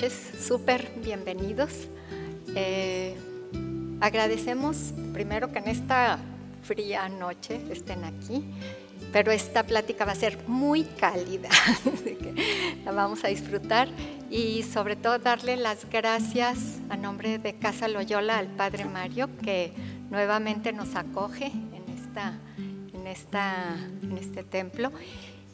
[0.00, 1.88] noches, súper bienvenidos.
[2.54, 3.16] Eh,
[4.00, 6.20] agradecemos primero que en esta
[6.62, 8.44] fría noche estén aquí,
[9.12, 11.48] pero esta plática va a ser muy cálida,
[12.84, 13.88] la vamos a disfrutar
[14.30, 19.72] y sobre todo darle las gracias a nombre de Casa Loyola al Padre Mario que
[20.10, 22.38] nuevamente nos acoge en, esta,
[22.94, 24.92] en, esta, en este templo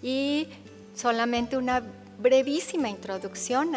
[0.02, 0.48] y
[0.94, 1.82] solamente una
[2.18, 3.72] brevísima introducción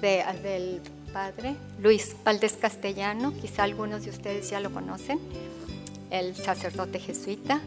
[0.00, 0.80] del
[1.12, 5.18] padre Luis Valdés Castellano, quizá algunos de ustedes ya lo conocen,
[6.10, 7.60] el sacerdote jesuita.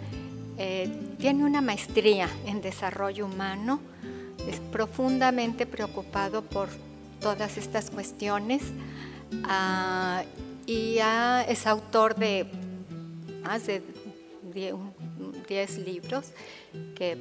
[0.58, 3.80] Eh, tiene una maestría en desarrollo humano,
[4.48, 6.70] es profundamente preocupado por
[7.20, 8.62] todas estas cuestiones
[9.44, 10.24] ah,
[10.66, 10.98] y
[11.48, 12.48] es autor de
[13.44, 13.82] más de
[15.48, 16.32] 10 libros
[16.96, 17.18] que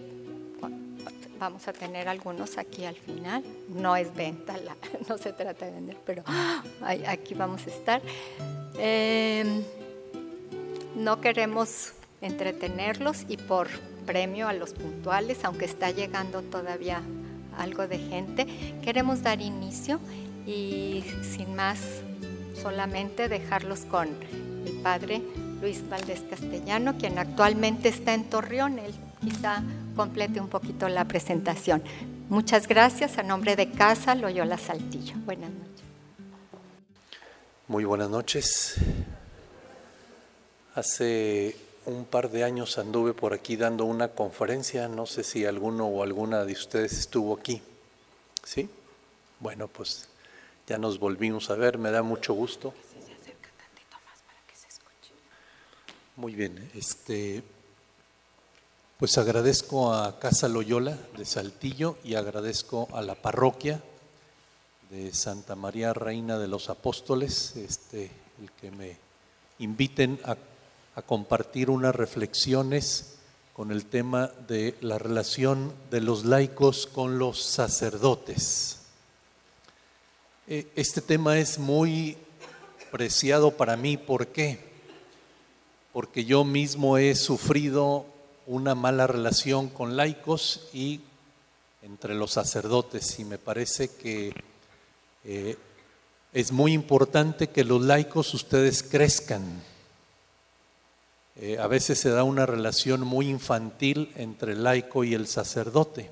[1.40, 3.42] Vamos a tener algunos aquí al final.
[3.70, 4.56] No es venta,
[5.08, 6.22] no se trata de vender, pero
[7.06, 8.02] aquí vamos a estar.
[8.78, 9.62] Em,
[10.94, 13.68] no queremos entretenerlos y por
[14.04, 17.00] premio a los puntuales, aunque está llegando todavía
[17.56, 18.46] algo de gente,
[18.82, 19.98] queremos dar inicio
[20.46, 21.80] y sin más
[22.60, 24.08] solamente dejarlos con
[24.66, 25.22] el padre
[25.62, 28.78] Luis Valdés Castellano, quien actualmente está en Torreón.
[28.78, 29.62] Él quizá
[30.00, 31.82] complete un poquito la presentación.
[32.30, 35.14] Muchas gracias a nombre de Casa Loyola Saltillo.
[35.26, 35.84] Buenas noches.
[37.68, 38.76] Muy buenas noches.
[40.74, 45.86] Hace un par de años anduve por aquí dando una conferencia, no sé si alguno
[45.88, 47.60] o alguna de ustedes estuvo aquí.
[48.42, 48.70] ¿Sí?
[49.38, 50.08] Bueno, pues
[50.66, 52.72] ya nos volvimos a ver, me da mucho gusto.
[56.16, 57.42] Muy bien, este
[59.00, 63.82] pues agradezco a Casa Loyola de Saltillo y agradezco a la parroquia
[64.90, 68.10] de Santa María Reina de los Apóstoles, este,
[68.42, 68.98] el que me
[69.58, 70.36] inviten a,
[71.06, 73.16] compartir unas reflexiones
[73.54, 78.80] con el tema de la relación de los laicos con los sacerdotes.
[80.46, 82.18] E, este tema es muy
[82.92, 84.60] preciado para mí, ¿por qué?
[85.94, 88.04] Porque yo mismo he sufrido
[88.50, 91.00] una mala relación con laicos y
[91.82, 93.20] entre los sacerdotes.
[93.20, 94.34] Y me parece que
[95.24, 95.56] eh,
[96.32, 99.44] es muy importante que los laicos ustedes crezcan.
[101.36, 106.10] Eh, a veces se da una relación muy infantil entre el laico y el sacerdote.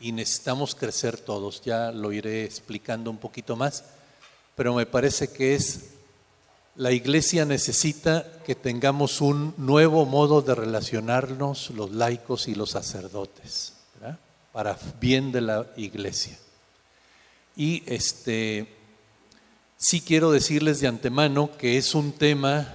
[0.00, 3.84] Y necesitamos crecer todos, ya lo iré explicando un poquito más,
[4.56, 5.97] pero me parece que es
[6.78, 13.74] la iglesia necesita que tengamos un nuevo modo de relacionarnos los laicos y los sacerdotes,
[14.52, 16.38] para bien de la iglesia.
[17.56, 18.68] Y este,
[19.76, 22.72] sí quiero decirles de antemano que es un tema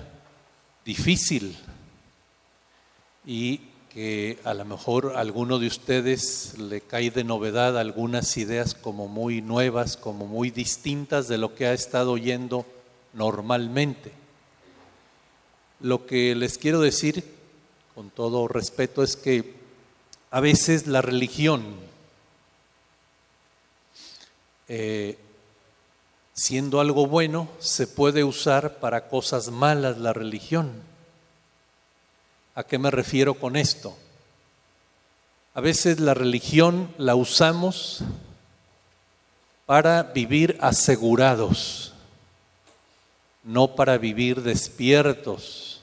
[0.84, 1.58] difícil
[3.26, 8.76] y que a lo mejor a alguno de ustedes le cae de novedad algunas ideas
[8.76, 12.66] como muy nuevas, como muy distintas de lo que ha estado oyendo
[13.14, 14.12] normalmente.
[15.80, 17.24] Lo que les quiero decir,
[17.96, 19.56] con todo respeto, es que
[20.32, 21.64] a veces la religión,
[24.68, 25.18] eh,
[26.34, 30.72] siendo algo bueno, se puede usar para cosas malas la religión.
[32.56, 33.96] ¿A qué me refiero con esto?
[35.54, 38.04] A veces la religión la usamos
[39.66, 41.93] para vivir asegurados
[43.44, 45.82] no para vivir despiertos.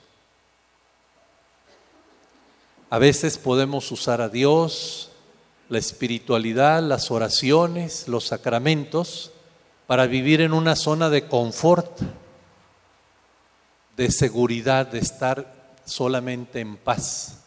[2.88, 5.10] A veces podemos usar a Dios,
[5.68, 9.30] la espiritualidad, las oraciones, los sacramentos,
[9.86, 12.00] para vivir en una zona de confort,
[13.96, 17.44] de seguridad, de estar solamente en paz.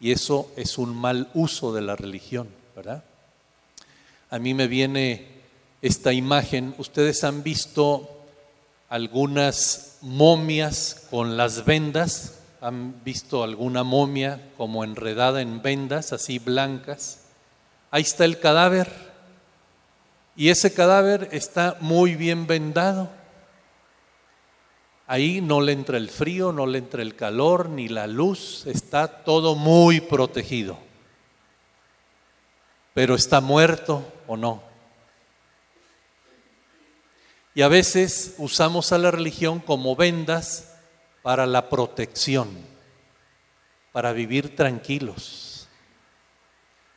[0.00, 3.04] Y eso es un mal uso de la religión, ¿verdad?
[4.30, 5.42] A mí me viene
[5.82, 8.23] esta imagen, ustedes han visto
[8.94, 12.38] algunas momias con las vendas.
[12.60, 17.24] ¿Han visto alguna momia como enredada en vendas, así blancas?
[17.90, 18.88] Ahí está el cadáver.
[20.36, 23.10] Y ese cadáver está muy bien vendado.
[25.08, 28.64] Ahí no le entra el frío, no le entra el calor, ni la luz.
[28.64, 30.78] Está todo muy protegido.
[32.94, 34.73] Pero está muerto o no.
[37.54, 40.72] Y a veces usamos a la religión como vendas
[41.22, 42.50] para la protección,
[43.92, 45.68] para vivir tranquilos.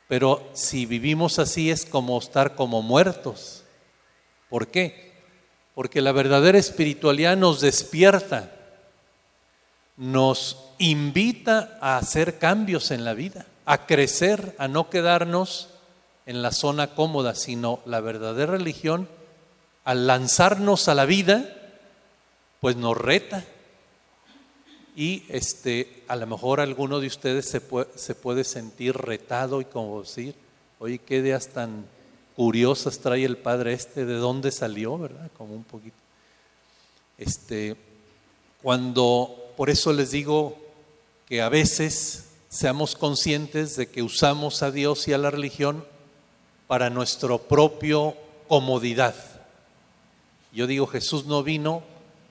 [0.07, 3.63] Pero si vivimos así es como estar como muertos.
[4.50, 5.21] ¿Por qué?
[5.75, 8.51] Porque la verdadera espiritualidad nos despierta,
[9.95, 15.69] nos invita a hacer cambios en la vida, a crecer, a no quedarnos
[16.25, 19.07] en la zona cómoda, sino la verdadera religión,
[19.88, 21.50] al lanzarnos a la vida,
[22.60, 23.45] pues nos reta.
[24.98, 29.66] Y este, a lo mejor alguno de ustedes se puede, se puede sentir retado y
[29.66, 30.36] como decir,
[30.80, 31.86] oye, qué ideas tan
[32.36, 35.31] curiosas trae el padre este, de dónde salió, ¿verdad?
[35.38, 35.95] Como un poquito.
[37.18, 37.78] Este,
[38.62, 40.57] cuando, por eso les digo
[41.30, 45.86] que a veces seamos conscientes de que usamos a Dios y a la religión
[46.68, 48.18] para nuestro propio
[48.50, 49.37] comodidad.
[50.57, 51.83] Yo digo, Jesús no vino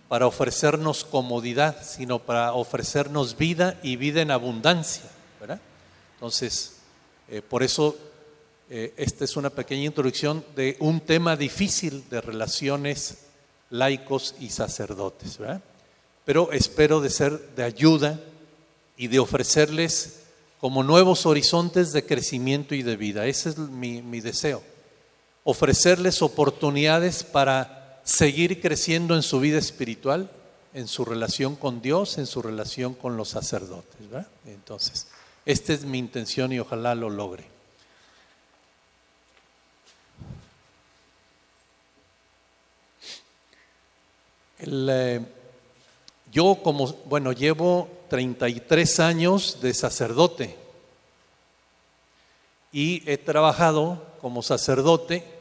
[0.09, 5.05] para ofrecernos comodidad, sino para ofrecernos vida y vida en abundancia,
[5.39, 5.61] ¿verdad?
[6.15, 6.79] Entonces,
[7.29, 7.97] eh, por eso
[8.69, 13.19] eh, esta es una pequeña introducción de un tema difícil de relaciones
[13.71, 15.63] laicos y sacerdotes, ¿verdad?
[16.25, 18.19] Pero espero de ser de ayuda
[18.97, 20.25] y de ofrecerles
[20.59, 23.25] como nuevos horizontes de crecimiento y de vida.
[23.27, 24.65] Ese es mi, mi deseo.
[25.45, 30.31] Ofrecerles oportunidades para seguir creciendo en su vida espiritual,
[30.73, 33.97] en su relación con Dios, en su relación con los sacerdotes.
[34.47, 35.09] Entonces,
[35.45, 37.45] esta es mi intención y ojalá lo logre.
[44.59, 45.21] Eh,
[46.31, 50.57] yo como, bueno, llevo 33 años de sacerdote
[52.73, 55.36] y he trabajado como sacerdote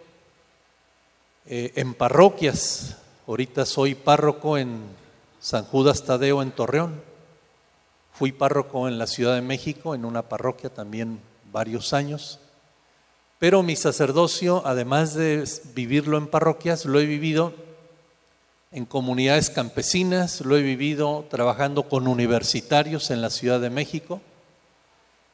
[1.47, 2.97] eh, en parroquias.
[3.27, 4.81] Ahorita soy párroco en
[5.39, 7.01] San Judas Tadeo en Torreón.
[8.13, 11.19] Fui párroco en la Ciudad de México, en una parroquia también
[11.51, 12.39] varios años.
[13.37, 17.53] Pero mi sacerdocio, además de vivirlo en parroquias, lo he vivido
[18.71, 24.19] en comunidades campesinas, lo he vivido trabajando con universitarios en la Ciudad de México,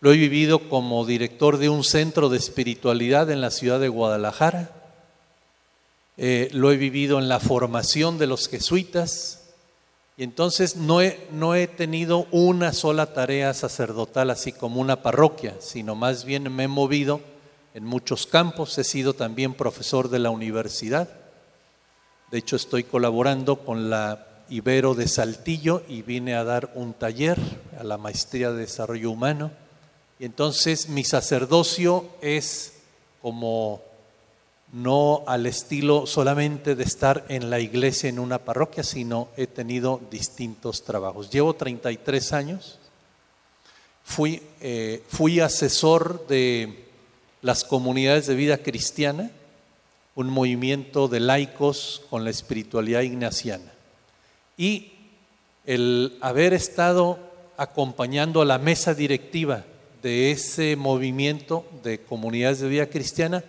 [0.02, 4.81] lo he vivido como director de un centro de espiritualidad en la ciudad de Guadalajara,
[6.18, 9.38] eh, lo he vivido en la formación de los jesuitas,
[10.18, 15.56] y entonces no he, no he tenido una sola tarea sacerdotal así como una parroquia,
[15.60, 17.22] sino más bien me he movido
[17.74, 21.22] en muchos campos, he sido también profesor de la universidad
[22.31, 27.38] de hecho, estoy colaborando con la Ibero de Saltillo y vine a dar un taller
[27.78, 29.52] a la Maestría de Desarrollo Humano.
[30.18, 32.75] Y entonces mi sacerdocio es
[33.22, 33.81] como
[34.71, 40.01] no al estilo solamente de estar en la iglesia en una parroquia, sino he tenido
[40.09, 41.29] distintos trabajos.
[41.29, 42.79] Llevo 33 años,
[44.03, 46.85] fui, eh, fui asesor de
[47.41, 49.31] las comunidades de vida cristiana
[50.15, 53.71] un movimiento de laicos con la espiritualidad ignaciana.
[54.57, 54.94] Y
[55.65, 57.19] el haber estado
[57.57, 59.63] acompañando a la mesa directiva
[60.01, 63.44] de ese movimiento de comunidades de vida cristiana,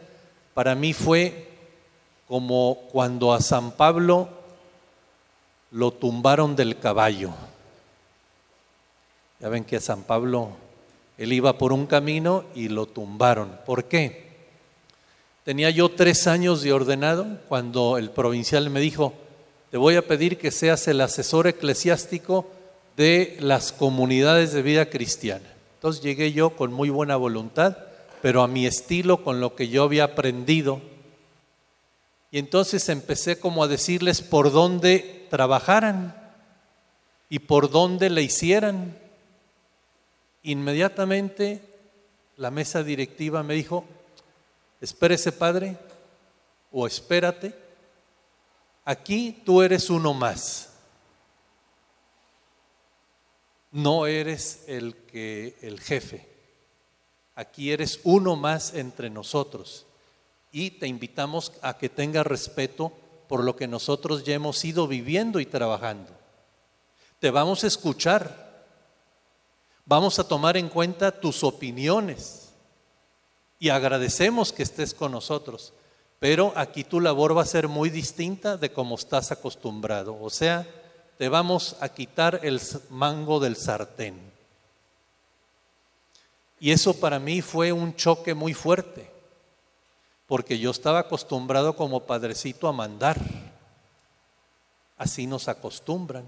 [0.55, 1.49] para mí fue
[2.29, 4.29] como cuando a San Pablo
[5.71, 7.31] lo tumbaron del caballo.
[9.41, 10.51] Ya ven que a San Pablo
[11.19, 13.59] él iba por un camino y lo tumbaron.
[13.67, 14.33] ¿Por qué?
[15.45, 19.13] Tenía yo tres años de ordenado cuando el provincial me dijo,
[19.71, 22.47] te voy a pedir que seas el asesor eclesiástico
[22.97, 25.53] de las comunidades de vida cristiana.
[25.75, 27.77] Entonces llegué yo con muy buena voluntad,
[28.23, 30.81] pero a mi estilo, con lo que yo había aprendido.
[32.31, 36.15] Y entonces empecé como a decirles por dónde trabajaran
[37.29, 38.97] y por dónde le hicieran.
[40.45, 41.63] Inmediatamente
[42.37, 43.85] la mesa directiva me dijo,
[44.81, 45.77] espérese Padre,
[46.71, 47.53] o espérate,
[48.85, 50.71] aquí tú eres uno más.
[53.73, 56.32] No eres el que el jefe.
[57.35, 59.87] Aquí eres uno más entre nosotros.
[60.51, 62.93] Y te invitamos a que tengas respeto
[63.29, 66.13] por lo que nosotros ya hemos ido viviendo y trabajando.
[67.19, 68.67] Te vamos a escuchar.
[69.85, 72.53] Vamos a tomar en cuenta tus opiniones
[73.63, 75.73] y agradecemos que estés con nosotros.
[76.19, 80.21] Pero aquí tu labor va a ser muy distinta de como estás acostumbrado.
[80.21, 80.67] O sea,
[81.17, 82.61] te vamos a quitar el
[82.91, 84.32] mango del sartén.
[86.63, 89.11] Y eso para mí fue un choque muy fuerte,
[90.29, 93.19] porque yo estaba acostumbrado como padrecito a mandar.
[94.97, 96.25] Así nos acostumbran.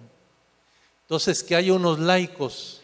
[1.02, 2.82] Entonces, que hay unos laicos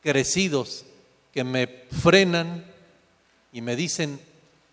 [0.00, 0.86] crecidos
[1.30, 2.64] que me frenan
[3.52, 4.18] y me dicen,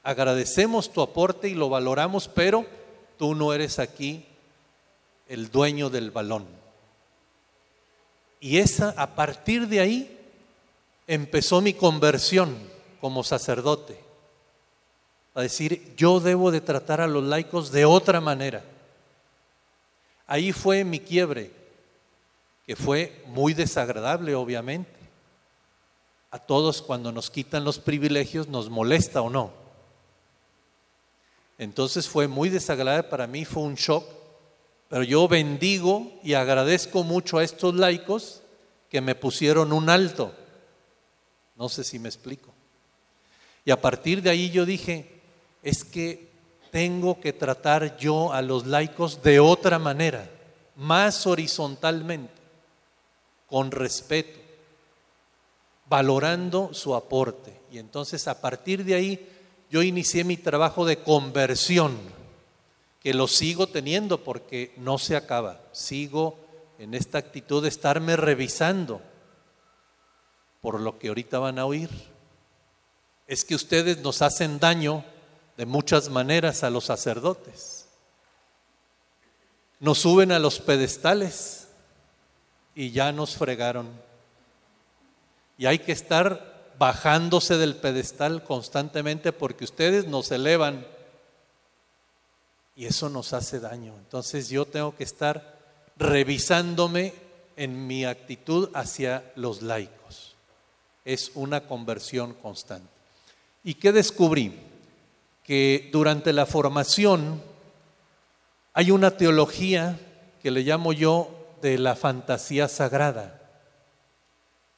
[0.01, 2.65] agradecemos tu aporte y lo valoramos, pero
[3.17, 4.25] tú no eres aquí
[5.27, 6.47] el dueño del balón.
[8.39, 10.18] Y esa, a partir de ahí,
[11.09, 12.55] empezó mi conversión
[13.01, 13.99] como sacerdote.
[15.33, 18.63] A decir, yo debo de tratar a los laicos de otra manera.
[20.27, 21.51] Ahí fue mi quiebre,
[22.65, 24.97] que fue muy desagradable, obviamente.
[26.31, 29.51] A todos cuando nos quitan los privilegios nos molesta o no.
[31.57, 34.19] Entonces fue muy desagradable para mí, fue un shock
[34.89, 38.41] pero yo bendigo y agradezco mucho a estos laicos
[38.89, 40.33] que me pusieron un alto.
[41.59, 42.53] No sé si me explico.
[43.65, 45.21] Y a partir de ahí yo dije,
[45.61, 46.29] es que
[46.71, 50.29] tengo que tratar yo a los laicos de otra manera,
[50.77, 52.31] más horizontalmente,
[53.47, 54.39] con respeto,
[55.89, 57.59] valorando su aporte.
[57.69, 59.29] Y entonces a partir de ahí
[59.69, 61.97] yo inicié mi trabajo de conversión
[63.01, 65.59] que lo sigo teniendo porque no se acaba.
[65.73, 66.37] Sigo
[66.77, 69.01] en esta actitud de estarme revisando
[70.61, 71.89] por lo que ahorita van a oír.
[73.27, 75.03] Es que ustedes nos hacen daño
[75.57, 77.87] de muchas maneras a los sacerdotes.
[79.79, 81.67] Nos suben a los pedestales
[82.75, 83.89] y ya nos fregaron.
[85.57, 90.87] Y hay que estar bajándose del pedestal constantemente porque ustedes nos elevan
[92.75, 93.93] y eso nos hace daño.
[93.97, 95.59] Entonces yo tengo que estar
[95.97, 97.13] revisándome
[97.57, 100.28] en mi actitud hacia los laicos.
[101.05, 102.87] Es una conversión constante.
[103.63, 104.53] ¿Y qué descubrí?
[105.43, 107.41] Que durante la formación
[108.73, 109.99] hay una teología
[110.41, 111.29] que le llamo yo
[111.61, 113.41] de la fantasía sagrada.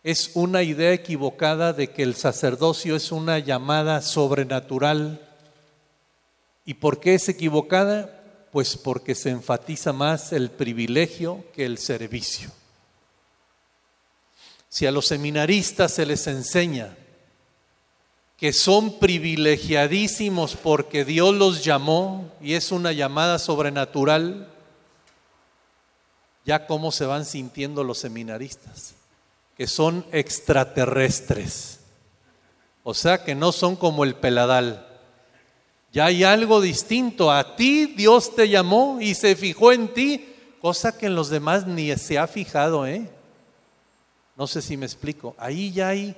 [0.03, 5.27] Es una idea equivocada de que el sacerdocio es una llamada sobrenatural
[6.65, 8.47] ¿Y por qué es equivocada?
[8.51, 12.51] Pues porque se enfatiza más el privilegio que el servicio.
[14.71, 16.95] Si a los seminaristas se les enseña
[18.37, 24.47] que son privilegiadísimos porque Dios los llamó y es una llamada sobrenatural,
[26.45, 28.95] ya cómo se van sintiendo los seminaristas,
[29.55, 31.81] que son extraterrestres,
[32.83, 34.87] o sea que no son como el peladal
[35.91, 37.31] ya hay algo distinto.
[37.31, 40.25] A ti Dios te llamó y se fijó en ti,
[40.61, 43.09] cosa que en los demás ni se ha fijado, ¿eh?
[44.41, 45.35] No sé si me explico.
[45.37, 46.15] Ahí ya hay.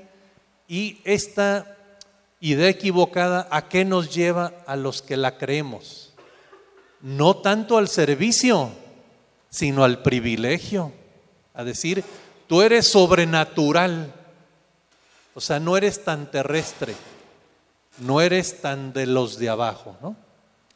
[0.70, 1.76] Y esta
[2.40, 6.14] idea equivocada, ¿a qué nos lleva a los que la creemos?
[7.02, 8.72] No tanto al servicio,
[9.50, 10.94] sino al privilegio.
[11.54, 12.02] A decir,
[12.48, 14.14] tú eres sobrenatural.
[15.36, 16.96] O sea, no eres tan terrestre
[18.00, 20.16] no eres tan de los de abajo, ¿no?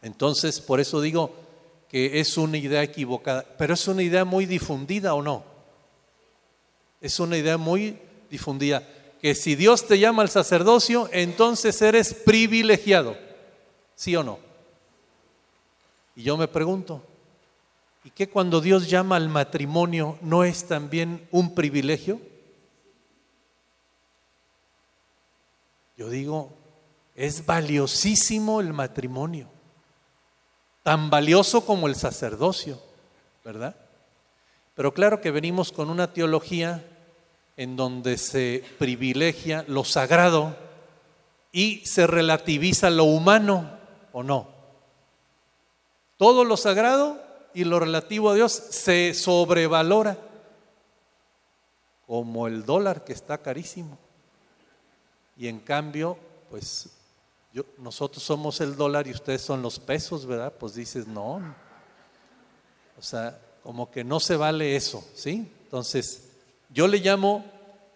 [0.02, 1.34] Entonces, por eso digo
[1.88, 5.47] que es una idea equivocada, pero es una idea muy difundida o no.
[7.02, 8.00] Es una idea muy
[8.30, 8.88] difundida,
[9.22, 13.18] que si Dios te llama al sacerdocio, entonces eres privilegiado,
[13.96, 14.40] ¿sí o no?
[16.16, 17.04] Y yo me pregunto,
[18.04, 22.20] ¿y qué cuando Dios llama al matrimonio no es también un privilegio?
[25.98, 26.54] Yo digo,
[27.16, 29.48] es valiosísimo el matrimonio,
[30.84, 32.80] tan valioso como el sacerdocio,
[33.44, 33.76] ¿verdad?
[34.78, 36.86] Pero claro que venimos con una teología
[37.58, 40.56] en donde se privilegia lo sagrado
[41.52, 43.72] y se relativiza lo humano,
[44.14, 44.50] ¿o no?
[46.18, 47.20] Todo lo sagrado
[47.56, 50.16] y lo relativo a Dios se sobrevalora,
[52.06, 53.98] como el dólar que está carísimo.
[55.38, 56.20] Y en cambio,
[56.52, 56.92] pues
[57.80, 60.54] nosotros somos el dólar y ustedes son los pesos, ¿verdad?
[60.54, 61.42] Pues dices, no.
[62.96, 65.46] O sea, como que no se vale eso, ¿sí?
[65.64, 66.30] Entonces,
[66.70, 67.44] yo le llamo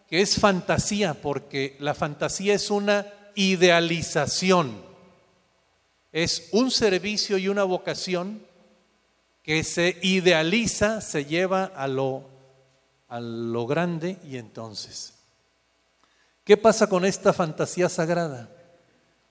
[0.09, 4.83] que es fantasía, porque la fantasía es una idealización,
[6.11, 8.45] es un servicio y una vocación
[9.43, 12.25] que se idealiza, se lleva a lo,
[13.07, 15.13] a lo grande y entonces,
[16.43, 18.49] ¿qué pasa con esta fantasía sagrada?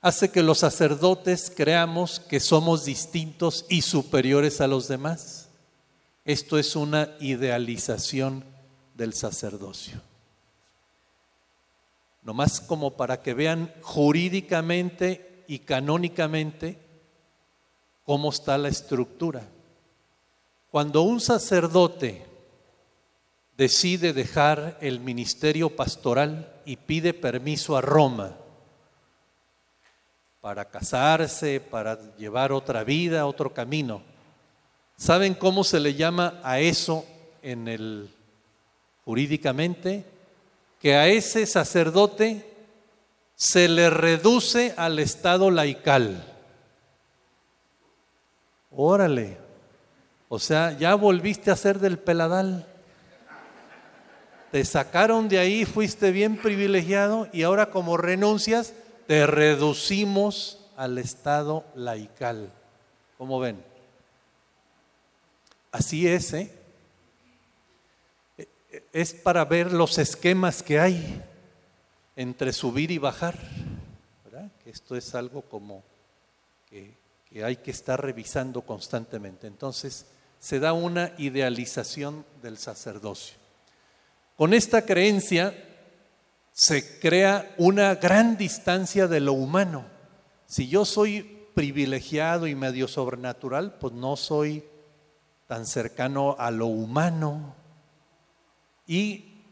[0.01, 5.40] hace que los sacerdotes creamos que somos distintos y superiores a los demás.
[6.31, 8.45] Esto es una idealización
[8.95, 10.01] del sacerdocio.
[12.23, 16.79] Nomás como para que vean jurídicamente y canónicamente
[18.05, 19.43] cómo está la estructura.
[20.71, 22.25] Cuando un sacerdote
[23.57, 28.37] decide dejar el ministerio pastoral y pide permiso a Roma
[30.41, 34.10] para casarse, para llevar otra vida, otro camino.
[35.00, 37.07] ¿Saben cómo se le llama a eso
[37.40, 38.11] en el
[39.07, 40.04] jurídicamente?
[40.78, 42.45] Que a ese sacerdote
[43.35, 46.23] se le reduce al estado laical.
[48.71, 49.38] Órale.
[50.28, 52.66] O sea, ya volviste a ser del peladal.
[54.52, 58.75] Te sacaron de ahí, fuiste bien privilegiado y ahora como renuncias,
[59.07, 62.50] te reducimos al estado laical.
[63.16, 63.70] ¿Cómo ven?
[65.73, 66.50] Así es, ¿eh?
[68.93, 71.23] Es para ver los esquemas que hay
[72.17, 73.39] entre subir y bajar.
[74.67, 75.83] esto es algo como
[76.69, 76.95] que,
[77.29, 79.47] que hay que estar revisando constantemente.
[79.47, 80.07] Entonces,
[80.39, 83.37] se da una idealización del sacerdocio.
[84.37, 85.55] Con esta creencia
[86.53, 89.85] se crea una gran distancia de lo humano.
[90.47, 94.65] Si yo soy privilegiado y medio sobrenatural, pues no soy
[95.50, 97.57] tan cercano a lo humano.
[98.87, 99.42] Y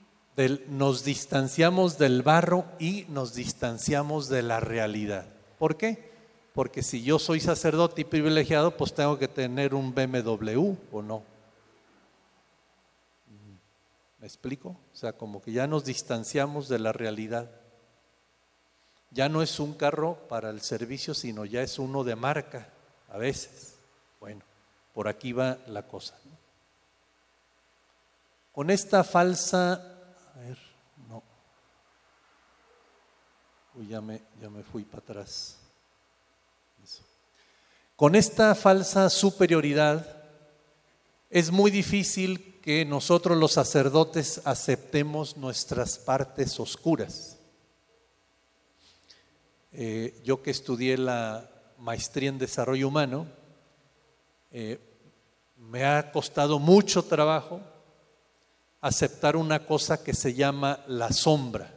[0.68, 5.26] nos distanciamos del barro y nos distanciamos de la realidad.
[5.58, 6.12] ¿Por qué?
[6.54, 11.24] Porque si yo soy sacerdote y privilegiado, pues tengo que tener un BMW o no.
[14.20, 14.68] ¿Me explico?
[14.68, 17.50] O sea, como que ya nos distanciamos de la realidad.
[19.10, 22.68] Ya no es un carro para el servicio, sino ya es uno de marca,
[23.08, 23.78] a veces.
[24.20, 24.42] Bueno,
[24.98, 26.18] por aquí va la cosa.
[28.50, 30.58] Con esta falsa, a ver,
[31.08, 31.22] no.
[33.76, 35.56] Uy, ya me, ya me fui para atrás.
[37.94, 40.20] Con esta falsa superioridad
[41.30, 47.38] es muy difícil que nosotros los sacerdotes aceptemos nuestras partes oscuras.
[49.70, 53.28] Eh, yo que estudié la maestría en desarrollo humano,
[54.50, 54.86] eh,
[55.68, 57.60] me ha costado mucho trabajo
[58.80, 61.74] aceptar una cosa que se llama la sombra.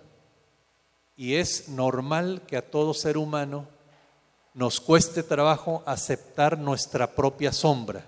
[1.17, 3.67] Y es normal que a todo ser humano
[4.53, 8.05] nos cueste trabajo aceptar nuestra propia sombra.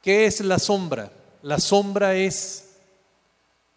[0.00, 1.12] ¿Qué es la sombra?
[1.42, 2.76] La sombra es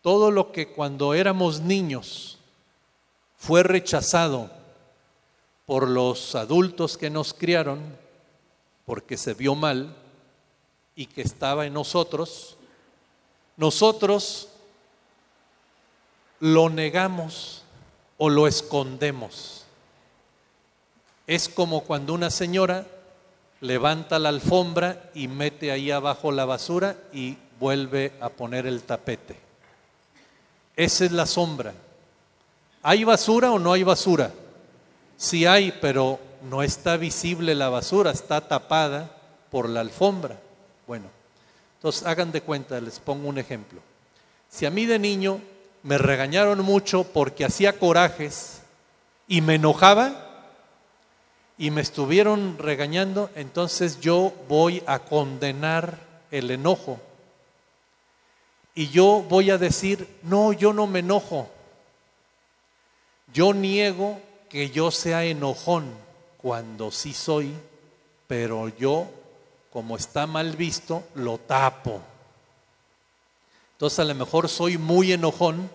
[0.01, 2.39] todo lo que cuando éramos niños
[3.35, 4.49] fue rechazado
[5.65, 7.97] por los adultos que nos criaron
[8.85, 9.95] porque se vio mal
[10.95, 12.57] y que estaba en nosotros,
[13.57, 14.49] nosotros
[16.39, 17.63] lo negamos
[18.17, 19.65] o lo escondemos.
[21.27, 22.85] Es como cuando una señora
[23.61, 29.37] levanta la alfombra y mete ahí abajo la basura y vuelve a poner el tapete.
[30.75, 31.73] Esa es la sombra.
[32.83, 34.31] ¿Hay basura o no hay basura?
[35.17, 39.09] Sí hay, pero no está visible la basura, está tapada
[39.49, 40.37] por la alfombra.
[40.87, 41.05] Bueno,
[41.77, 43.81] entonces hagan de cuenta, les pongo un ejemplo.
[44.49, 45.39] Si a mí de niño
[45.83, 48.61] me regañaron mucho porque hacía corajes
[49.27, 50.53] y me enojaba
[51.57, 55.97] y me estuvieron regañando, entonces yo voy a condenar
[56.31, 56.99] el enojo
[58.75, 61.49] y yo voy a decir, no, yo no me enojo.
[63.33, 64.19] Yo niego
[64.49, 65.85] que yo sea enojón
[66.37, 67.53] cuando sí soy,
[68.27, 69.07] pero yo,
[69.75, 71.99] como está mal visto, lo tapo.
[73.73, 75.69] Entonces a lo mejor soy muy enojón,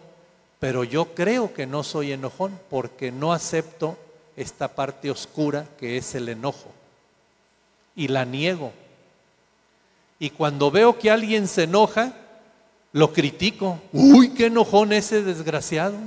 [0.58, 3.98] pero yo creo que no soy enojón porque no acepto
[4.38, 6.72] esta parte oscura que es el enojo.
[7.94, 8.72] Y la niego.
[10.18, 12.14] Y cuando veo que alguien se enoja,
[12.92, 13.80] lo critico.
[13.92, 15.98] Uy, qué enojón ese desgraciado.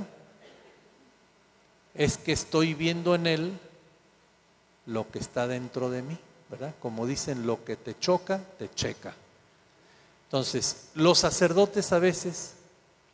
[1.94, 3.52] Es que estoy viendo en él
[4.84, 6.18] lo que está dentro de mí,
[6.80, 9.14] Como dicen, lo que te choca, te checa.
[10.26, 12.54] Entonces, los sacerdotes a veces,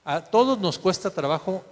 [0.04, 1.64] a todos nos cuesta trabajo,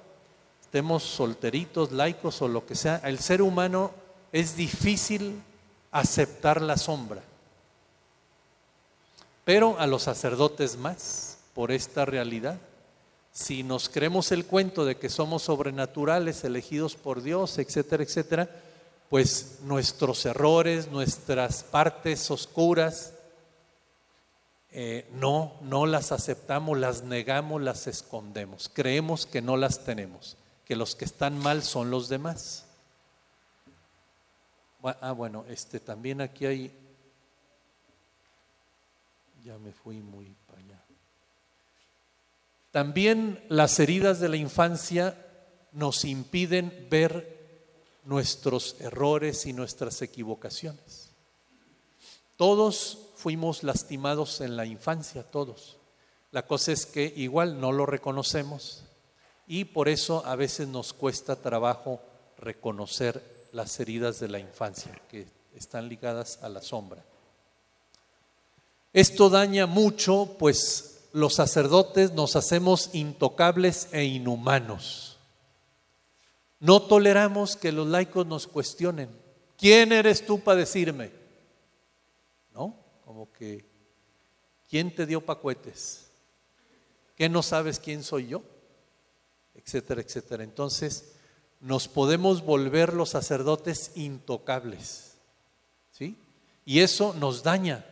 [0.63, 3.91] estemos solteritos, laicos o lo que sea, el ser humano
[4.33, 5.43] es difícil
[5.91, 7.23] aceptar la sombra.
[9.45, 12.59] Pero a los sacerdotes más por esta realidad.
[13.33, 18.51] Si nos creemos el cuento de que somos sobrenaturales, elegidos por Dios, etcétera, etcétera,
[19.09, 23.15] pues nuestros errores, nuestras partes oscuras,
[24.71, 28.71] eh, no, no las aceptamos, las negamos, las escondemos.
[28.73, 32.67] Creemos que no las tenemos, que los que están mal son los demás.
[34.83, 36.79] Ah, bueno, este también aquí hay.
[39.45, 40.37] Ya me fui muy
[42.71, 45.17] también las heridas de la infancia
[45.73, 47.38] nos impiden ver
[48.09, 51.11] nuestros errores y nuestras equivocaciones.
[52.37, 55.77] Todos fuimos lastimados en la infancia, todos.
[56.31, 58.85] La cosa es que igual no lo reconocemos
[59.47, 62.01] y por eso a veces nos cuesta trabajo
[62.39, 67.05] reconocer las heridas de la infancia que están ligadas a la sombra.
[68.95, 75.08] Esto daña mucho, pues los sacerdotes nos hacemos intocables e inhumanos.
[76.61, 79.11] No toleramos que los laicos nos cuestionen.
[79.57, 81.13] ¿Quién eres tú para decirme?
[82.53, 82.77] ¿No?
[83.05, 83.65] Como que,
[84.69, 86.11] ¿quién te dio pacuetes?
[87.17, 88.43] ¿Qué no sabes quién soy yo?
[89.55, 90.45] Etcétera, etcétera.
[90.45, 91.13] Entonces,
[91.61, 95.17] nos podemos volver los sacerdotes intocables.
[95.91, 96.17] ¿Sí?
[96.65, 97.85] Y eso nos daña,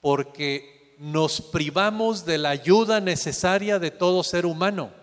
[0.00, 5.01] porque nos privamos de la ayuda necesaria de todo ser humano.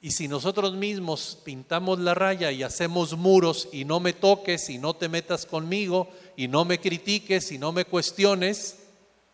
[0.00, 4.78] Y si nosotros mismos pintamos la raya y hacemos muros y no me toques y
[4.78, 8.78] no te metas conmigo y no me critiques y no me cuestiones,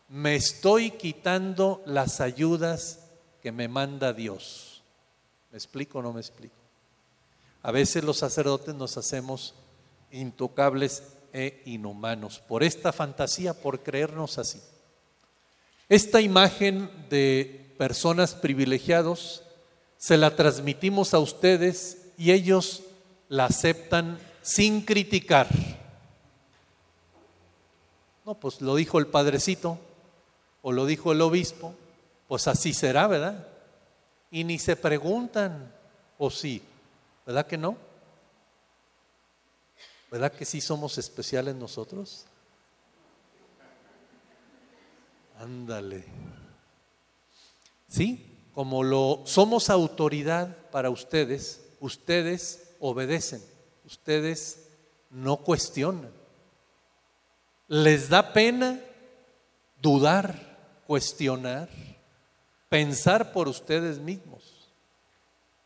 [0.09, 3.01] me estoy quitando las ayudas
[3.43, 4.83] que me manda Dios.
[5.51, 6.57] ¿Me explico o no me explico?
[7.63, 9.55] A veces los sacerdotes nos hacemos
[10.11, 14.61] intocables e inhumanos por esta fantasía, por creernos así.
[15.89, 19.44] Esta imagen de personas privilegiados
[20.05, 22.83] se la transmitimos a ustedes y ellos
[23.31, 25.49] la aceptan sin criticar.
[28.27, 29.79] No, pues lo dijo el padrecito
[30.61, 31.75] o lo dijo el obispo,
[32.29, 33.49] pues así será, ¿verdad?
[34.31, 35.73] Y ni se preguntan,
[36.19, 36.63] o sí.
[37.25, 37.79] ¿Verdad que no?
[40.11, 42.27] ¿Verdad que sí somos especiales nosotros?
[45.39, 46.05] Ándale.
[47.89, 53.43] Sí, como lo somos autoridad para ustedes, ustedes obedecen,
[53.85, 54.69] ustedes
[55.11, 56.13] no cuestionan.
[57.69, 58.81] Les da pena
[59.81, 61.69] dudar, cuestionar,
[62.69, 64.55] pensar por ustedes mismos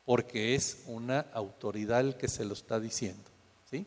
[0.09, 3.29] porque es una autoridad el que se lo está diciendo.
[3.70, 3.85] ¿sí?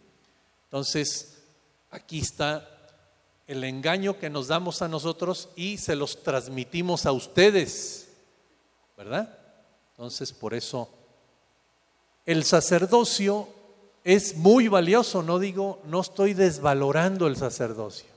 [0.65, 1.39] Entonces,
[1.89, 2.69] aquí está
[3.47, 8.10] el engaño que nos damos a nosotros y se los transmitimos a ustedes,
[9.03, 9.35] ¿verdad?
[9.93, 10.87] Entonces, por eso,
[12.23, 13.47] el sacerdocio
[14.03, 18.11] es muy valioso, no digo, no estoy desvalorando el sacerdocio,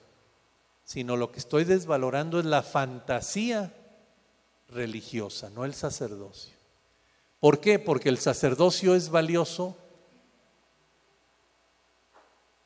[0.85, 3.73] sino lo que estoy desvalorando es la fantasía
[4.68, 6.53] religiosa, no el sacerdocio.
[7.40, 7.79] ¿Por qué?
[7.79, 9.79] Porque el sacerdocio es valioso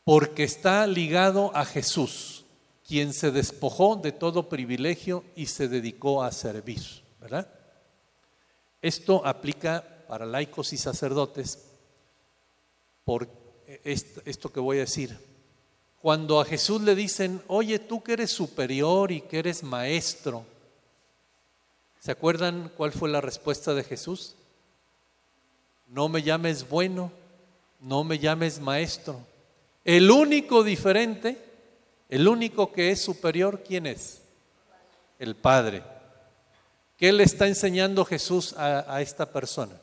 [0.02, 2.44] porque está ligado a Jesús,
[2.85, 6.83] quien se despojó de todo privilegio y se dedicó a servir,
[7.20, 7.58] ¿verdad?
[8.82, 11.58] Esto aplica para laicos y sacerdotes
[13.04, 13.28] por
[13.84, 15.18] esto que voy a decir.
[16.00, 20.44] Cuando a Jesús le dicen, oye, tú que eres superior y que eres maestro,
[22.00, 24.36] ¿se acuerdan cuál fue la respuesta de Jesús?
[25.88, 27.10] no me llames bueno,
[27.80, 29.20] no me llames maestro.
[29.84, 31.38] El único diferente,
[32.08, 34.20] el único que es superior, ¿quién es?
[35.18, 35.82] El Padre.
[36.98, 39.80] ¿Qué le está enseñando Jesús a, esta persona?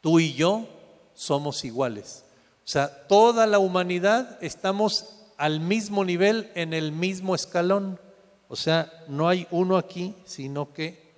[0.00, 0.66] Tú y yo
[1.14, 2.24] somos iguales.
[2.64, 8.00] O sea, toda la humanidad estamos al mismo nivel, en el mismo escalón.
[8.48, 11.12] O sea, no hay uno aquí, sino que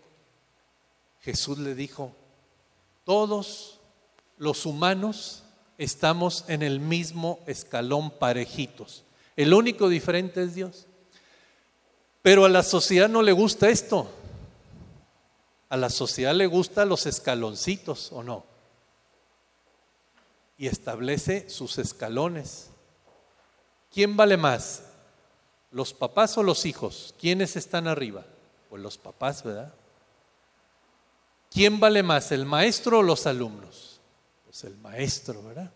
[1.20, 2.10] Jesús le dijo,
[3.04, 3.78] todos
[4.38, 5.44] los humanos
[5.78, 9.04] estamos en el mismo escalón parejitos.
[9.36, 10.86] El único diferente es Dios.
[12.22, 14.10] Pero a la sociedad no le gusta esto.
[15.68, 18.44] A la sociedad le gustan los escaloncitos, ¿o no?
[20.58, 22.70] Y establece sus escalones.
[23.92, 24.82] ¿Quién vale más?
[25.70, 27.14] ¿Los papás o los hijos?
[27.20, 28.24] ¿Quiénes están arriba?
[28.70, 29.72] Pues los papás, ¿verdad?
[31.50, 34.00] ¿Quién vale más, el maestro o los alumnos?
[34.56, 35.70] Pues, el maestro, ¿verdad?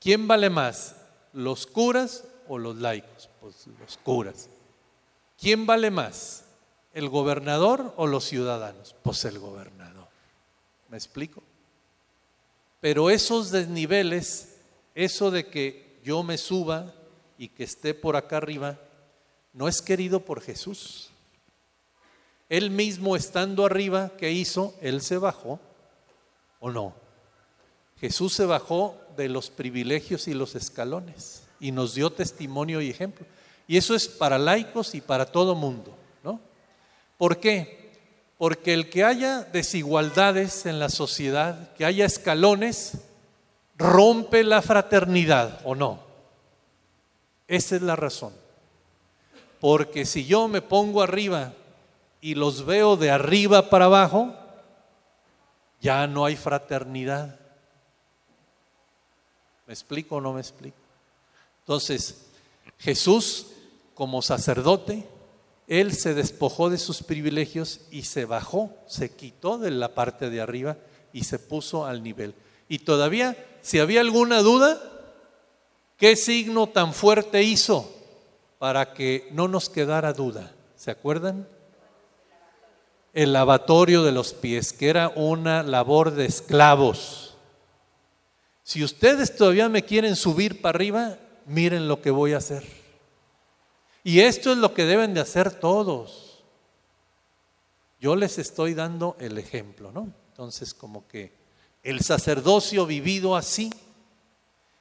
[0.00, 0.96] ¿Quién vale más,
[1.32, 3.28] los curas o los laicos?
[3.40, 4.48] Pues los curas.
[5.38, 6.43] ¿Quién vale más,
[6.94, 8.94] el gobernador o los ciudadanos?
[9.02, 10.06] Pues el gobernador.
[10.88, 11.42] ¿Me explico?
[12.80, 14.56] Pero esos desniveles,
[14.94, 16.92] eso de que yo me suba
[17.36, 18.78] y que esté por acá arriba,
[19.52, 21.10] no es querido por Jesús.
[22.48, 24.74] Él mismo estando arriba, ¿qué hizo?
[24.80, 25.58] Él se bajó,
[26.60, 26.94] ¿o no?
[28.00, 33.26] Jesús se bajó de los privilegios y los escalones y nos dio testimonio y ejemplo.
[33.66, 35.96] Y eso es para laicos y para todo mundo.
[37.18, 37.92] ¿Por qué?
[38.38, 42.98] Porque el que haya desigualdades en la sociedad, que haya escalones,
[43.76, 46.00] rompe la fraternidad o no.
[47.48, 48.32] Esa es la razón.
[49.60, 51.52] Porque si yo me pongo arriba
[52.20, 54.34] y los veo de arriba para abajo,
[55.80, 57.38] ya no hay fraternidad.
[59.66, 60.76] ¿Me explico o no me explico?
[61.60, 62.26] Entonces,
[62.78, 63.46] Jesús
[63.94, 65.06] como sacerdote,
[65.66, 70.40] él se despojó de sus privilegios y se bajó, se quitó de la parte de
[70.40, 70.76] arriba
[71.12, 72.34] y se puso al nivel.
[72.68, 74.80] Y todavía, si había alguna duda,
[75.96, 77.90] ¿qué signo tan fuerte hizo
[78.58, 80.52] para que no nos quedara duda?
[80.76, 81.48] ¿Se acuerdan?
[83.14, 87.36] El lavatorio de los pies, que era una labor de esclavos.
[88.64, 92.83] Si ustedes todavía me quieren subir para arriba, miren lo que voy a hacer.
[94.04, 96.42] Y esto es lo que deben de hacer todos.
[97.98, 100.12] Yo les estoy dando el ejemplo, ¿no?
[100.28, 101.32] Entonces, como que
[101.82, 103.72] el sacerdocio vivido así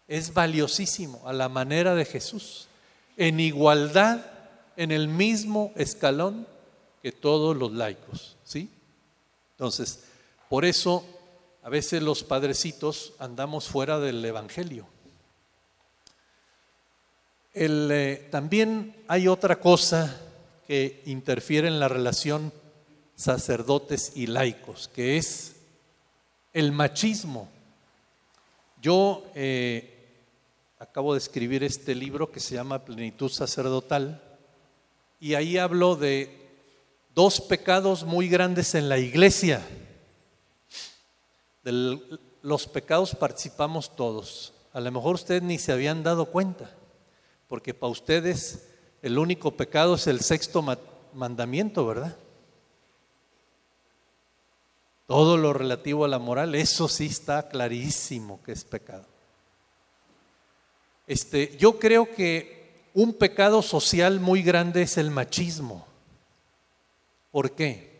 [0.09, 2.67] es valiosísimo a la manera de Jesús,
[3.15, 4.25] en igualdad,
[4.75, 6.45] en el mismo escalón
[7.01, 8.69] que todos los laicos, ¿sí?
[9.51, 10.03] Entonces,
[10.49, 11.05] por eso
[11.61, 14.85] a veces los padrecitos andamos fuera del Evangelio.
[17.55, 20.19] Eh, también hay otra cosa
[20.65, 22.51] que interfiere en la relación
[23.15, 25.55] sacerdotes y laicos, que es
[26.51, 27.47] el machismo.
[28.81, 29.93] Yo eh,
[30.79, 34.21] acabo de escribir este libro que se llama Plenitud Sacerdotal
[35.19, 36.35] y ahí hablo de
[37.13, 39.61] dos pecados muy grandes en la iglesia.
[41.63, 41.99] De
[42.41, 44.53] los pecados participamos todos.
[44.73, 46.71] A lo mejor ustedes ni se habían dado cuenta
[47.47, 48.67] porque para ustedes
[49.01, 50.63] el único pecado es el sexto
[51.13, 52.17] mandamiento, ¿verdad?
[55.07, 59.05] Todo lo relativo a la moral, eso sí está clarísimo que es pecado.
[61.05, 65.85] Este, yo creo que un pecado social muy grande es el machismo.
[67.31, 67.91] ¿Por qué?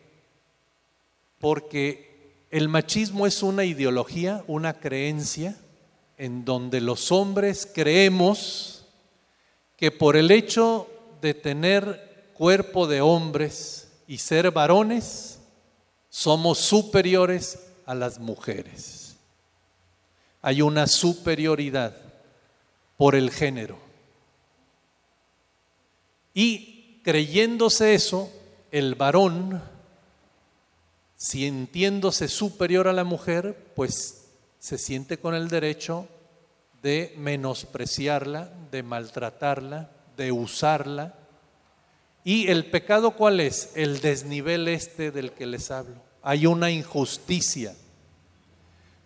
[1.38, 5.56] Porque el machismo es una ideología, una creencia
[6.16, 8.73] en donde los hombres creemos
[9.84, 10.88] que por el hecho
[11.20, 15.40] de tener cuerpo de hombres y ser varones,
[16.08, 19.16] somos superiores a las mujeres.
[20.40, 21.94] Hay una superioridad
[22.96, 23.76] por el género.
[26.32, 28.32] Y creyéndose eso,
[28.70, 29.62] el varón,
[31.18, 36.08] sintiéndose superior a la mujer, pues se siente con el derecho
[36.84, 41.14] de menospreciarla, de maltratarla, de usarla.
[42.24, 43.70] ¿Y el pecado cuál es?
[43.74, 45.96] El desnivel este del que les hablo.
[46.22, 47.74] Hay una injusticia.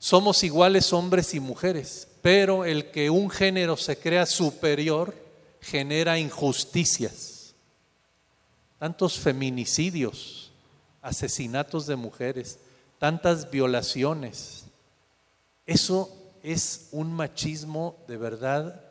[0.01, 5.15] Somos iguales hombres y mujeres, pero el que un género se crea superior
[5.61, 7.55] genera injusticias.
[8.81, 10.51] Tantos feminicidios,
[11.01, 12.59] asesinatos de mujeres,
[12.99, 14.65] tantas violaciones.
[15.65, 16.18] Eso
[16.53, 18.83] es un machismo de verdad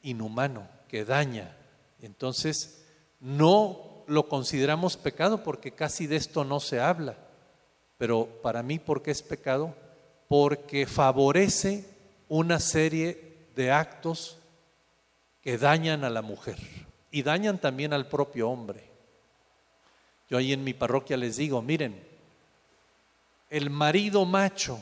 [0.00, 1.54] inhumano, que daña.
[2.00, 2.86] Entonces,
[3.20, 7.18] no lo consideramos pecado porque casi de esto no se habla.
[7.98, 9.74] Pero para mí, ¿por qué es pecado?
[10.26, 11.84] Porque favorece
[12.30, 14.38] una serie de actos
[15.42, 16.56] que dañan a la mujer
[17.10, 18.88] y dañan también al propio hombre.
[20.30, 22.02] Yo ahí en mi parroquia les digo, miren,
[23.50, 24.80] el marido macho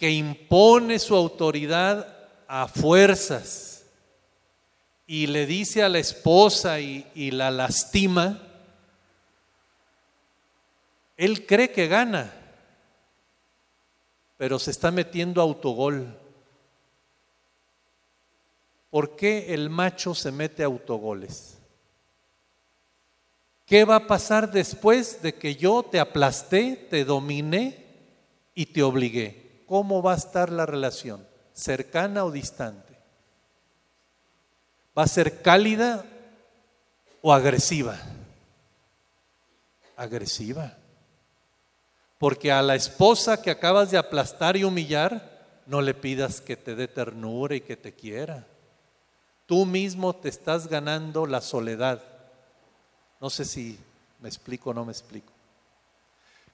[0.00, 2.16] que impone su autoridad
[2.48, 3.84] a fuerzas
[5.06, 8.40] y le dice a la esposa y, la lastima,
[11.18, 12.32] él cree que gana,
[14.38, 16.16] pero se está metiendo autogol.
[18.88, 21.58] ¿Por qué el macho se mete autogoles?
[23.66, 27.84] ¿Qué va a pasar después de que yo te aplasté, te dominé
[28.54, 29.39] y te obligué?
[29.70, 31.24] ¿Cómo va a estar la relación?
[31.52, 32.92] ¿Cercana o distante?
[34.98, 36.04] ¿Va a ser cálida
[37.22, 37.96] o agresiva?
[39.96, 40.76] Agresiva.
[42.18, 46.74] Porque a la esposa que acabas de aplastar y humillar, no le pidas que te
[46.74, 48.48] dé ternura y que te quiera.
[49.46, 52.02] Tú mismo te estás ganando la soledad.
[53.20, 53.78] No sé si
[54.18, 55.39] me explico o no me explico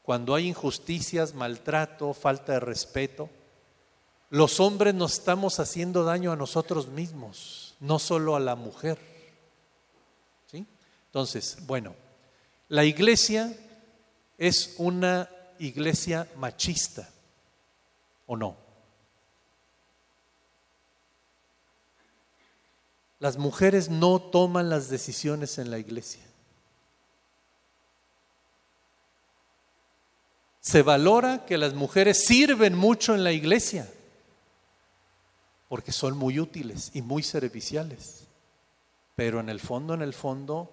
[0.07, 3.29] cuando hay injusticias, maltrato, falta de respeto,
[4.31, 8.99] los hombres nos estamos haciendo daño a nosotros mismos, no solo a la mujer.
[10.49, 10.65] ¿Sí?
[11.07, 11.97] Entonces, bueno,
[12.69, 13.53] la iglesia
[14.39, 17.11] es una iglesia machista,
[18.27, 18.57] ¿o no?
[23.19, 26.23] Las mujeres no toman las decisiones en la iglesia.
[30.67, 33.89] Se valora que las mujeres sirven mucho en la iglesia
[35.69, 38.27] porque son muy útiles y muy serviciales.
[39.15, 40.69] Pero en el fondo, en el fondo,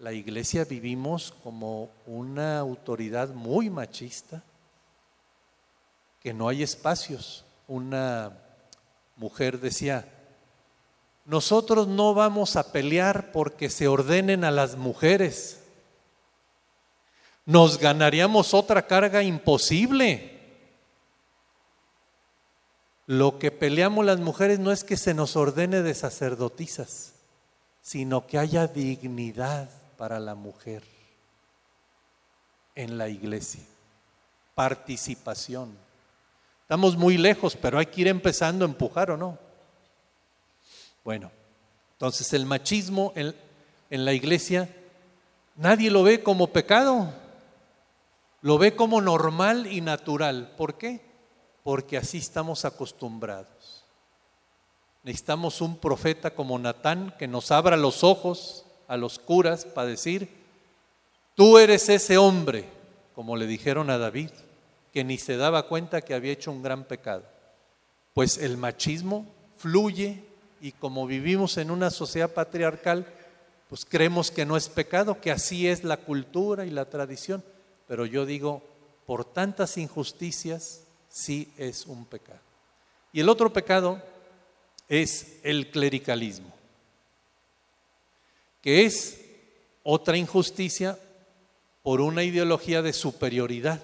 [0.00, 4.42] la iglesia vivimos como una autoridad muy machista,
[6.18, 7.44] que no hay espacios.
[7.68, 8.32] Una
[9.14, 10.08] mujer decía,
[11.24, 15.59] nosotros no vamos a pelear porque se ordenen a las mujeres
[17.46, 20.38] nos ganaríamos otra carga imposible.
[23.06, 27.14] Lo que peleamos las mujeres no es que se nos ordene de sacerdotisas,
[27.82, 30.84] sino que haya dignidad para la mujer
[32.76, 33.62] en la iglesia.
[34.54, 35.76] Participación.
[36.62, 39.36] Estamos muy lejos, pero hay que ir empezando a empujar o no.
[41.02, 41.32] Bueno,
[41.94, 43.34] entonces el machismo en,
[43.90, 44.68] en la iglesia
[45.56, 47.12] nadie lo ve como pecado.
[48.42, 50.54] Lo ve como normal y natural.
[50.56, 51.00] ¿Por qué?
[51.62, 53.84] Porque así estamos acostumbrados.
[55.02, 60.28] Necesitamos un profeta como Natán que nos abra los ojos a los curas para decir,
[61.34, 62.68] tú eres ese hombre,
[63.14, 64.30] como le dijeron a David,
[64.92, 67.24] que ni se daba cuenta que había hecho un gran pecado.
[68.14, 69.26] Pues el machismo
[69.56, 70.24] fluye
[70.60, 73.06] y como vivimos en una sociedad patriarcal,
[73.68, 77.42] pues creemos que no es pecado, que así es la cultura y la tradición
[77.90, 78.62] pero yo digo,
[79.04, 82.38] por tantas injusticias, sí es un pecado.
[83.12, 84.00] Y el otro pecado
[84.88, 86.54] es el clericalismo,
[88.62, 89.20] que es
[89.82, 91.00] otra injusticia
[91.82, 93.82] por una ideología de superioridad.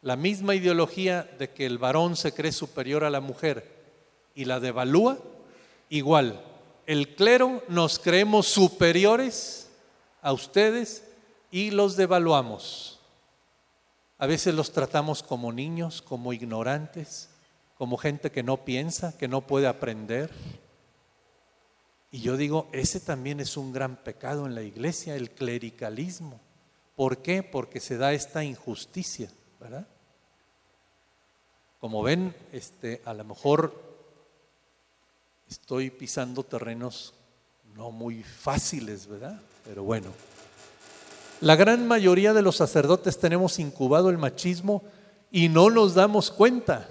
[0.00, 3.70] La misma ideología de que el varón se cree superior a la mujer
[4.34, 5.18] y la devalúa,
[5.90, 6.42] igual.
[6.86, 9.68] El clero nos creemos superiores
[10.22, 11.05] a ustedes
[11.56, 13.00] y los devaluamos.
[14.18, 17.30] A veces los tratamos como niños, como ignorantes,
[17.78, 20.30] como gente que no piensa, que no puede aprender.
[22.10, 26.40] Y yo digo, ese también es un gran pecado en la iglesia, el clericalismo.
[26.94, 27.42] ¿Por qué?
[27.42, 29.88] Porque se da esta injusticia, ¿verdad?
[31.80, 33.82] Como ven, este, a lo mejor
[35.48, 37.14] estoy pisando terrenos
[37.74, 39.40] no muy fáciles, ¿verdad?
[39.64, 40.35] Pero bueno.
[41.42, 44.82] La gran mayoría de los sacerdotes tenemos incubado el machismo
[45.30, 46.88] y no nos damos cuenta.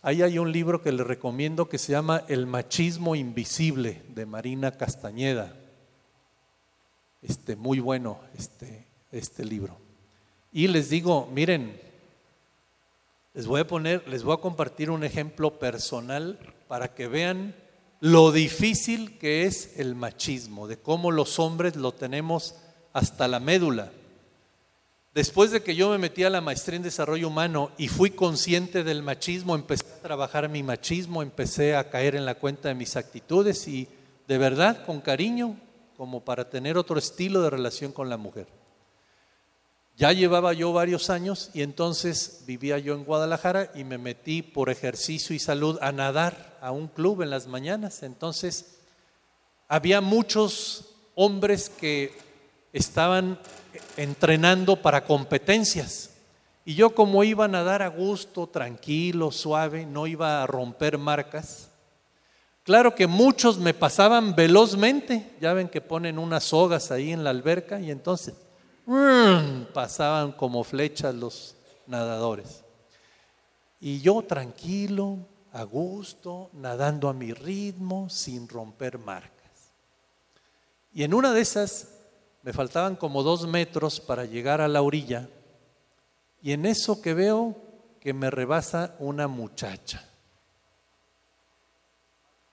[0.00, 4.78] Ahí hay un libro que les recomiendo que se llama El machismo invisible de Marina
[4.78, 5.54] Castañeda.
[7.20, 9.76] Este, muy bueno este, este libro.
[10.52, 11.78] Y les digo, miren,
[13.34, 17.54] les voy a poner, les voy a compartir un ejemplo personal para que vean
[18.00, 22.54] lo difícil que es el machismo, de cómo los hombres lo tenemos
[22.92, 23.90] hasta la médula.
[25.14, 28.84] Después de que yo me metí a la maestría en desarrollo humano y fui consciente
[28.84, 32.94] del machismo, empecé a trabajar mi machismo, empecé a caer en la cuenta de mis
[32.94, 33.88] actitudes y
[34.28, 35.58] de verdad, con cariño,
[35.96, 38.46] como para tener otro estilo de relación con la mujer.
[39.96, 44.70] Ya llevaba yo varios años y entonces vivía yo en Guadalajara y me metí por
[44.70, 48.04] ejercicio y salud a nadar a un club en las mañanas.
[48.04, 48.78] Entonces
[49.68, 52.16] había muchos hombres que
[52.72, 53.38] estaban
[53.96, 56.10] entrenando para competencias.
[56.64, 61.70] Y yo como iba a nadar a gusto, tranquilo, suave, no iba a romper marcas.
[62.62, 67.30] Claro que muchos me pasaban velozmente, ya ven que ponen unas sogas ahí en la
[67.30, 68.34] alberca y entonces
[69.72, 72.62] pasaban como flechas los nadadores.
[73.80, 75.18] Y yo tranquilo,
[75.52, 79.72] a gusto, nadando a mi ritmo, sin romper marcas.
[80.92, 81.99] Y en una de esas
[82.42, 85.28] me faltaban como dos metros para llegar a la orilla
[86.42, 87.56] y en eso que veo
[88.00, 90.06] que me rebasa una muchacha.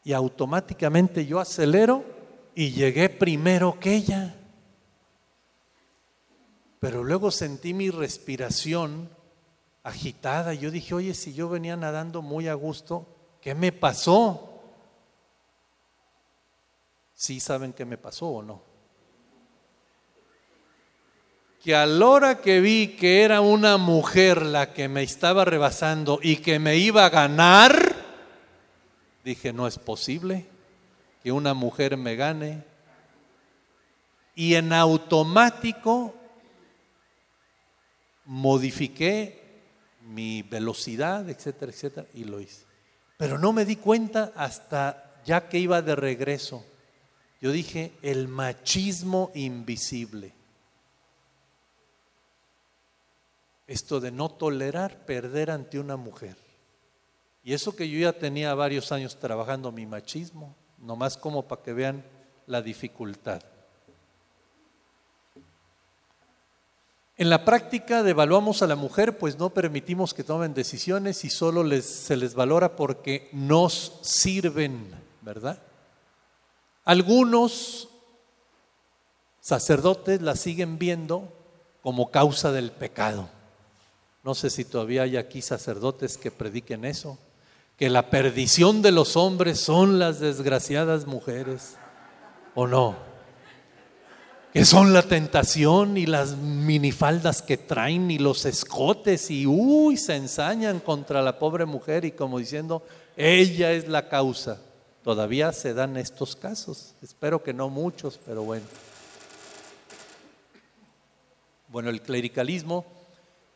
[0.04, 2.04] Y automáticamente yo acelero
[2.54, 4.36] y llegué primero que ella.
[6.80, 9.10] Pero luego sentí mi respiración
[9.84, 10.54] agitada.
[10.54, 13.08] Yo dije, oye, si yo venía nadando muy a gusto,
[13.42, 14.62] ¿qué me pasó?
[17.14, 18.67] ¿Sí saben qué me pasó o no?
[21.68, 26.18] Que a la hora que vi que era una mujer la que me estaba rebasando
[26.24, 27.94] y que me iba a ganar,
[29.26, 30.46] dije, no es posible
[31.22, 32.64] que una mujer me gane.
[34.34, 36.16] Y en automático
[38.24, 39.66] modifiqué
[40.04, 42.64] mi velocidad, etcétera, etcétera, y lo hice.
[43.18, 46.64] Pero no me di cuenta hasta ya que iba de regreso,
[47.42, 50.37] yo dije, el machismo invisible.
[53.68, 56.38] Esto de no tolerar perder ante una mujer.
[57.44, 61.74] Y eso que yo ya tenía varios años trabajando mi machismo, nomás como para que
[61.74, 62.04] vean
[62.46, 63.42] la dificultad.
[67.18, 71.64] En la práctica devaluamos a la mujer, pues no permitimos que tomen decisiones y solo
[71.82, 75.60] se les valora porque nos sirven, ¿verdad?
[76.86, 77.90] Algunos
[79.42, 81.34] sacerdotes la siguen viendo
[81.82, 83.30] como causa del pecado.
[84.28, 87.18] No sé si todavía hay aquí sacerdotes que prediquen eso,
[87.78, 91.78] que la perdición de los hombres son las desgraciadas mujeres,
[92.54, 92.98] ¿o no?
[94.52, 100.18] que son la tentación y las minifaldas que traen y los escotes y uy, se
[100.18, 102.84] ensañan contra la pobre mujer y como diciendo,
[103.16, 104.60] ella es la causa.
[105.06, 108.66] Todavía se dan estos casos, espero que no muchos, pero bueno.
[111.70, 112.97] Bueno, el clericalismo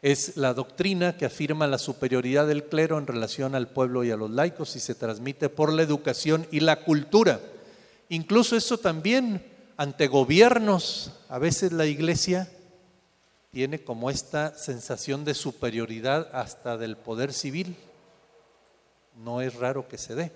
[0.02, 4.18] es la doctrina que afirma la superioridad del clero en relación al pueblo y a
[4.18, 7.40] los laicos y se transmite por la educación y la cultura.
[8.10, 9.46] Incluso eso también
[9.78, 12.52] ante gobiernos, a veces la iglesia
[13.52, 17.76] tiene como esta sensación de superioridad hasta del poder civil.
[19.16, 20.32] No es raro que se dé.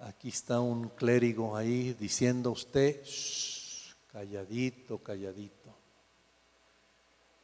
[0.00, 3.02] Aquí está un clérigo ahí diciendo usted,
[4.12, 5.74] calladito, calladito.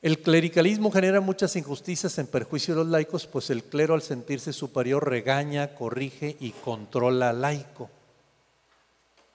[0.01, 4.53] El clericalismo genera muchas injusticias en perjuicio de los laicos, pues el clero al sentirse
[4.53, 7.91] superior regaña, corrige y controla al laico.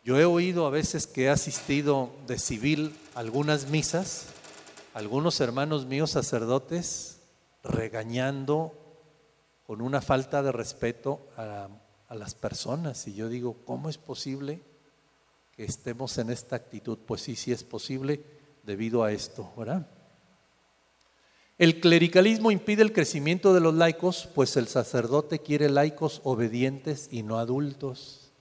[0.06, 4.28] Yo he oído a veces que he asistido de civil algunas misas,
[4.94, 7.20] algunos hermanos míos sacerdotes
[7.64, 8.74] regañando
[9.68, 11.68] con una falta de respeto a,
[12.10, 13.08] a las personas.
[13.08, 14.62] Y yo digo, ¿cómo es posible
[15.56, 16.98] que estemos en esta actitud?
[17.06, 18.24] Pues sí, sí es posible
[18.64, 19.88] debido a esto, ¿verdad?
[21.58, 27.22] El clericalismo impide el crecimiento de los laicos, pues el sacerdote quiere laicos obedientes y
[27.22, 28.32] no adultos.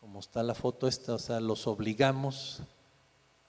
[0.00, 2.62] Como está la foto esta, o sea, los obligamos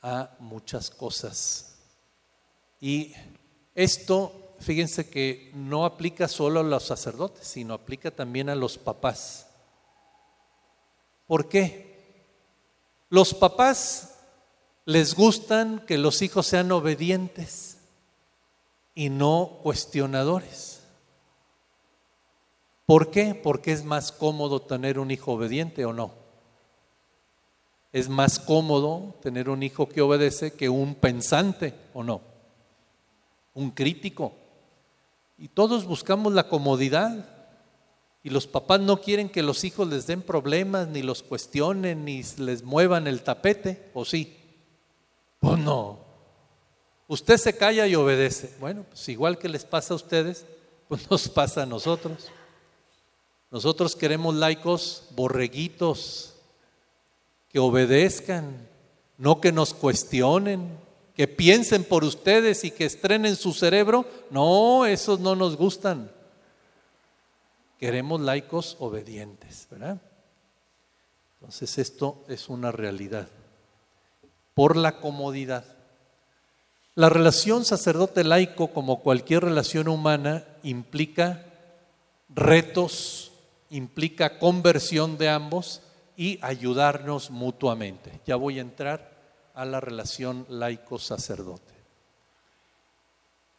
[0.03, 1.75] a muchas cosas.
[2.79, 3.13] Y
[3.73, 9.47] esto, fíjense que no aplica solo a los sacerdotes, sino aplica también a los papás.
[11.27, 11.91] ¿Por qué?
[13.09, 14.15] Los papás
[14.85, 17.77] les gustan que los hijos sean obedientes
[18.95, 20.81] y no cuestionadores.
[22.85, 23.35] ¿Por qué?
[23.35, 26.11] Porque es más cómodo tener un hijo obediente o no.
[27.93, 32.21] Es más cómodo tener un hijo que obedece que un pensante o no.
[33.53, 34.33] Un crítico.
[35.41, 37.25] Y todos buscamos la comodidad.
[38.23, 42.23] Y los papás no quieren que los hijos les den problemas, ni los cuestionen, ni
[42.37, 44.37] les muevan el tapete, ¿o sí?
[45.39, 45.99] Pues no,
[47.11, 48.55] Usted se calla y obedece.
[48.61, 50.45] Bueno, pues igual que les pasa a ustedes,
[50.87, 52.29] pues nos pasa a nosotros.
[53.51, 56.35] Nosotros queremos laicos borreguitos,
[57.49, 58.65] que obedezcan,
[59.17, 60.79] no que nos cuestionen,
[61.15, 64.05] que piensen por ustedes y que estrenen su cerebro.
[64.29, 66.11] No, esos no nos gustan.
[67.79, 69.99] Queremos laicos obedientes, ¿verdad?
[71.35, 73.27] Entonces esto es una realidad.
[74.53, 75.65] Por la comodidad.
[76.93, 81.45] La relación sacerdote-laico, como cualquier relación humana, implica
[82.29, 83.31] retos,
[83.69, 85.81] implica conversión de ambos
[86.17, 88.19] y ayudarnos mutuamente.
[88.25, 89.10] Ya voy a entrar
[89.61, 91.71] a la relación laico-sacerdote.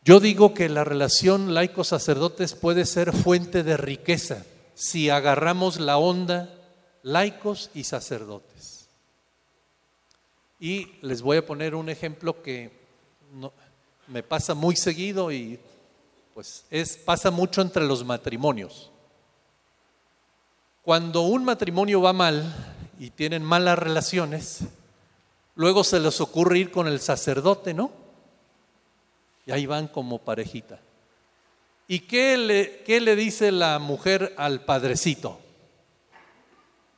[0.05, 4.45] Yo digo que la relación laico-sacerdotes puede ser fuente de riqueza
[4.75, 6.53] si agarramos la onda
[7.05, 8.89] laicos y sacerdotes.
[10.59, 12.73] Y les voy a poner un ejemplo que
[14.09, 15.61] me pasa muy seguido y
[16.35, 18.91] pues es, pasa mucho entre los matrimonios.
[20.83, 22.53] Cuando un matrimonio va mal
[22.99, 24.65] y tienen malas relaciones,
[25.55, 27.91] luego se les ocurre ir con el sacerdote, ¿no?
[29.47, 30.81] Y ahí van como parejita.
[31.89, 35.41] ¿Y qué le, qué le dice la mujer al padrecito?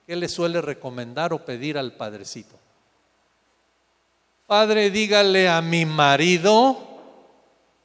[0.07, 2.59] ¿Qué le suele recomendar o pedir al padrecito?
[4.47, 6.77] Padre, dígale a mi marido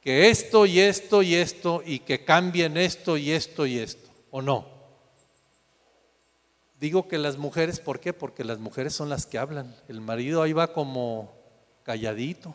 [0.02, 4.42] que esto y esto y esto y que cambien esto y esto y esto, ¿o
[4.42, 4.69] no?
[6.80, 8.14] Digo que las mujeres, ¿por qué?
[8.14, 9.76] Porque las mujeres son las que hablan.
[9.86, 11.30] El marido ahí va como
[11.82, 12.54] calladito,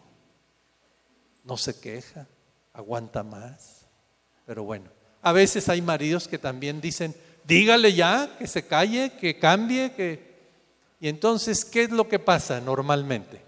[1.44, 2.28] no se queja.
[2.74, 3.86] aguanta más.
[4.48, 4.90] Pero bueno,
[5.22, 7.16] a veces hay maridos que también dicen,
[7.46, 10.34] dígale ya, que se calle, que cambie, que...
[11.00, 13.42] Y entonces, ¿qué es lo que pasa normalmente?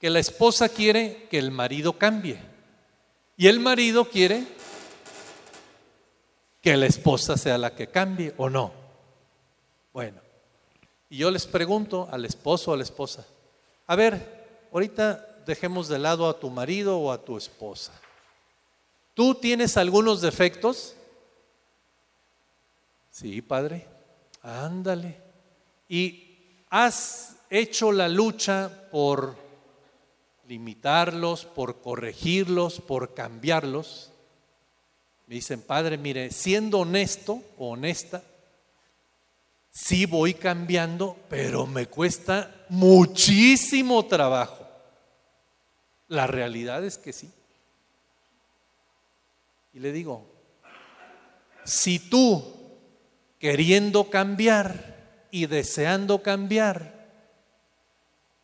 [0.00, 2.38] Que la esposa quiere que el marido cambie.
[3.36, 4.46] Y el marido quiere
[6.60, 8.77] que la esposa sea la que cambie o no.
[9.98, 10.20] Bueno,
[11.10, 13.26] y yo les pregunto al esposo o a la esposa,
[13.84, 17.92] a ver, ahorita dejemos de lado a tu marido o a tu esposa.
[19.12, 20.94] ¿Tú tienes algunos defectos?
[23.10, 23.88] Sí, padre.
[24.40, 25.20] Ándale.
[25.88, 29.34] ¿Y has hecho la lucha por
[30.46, 34.12] limitarlos, por corregirlos, por cambiarlos?
[35.26, 38.22] Me dicen, padre, mire, siendo honesto o honesta,
[39.80, 44.66] sí voy cambiando, pero me cuesta muchísimo trabajo.
[46.08, 47.30] La realidad es que sí.
[49.72, 50.26] Y le digo,
[51.64, 52.42] si tú
[53.38, 57.08] queriendo cambiar y deseando cambiar,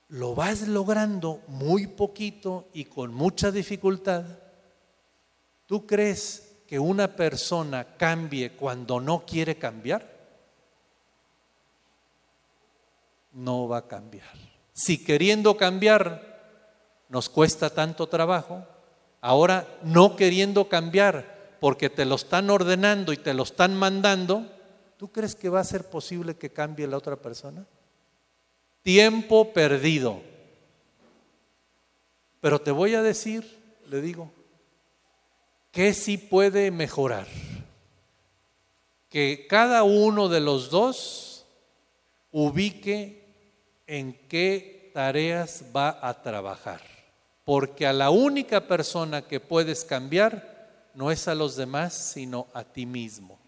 [0.09, 4.24] lo vas logrando muy poquito y con mucha dificultad,
[5.66, 10.14] ¿tú crees que una persona cambie cuando no quiere cambiar?
[13.35, 14.32] No va a cambiar.
[14.72, 16.35] Si queriendo cambiar
[17.09, 18.66] nos cuesta tanto trabajo,
[19.20, 24.51] ahora no queriendo cambiar porque te lo están ordenando y te lo están mandando,
[24.97, 27.66] ¿tú crees que va a ser posible que cambie la otra persona?
[28.82, 30.20] Tiempo perdido.
[32.41, 34.30] Pero te voy a decir, le digo,
[35.70, 37.26] que sí puede mejorar.
[39.09, 41.47] Que cada uno de los dos
[42.30, 43.24] ubique
[43.87, 46.80] en qué tareas va a trabajar.
[47.45, 52.64] Porque a la única persona que puedes cambiar no es a los demás, sino a
[52.64, 53.39] ti mismo.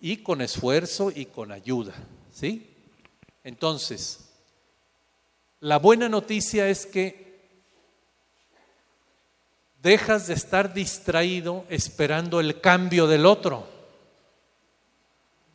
[0.00, 1.94] Y con esfuerzo y con ayuda,
[2.32, 2.70] ¿sí?
[3.42, 4.28] Entonces,
[5.60, 7.28] la buena noticia es que
[9.82, 13.66] dejas de estar distraído esperando el cambio del otro,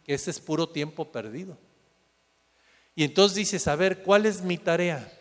[0.05, 1.57] que ese es puro tiempo perdido.
[2.95, 5.11] Y entonces dices, a ver, ¿cuál es mi tarea?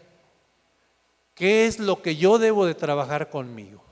[1.35, 3.83] ¿Qué es lo que yo debo de trabajar conmigo?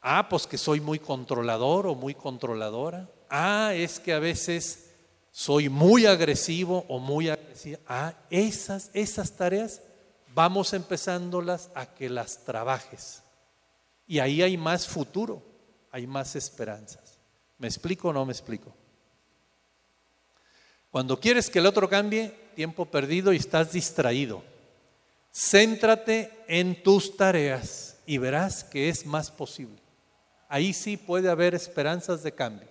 [0.00, 3.10] Ah, pues que soy muy controlador o muy controladora.
[3.28, 4.90] Ah, es que a veces
[5.30, 7.80] soy muy agresivo o muy agresiva.
[7.86, 9.82] Ah, esas, esas tareas
[10.34, 13.22] vamos empezándolas a que las trabajes.
[14.06, 15.42] Y ahí hay más futuro,
[15.90, 17.18] hay más esperanzas.
[17.58, 18.74] ¿Me explico o no me explico?
[20.90, 24.42] Cuando quieres que el otro cambie, tiempo perdido y estás distraído.
[25.32, 29.80] Céntrate en tus tareas y verás que es más posible.
[30.48, 32.68] Ahí sí puede haber esperanzas de cambio.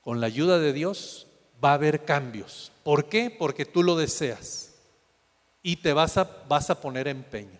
[0.00, 1.26] Con la ayuda de Dios
[1.62, 2.70] va a haber cambios.
[2.84, 3.30] ¿Por qué?
[3.30, 4.70] Porque tú lo deseas
[5.62, 7.58] y te vas a, vas a poner empeño.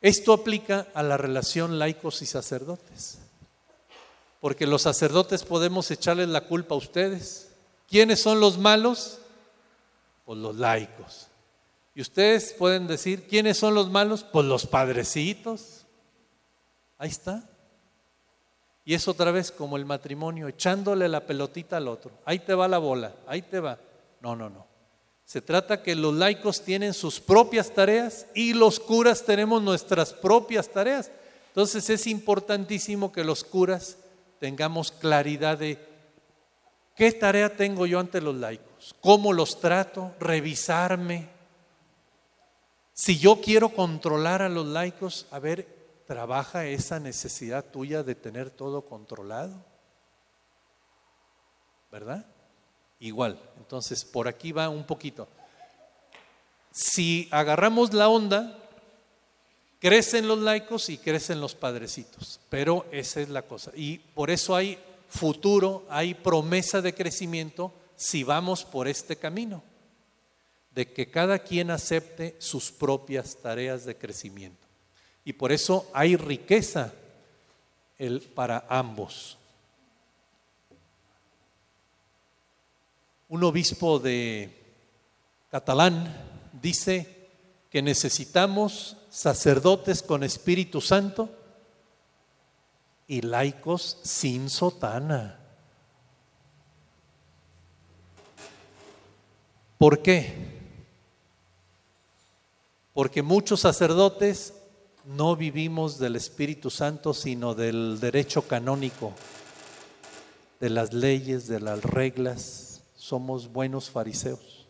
[0.00, 3.18] Esto aplica a la relación laicos y sacerdotes.
[4.40, 7.49] Porque los sacerdotes podemos echarles la culpa a ustedes.
[7.90, 9.18] ¿Quiénes son los malos?
[10.24, 11.26] Pues los laicos.
[11.92, 14.24] Y ustedes pueden decir, ¿quiénes son los malos?
[14.24, 15.84] Pues los padrecitos.
[16.98, 17.42] Ahí está.
[18.84, 22.12] Y es otra vez como el matrimonio, echándole la pelotita al otro.
[22.24, 23.76] Ahí te va la bola, ahí te va.
[24.20, 24.66] No, no, no.
[25.24, 30.68] Se trata que los laicos tienen sus propias tareas y los curas tenemos nuestras propias
[30.68, 31.10] tareas.
[31.48, 33.96] Entonces es importantísimo que los curas
[34.38, 35.89] tengamos claridad de
[37.00, 41.30] qué tarea tengo yo ante los laicos, cómo los trato, revisarme,
[42.92, 48.50] si yo quiero controlar a los laicos, a ver, trabaja esa necesidad tuya de tener
[48.50, 49.64] todo controlado.
[51.90, 52.26] ¿Verdad?
[52.98, 53.40] Igual.
[53.56, 55.26] Entonces, por aquí va un poquito.
[56.70, 58.58] Si agarramos la onda,
[59.78, 62.40] crecen los laicos y crecen los padrecitos.
[62.50, 63.70] Pero esa es la cosa.
[63.74, 64.78] Y por eso hay
[65.10, 69.62] futuro, hay promesa de crecimiento si vamos por este camino
[70.74, 74.66] de que cada quien acepte sus propias tareas de crecimiento.
[75.24, 76.92] Y por eso hay riqueza
[78.34, 79.36] para ambos.
[83.28, 84.50] Un obispo de
[85.50, 86.12] catalán
[86.60, 87.28] dice
[87.68, 91.28] que necesitamos sacerdotes con Espíritu Santo
[93.10, 95.38] y laicos sin sotana.
[99.78, 100.50] ¿Por qué?
[103.00, 104.52] porque muchos sacerdotes
[105.06, 109.12] no vivimos del Espíritu Santo, sino del derecho canónico,
[110.60, 112.82] de las leyes, de las reglas.
[112.94, 114.66] Somos buenos fariseos.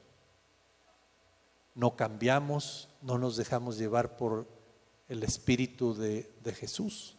[1.74, 4.46] No cambiamos, no nos dejamos llevar por
[5.08, 7.16] el Espíritu de, de Jesús.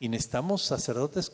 [0.00, 1.30] Y necesitamos sacerdotes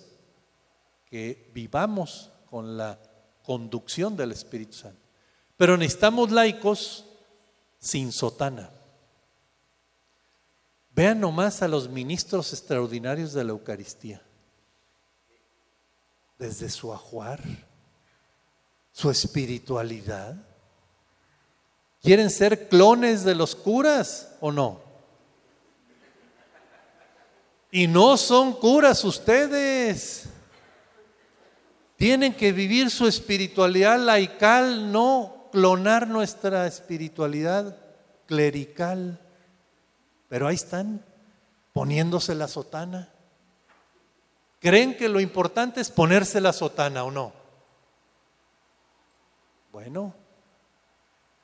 [1.09, 2.99] que vivamos con la
[3.43, 5.01] conducción del Espíritu Santo.
[5.57, 7.05] Pero necesitamos laicos
[7.79, 8.71] sin sotana.
[10.91, 14.21] Vean nomás a los ministros extraordinarios de la Eucaristía.
[16.39, 17.41] Desde su ajuar,
[18.93, 20.37] su espiritualidad.
[22.03, 24.86] ¿Quieren ser clones de los curas o no?
[27.77, 30.31] Y no son curas ustedes.
[31.97, 37.77] Tienen que vivir su espiritualidad laical, no clonar nuestra espiritualidad
[38.24, 39.20] clerical.
[40.31, 41.05] Pero ahí están,
[41.74, 43.11] poniéndose la sotana.
[44.59, 47.35] ¿Creen que lo importante es ponerse la sotana o no?
[49.70, 50.14] Bueno,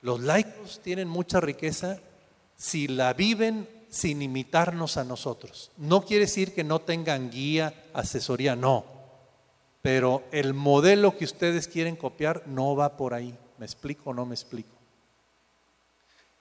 [0.01, 1.99] los laicos tienen mucha riqueza
[2.57, 5.71] si la viven sin imitarnos a nosotros.
[5.77, 8.87] No quiere decir que no tengan guía, asesoría, no.
[9.83, 13.37] Pero el modelo que ustedes quieren copiar no va por ahí.
[13.59, 14.75] ¿Me explico o no me explico?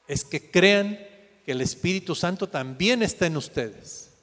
[0.08, 0.97] Es que crean
[1.45, 4.14] que el Espíritu Santo también está en ustedes.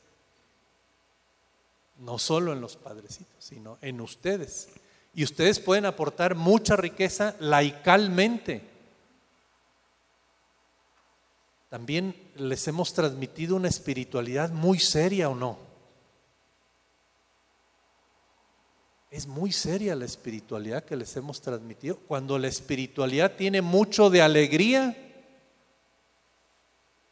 [1.98, 4.68] No solo en los padrecitos, sino en ustedes.
[5.12, 8.67] Y ustedes pueden aportar mucha riqueza laicalmente.
[11.68, 15.58] También les hemos transmitido una espiritualidad muy seria o no.
[19.10, 21.96] Es muy seria la espiritualidad que les hemos transmitido.
[21.96, 24.96] Cuando la espiritualidad tiene mucho de alegría,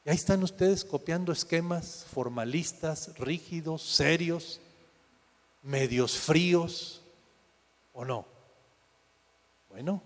[0.07, 4.61] ahí están ustedes copiando esquemas formalistas, rígidos, serios,
[5.63, 7.03] medios fríos,
[7.93, 8.27] ¿o no?
[9.71, 10.03] Bueno,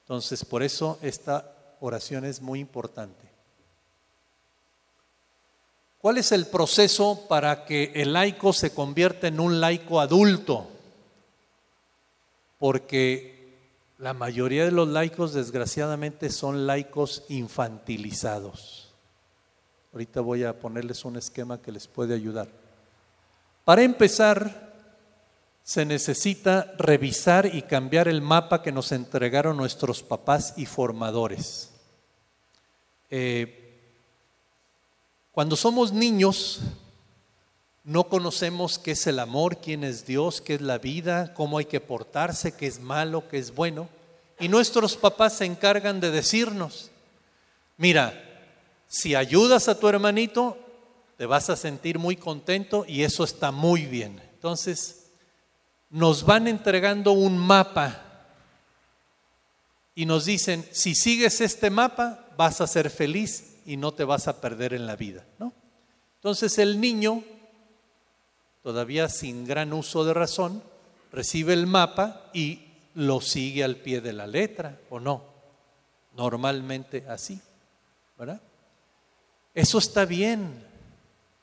[0.00, 3.35] entonces por eso esta oración es muy importante.
[6.06, 10.70] ¿Cuál es el proceso para que el laico se convierta en un laico adulto?
[12.60, 13.56] Porque
[13.98, 18.94] la mayoría de los laicos desgraciadamente son laicos infantilizados.
[19.92, 22.46] Ahorita voy a ponerles un esquema que les puede ayudar.
[23.64, 24.74] Para empezar,
[25.64, 31.72] se necesita revisar y cambiar el mapa que nos entregaron nuestros papás y formadores.
[33.10, 33.65] Eh,
[35.36, 36.60] cuando somos niños,
[37.84, 41.66] no conocemos qué es el amor, quién es Dios, qué es la vida, cómo hay
[41.66, 43.86] que portarse, qué es malo, qué es bueno.
[44.40, 46.90] Y nuestros papás se encargan de decirnos,
[47.76, 48.14] mira,
[48.88, 50.56] si ayudas a tu hermanito,
[51.18, 54.18] te vas a sentir muy contento y eso está muy bien.
[54.32, 55.08] Entonces,
[55.90, 58.24] nos van entregando un mapa
[59.94, 64.28] y nos dicen, si sigues este mapa, vas a ser feliz y no te vas
[64.28, 65.52] a perder en la vida, ¿no?
[66.16, 67.22] Entonces el niño,
[68.62, 70.62] todavía sin gran uso de razón,
[71.12, 72.62] recibe el mapa y
[72.94, 75.22] lo sigue al pie de la letra, ¿o no?
[76.16, 77.40] Normalmente así,
[78.18, 78.40] ¿verdad?
[79.54, 80.64] Eso está bien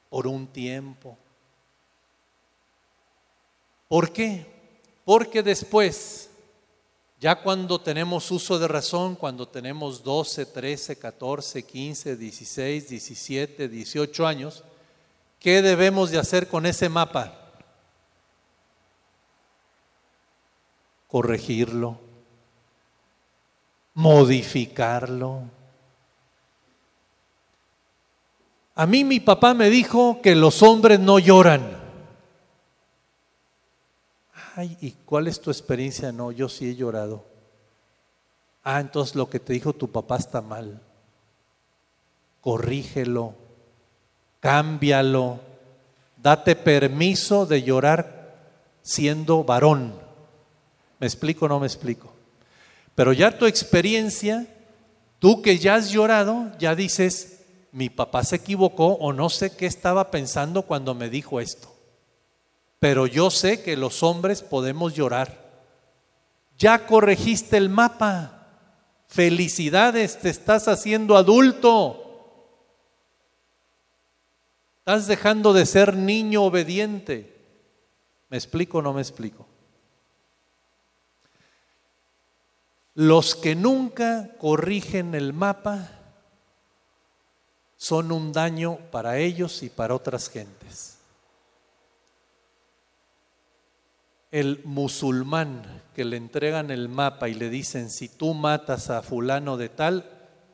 [0.10, 1.18] por un tiempo.
[3.88, 4.46] ¿Por qué?
[5.06, 6.30] Porque después,
[7.24, 14.28] ya cuando tenemos uso de razón, cuando tenemos 12, 13, 14, 15, 16, 17, 18
[14.28, 14.62] años,
[15.40, 17.34] ¿qué debemos de hacer con ese mapa?
[21.08, 21.98] Corregirlo,
[23.94, 25.44] modificarlo
[28.76, 31.83] A mí mi papá me dijo que los hombres no lloran.
[34.56, 36.12] Ay, ¿y cuál es tu experiencia?
[36.12, 37.26] No, yo sí he llorado.
[38.64, 40.80] Ah, entonces lo que te dijo tu papá está mal.
[42.40, 43.34] Corrígelo,
[44.40, 45.40] cámbialo,
[46.22, 48.36] date permiso de llorar
[48.84, 49.96] siendo varón.
[51.00, 52.14] ¿Me explico o no me explico?
[52.94, 54.46] Pero ya tu experiencia,
[55.18, 57.42] tú que ya has llorado, ya dices,
[57.72, 61.73] mi papá se equivocó o no sé qué estaba pensando cuando me dijo esto.
[62.84, 65.40] Pero yo sé que los hombres podemos llorar.
[66.58, 68.46] Ya corregiste el mapa.
[69.08, 72.60] Felicidades, te estás haciendo adulto.
[74.80, 77.34] Estás dejando de ser niño obediente.
[78.28, 79.48] ¿Me explico o no me explico?
[82.96, 85.90] Los que nunca corrigen el mapa
[87.78, 90.93] son un daño para ellos y para otras gentes.
[94.34, 95.62] El musulmán
[95.94, 100.10] que le entregan el mapa y le dicen, si tú matas a fulano de tal,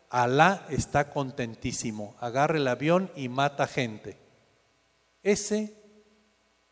[0.09, 4.17] Alá está contentísimo, agarra el avión y mata gente.
[5.21, 5.73] Ese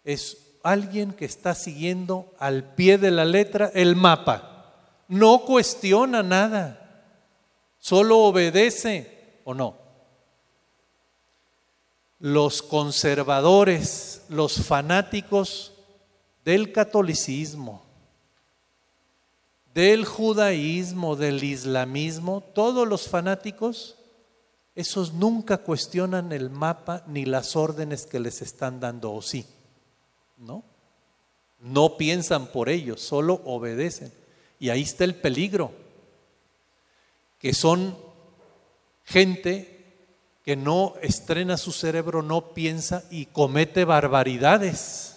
[0.03, 4.73] es alguien que está siguiendo al pie de la letra el mapa.
[5.07, 7.05] No cuestiona nada,
[7.77, 9.77] solo obedece o no.
[12.19, 15.76] Los conservadores, los fanáticos
[16.47, 17.83] del catolicismo,
[19.73, 23.97] del judaísmo, del islamismo, todos los fanáticos,
[24.73, 29.45] esos nunca cuestionan el mapa ni las órdenes que les están dando, o sí,
[30.37, 30.63] ¿no?
[31.59, 34.13] No piensan por ellos, solo obedecen.
[34.57, 35.73] Y ahí está el peligro,
[37.39, 37.97] que son
[39.03, 39.97] gente
[40.45, 45.16] que no estrena su cerebro, no piensa y comete barbaridades.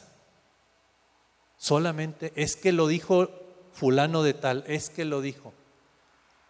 [1.61, 3.29] Solamente es que lo dijo
[3.75, 5.53] fulano de tal, es que lo dijo.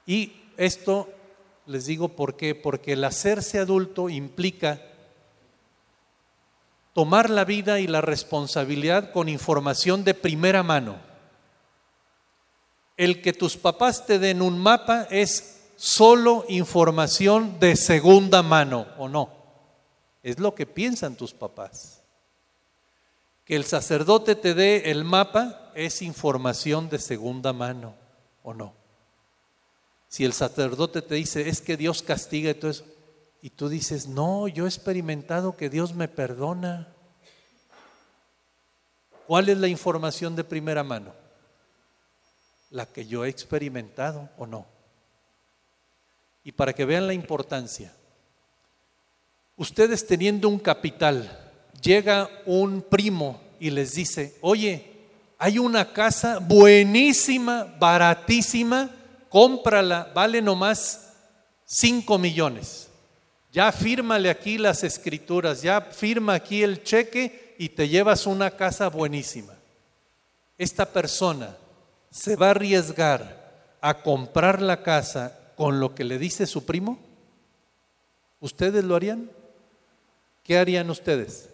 [0.07, 1.09] Y esto
[1.67, 4.81] les digo por qué, porque el hacerse adulto implica
[6.93, 11.01] tomar la vida y la responsabilidad con información de primera mano.
[12.97, 19.09] El que tus papás te den un mapa es solo información de segunda mano, ¿o
[19.09, 19.29] no?
[20.23, 22.00] Es lo que piensan tus papás.
[23.51, 27.97] Que el sacerdote te dé el mapa es información de segunda mano,
[28.45, 28.75] ¿o no?
[30.07, 32.85] Si el sacerdote te dice, es que Dios castiga eso,
[33.43, 36.95] y tú dices, no, yo he experimentado que Dios me perdona.
[39.27, 41.13] ¿Cuál es la información de primera mano?
[42.71, 44.65] La que yo he experimentado o no.
[46.45, 47.93] Y para que vean la importancia,
[49.57, 51.50] ustedes teniendo un capital,
[51.81, 54.87] llega un primo y les dice, oye,
[55.39, 58.91] hay una casa buenísima, baratísima,
[59.29, 61.13] cómprala, vale nomás
[61.65, 62.89] 5 millones.
[63.53, 68.89] Ya fírmale aquí las escrituras, ya firma aquí el cheque y te llevas una casa
[68.89, 69.55] buenísima.
[70.57, 71.57] Esta persona
[72.11, 76.99] se va a arriesgar a comprar la casa con lo que le dice su primo.
[78.41, 79.31] ¿Ustedes lo harían?
[80.43, 81.50] ¿Qué harían ustedes?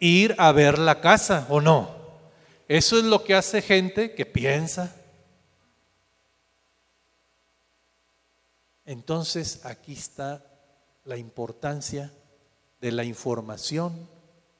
[0.00, 1.90] Ir a ver la casa o no.
[2.66, 4.96] Eso es lo que hace gente que piensa.
[8.84, 10.44] Entonces aquí está
[11.04, 12.12] la importancia
[12.80, 14.08] de la información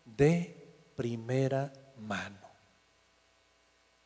[0.05, 2.39] de primera mano.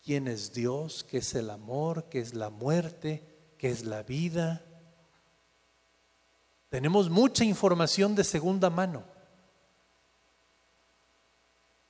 [0.02, 1.04] ¿Quién es Dios?
[1.04, 2.08] ¿Qué es el amor?
[2.08, 3.22] ¿Qué es la muerte?
[3.58, 4.62] ¿Qué es la vida?
[6.68, 9.13] Tenemos mucha información de segunda mano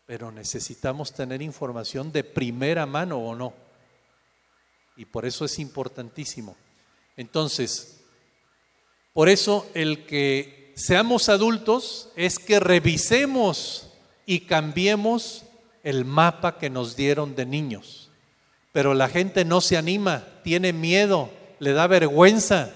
[0.07, 3.55] pero necesitamos tener información de primera mano o no.
[4.97, 6.57] Y por eso es importantísimo.
[7.17, 8.01] Entonces,
[9.13, 13.91] por eso el que seamos adultos es que revisemos
[14.27, 15.45] y cambiemos
[15.83, 18.11] el mapa que nos dieron de niños.
[18.73, 21.31] Pero la gente no se anima, tiene miedo,
[21.61, 22.73] le da vergüenza.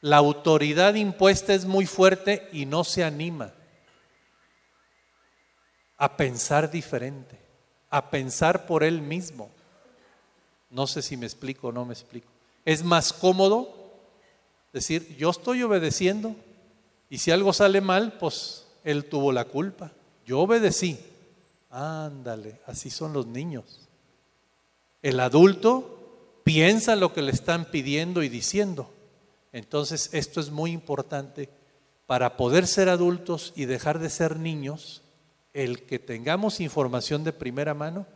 [0.00, 3.52] La autoridad impuesta es muy fuerte y no se anima
[5.98, 7.36] a pensar diferente,
[7.90, 9.50] a pensar por él mismo.
[10.70, 12.28] No sé si me explico o no me explico.
[12.64, 13.74] Es más cómodo
[14.72, 16.36] decir, yo estoy obedeciendo
[17.10, 19.90] y si algo sale mal, pues él tuvo la culpa.
[20.24, 20.98] Yo obedecí.
[21.70, 23.88] Ándale, así son los niños.
[25.02, 28.90] El adulto piensa lo que le están pidiendo y diciendo.
[29.52, 31.48] Entonces, esto es muy importante
[32.06, 35.02] para poder ser adultos y dejar de ser niños
[35.58, 38.06] el que tengamos información de primera mano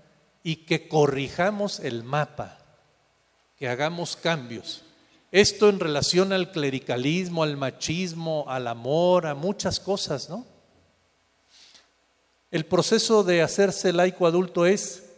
[0.45, 2.59] y que corrijamos el mapa,
[3.57, 4.85] que hagamos cambios.
[5.33, 10.47] Esto en relación al clericalismo, al machismo, al amor, a muchas cosas, ¿no?
[12.53, 15.11] El proceso de hacerse laico adulto es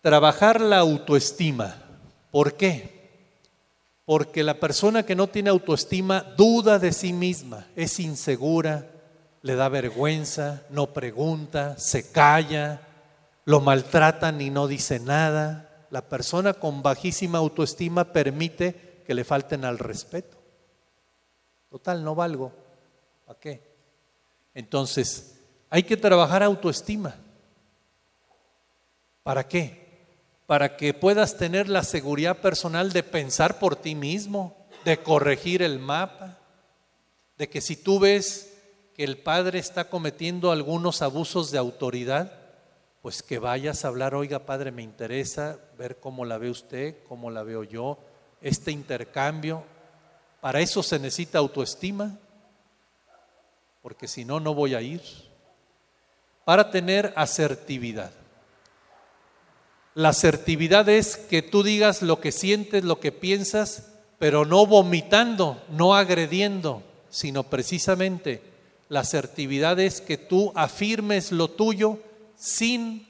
[0.00, 1.82] trabajar la autoestima.
[2.30, 2.98] ¿Por qué?
[4.04, 8.86] Porque la persona que no tiene autoestima duda de sí misma, es insegura,
[9.48, 12.82] le da vergüenza, no pregunta, se calla,
[13.46, 15.86] lo maltratan y no dice nada.
[15.88, 20.36] La persona con bajísima autoestima permite que le falten al respeto.
[21.70, 22.52] Total, no valgo.
[23.24, 23.62] ¿Para qué?
[24.52, 25.38] Entonces,
[25.70, 27.16] hay que trabajar autoestima.
[29.22, 30.04] ¿Para qué?
[30.46, 35.78] Para que puedas tener la seguridad personal de pensar por ti mismo, de corregir el
[35.78, 36.36] mapa,
[37.38, 38.47] de que si tú ves
[38.98, 42.32] que el padre está cometiendo algunos abusos de autoridad,
[43.00, 47.30] pues que vayas a hablar, oiga padre, me interesa ver cómo la ve usted, cómo
[47.30, 47.96] la veo yo,
[48.42, 49.62] este intercambio.
[50.40, 52.18] Para eso se necesita autoestima,
[53.82, 55.02] porque si no, no voy a ir.
[56.44, 58.10] Para tener asertividad.
[59.94, 65.62] La asertividad es que tú digas lo que sientes, lo que piensas, pero no vomitando,
[65.68, 68.57] no agrediendo, sino precisamente
[68.88, 71.98] la asertividad es que tú afirmes lo tuyo
[72.36, 73.06] sin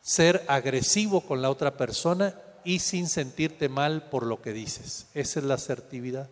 [0.00, 2.34] ser agresivo con la otra persona
[2.64, 5.06] y sin sentirte mal por lo que dices.
[5.14, 6.28] Esa es la asertividad.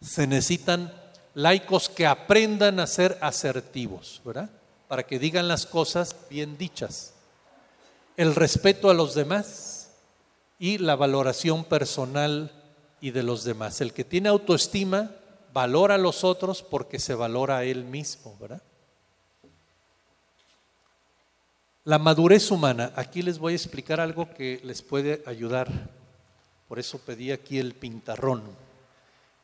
[0.00, 0.92] Se necesitan
[1.34, 4.50] laicos que aprendan a ser asertivos, ¿verdad?
[4.88, 7.14] Para que digan las cosas bien dichas.
[8.16, 9.90] El respeto a los demás
[10.58, 12.52] y la valoración personal
[13.00, 13.80] y de los demás.
[13.80, 15.10] El que tiene autoestima
[15.54, 18.60] valora a los otros porque se valora a él mismo, ¿verdad?
[21.84, 25.70] La madurez humana, aquí les voy a explicar algo que les puede ayudar.
[26.66, 28.42] Por eso pedí aquí el pintarrón.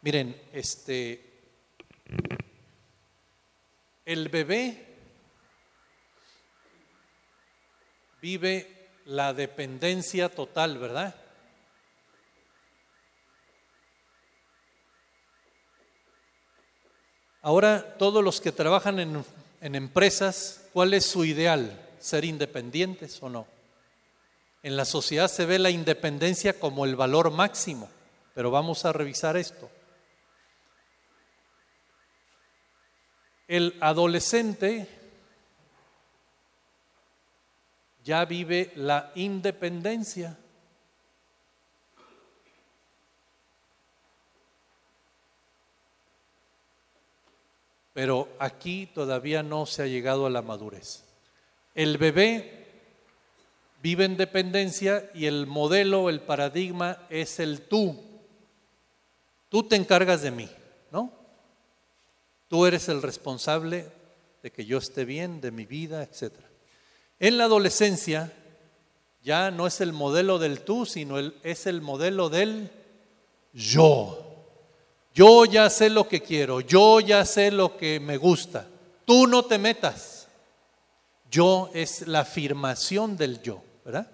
[0.03, 1.31] Miren, este
[4.05, 4.87] el bebé
[8.21, 11.15] vive la dependencia total, ¿verdad?
[17.43, 19.25] Ahora, todos los que trabajan en,
[19.75, 21.89] empresas, ¿cuál es su ideal?
[21.99, 23.47] ¿Ser independientes o no?
[24.63, 27.89] En la sociedad se ve la independencia como el valor máximo,
[28.35, 29.71] pero vamos a revisar esto.
[33.49, 34.87] El adolescente
[38.05, 40.37] ya vive la independencia.
[48.01, 51.05] Pero aquí todavía no se ha llegado a la madurez.
[51.75, 52.67] El bebé
[53.83, 58.03] vive en dependencia y el modelo, el paradigma es el tú.
[59.51, 60.49] Tú te encargas de mí,
[60.91, 61.13] ¿no?
[62.49, 63.87] Tú eres el responsable
[64.43, 66.33] de que yo esté bien, de mi vida, etc.
[67.19, 68.33] En la adolescencia
[69.23, 72.71] ya no es el modelo del tú, sino es el modelo del
[73.53, 74.30] yo.
[75.15, 78.67] Yo ya sé lo que quiero, yo ya sé lo que me gusta.
[79.05, 80.29] Tú no te metas.
[81.31, 84.11] Yo es la afirmación del yo, ¿verdad?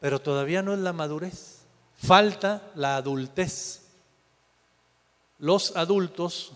[0.00, 1.60] Pero todavía no es la madurez.
[1.96, 3.82] Falta la adultez.
[5.38, 6.52] Los adultos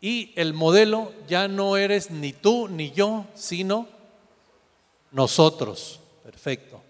[0.01, 3.87] Y el modelo ya no eres ni tú ni yo, sino
[5.13, 6.01] nosotros.
[6.25, 6.83] Perfecto.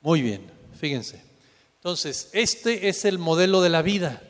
[0.00, 1.22] Muy bien, fíjense.
[1.78, 4.22] Entonces, este es el modelo de la vida.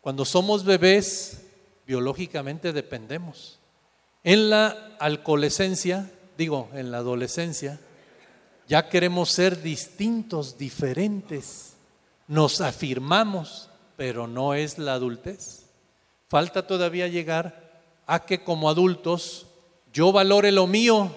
[0.00, 1.42] Cuando somos bebés,
[1.86, 3.58] biológicamente dependemos.
[4.22, 7.78] En la alcoholescencia digo, en la adolescencia,
[8.68, 11.74] ya queremos ser distintos, diferentes.
[12.28, 15.66] Nos afirmamos, pero no es la adultez.
[16.28, 19.46] Falta todavía llegar a que como adultos
[19.92, 21.14] yo valore lo mío,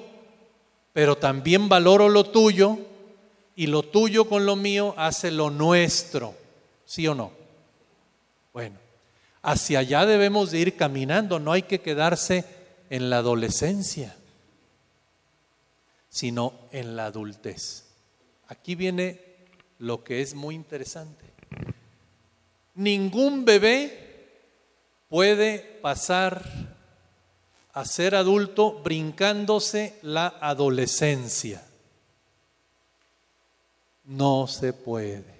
[0.93, 2.78] pero también valoro lo tuyo
[3.55, 6.36] y lo tuyo con lo mío hace lo nuestro.
[6.86, 7.32] ¿Sí o no?
[8.53, 8.78] Bueno,
[9.41, 12.45] hacia allá debemos de ir caminando, no hay que quedarse
[12.89, 14.15] en la adolescencia
[16.10, 17.86] sino en la adultez.
[18.47, 19.22] Aquí viene
[19.80, 21.26] lo que es muy interesante.
[22.76, 24.08] Ningún bebé
[25.10, 26.43] puede pasar
[27.74, 31.64] a ser adulto brincándose la adolescencia.
[34.05, 35.38] No se puede.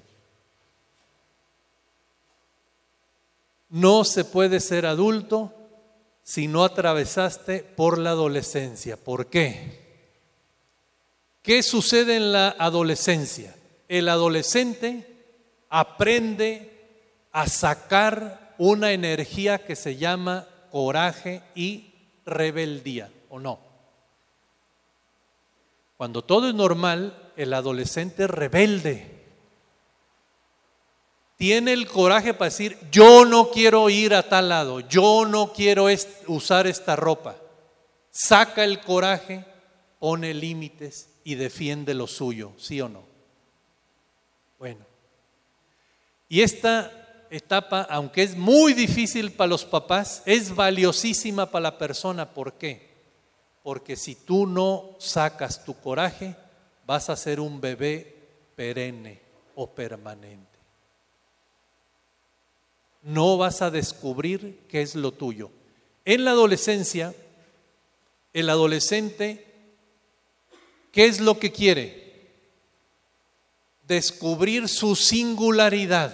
[3.70, 5.54] No se puede ser adulto
[6.24, 8.98] si no atravesaste por la adolescencia.
[8.98, 9.87] ¿Por qué?
[11.48, 13.56] ¿Qué sucede en la adolescencia?
[13.88, 15.08] El adolescente
[15.70, 21.94] aprende a sacar una energía que se llama coraje y
[22.26, 23.62] rebeldía, ¿o no?
[25.96, 29.24] Cuando todo es normal, el adolescente es rebelde.
[31.38, 35.88] Tiene el coraje para decir, yo no quiero ir a tal lado, yo no quiero
[36.28, 37.38] usar esta ropa.
[38.12, 39.46] Saca el coraje,
[39.98, 43.04] pone límites y defiende lo suyo, ¿sí o no?
[44.58, 44.86] Bueno,
[46.30, 52.34] y esta etapa, aunque es muy difícil para los papás, es valiosísima para la persona.
[52.34, 52.94] ¿Por qué?
[53.62, 56.34] Porque si tú no sacas tu coraje,
[56.86, 59.20] vas a ser un bebé perenne
[59.56, 60.58] o permanente.
[63.02, 65.52] No vas a descubrir qué es lo tuyo.
[66.06, 67.14] En la adolescencia,
[68.32, 69.47] el adolescente,
[70.98, 72.26] ¿qué es lo que quiere?
[73.88, 76.12] Descubrir su singularidad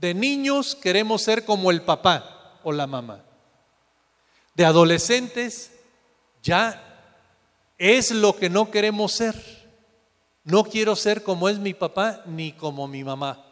[0.00, 3.22] de niños queremos ser como el papá o la mamá.
[4.54, 5.72] De adolescentes
[6.42, 6.82] ya
[7.76, 9.34] es lo que no queremos ser.
[10.42, 13.44] No quiero ser como es mi papá ni como mi mamá.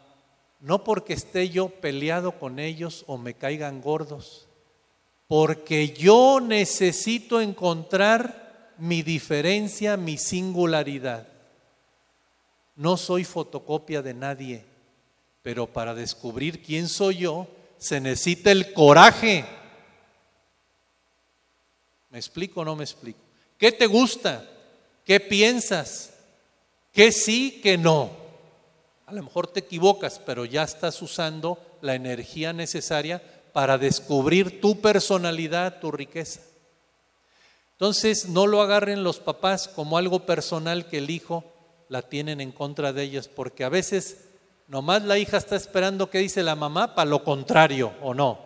[0.59, 4.47] No porque esté yo peleado con ellos o me caigan gordos.
[5.27, 8.40] Porque yo necesito encontrar
[8.81, 11.27] mi diferencia, mi singularidad.
[12.75, 14.65] No soy fotocopia de nadie.
[15.43, 19.45] Pero para descubrir quién soy yo, se necesita el coraje.
[22.09, 23.19] ¿Me explico o no me explico?
[23.59, 24.49] ¿Qué te gusta?
[25.05, 26.15] ¿Qué piensas?
[26.91, 28.09] ¿Qué sí, qué no?
[29.05, 33.21] A lo mejor te equivocas, pero ya estás usando la energía necesaria
[33.53, 36.41] para descubrir tu personalidad, tu riqueza.
[37.81, 41.43] Entonces, no lo agarren los papás como algo personal que el hijo
[41.89, 44.29] la tienen en contra de ellos, porque a veces
[44.71, 48.39] Nomás la hija está esperando qué dice la mamá para lo contrario o no.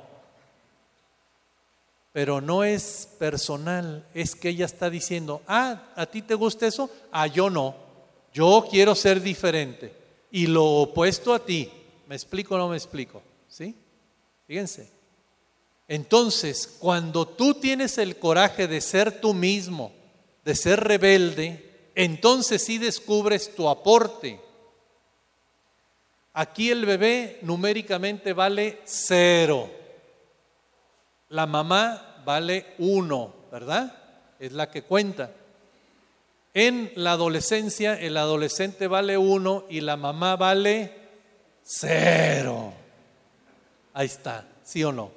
[2.12, 6.90] Pero no es personal, es que ella está diciendo, ah, ¿a ti te gusta eso?
[7.12, 7.76] Ah, yo no.
[8.34, 9.96] Yo quiero ser diferente.
[10.32, 11.72] Y lo opuesto a ti.
[12.08, 13.22] ¿Me explico o no me explico?
[13.48, 13.76] ¿Sí?
[14.48, 14.95] Fíjense.
[15.88, 19.92] Entonces, cuando tú tienes el coraje de ser tú mismo,
[20.44, 24.40] de ser rebelde, entonces sí descubres tu aporte
[26.38, 29.72] Aquí el bebé numéricamente vale cero.
[31.30, 33.98] La mamá vale uno, ¿verdad?
[34.38, 35.32] Es la que cuenta.
[36.54, 40.92] En la adolescencia, el adolescente vale uno y la mamá vale
[41.64, 42.74] cero.
[43.94, 45.12] Ahí está, ¿sí o no?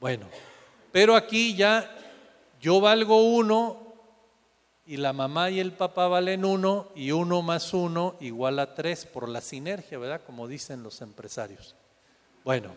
[0.00, 0.26] Bueno,
[0.92, 1.94] pero aquí ya
[2.60, 3.88] yo valgo uno
[4.86, 9.04] y la mamá y el papá valen uno y uno más uno igual a tres
[9.04, 10.22] por la sinergia, ¿verdad?
[10.24, 11.74] Como dicen los empresarios.
[12.44, 12.70] Bueno,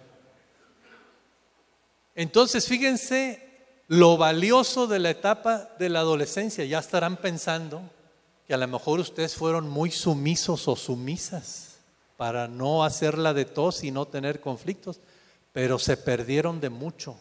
[2.16, 3.52] entonces fíjense
[3.88, 6.66] lo valioso de la etapa de la adolescencia.
[6.66, 7.82] Ya estarán pensando
[8.48, 11.78] que a lo mejor ustedes fueron muy sumisos o sumisas
[12.18, 15.00] para no hacerla de tos y no tener conflictos,
[15.54, 17.20] pero se perdieron de mucho.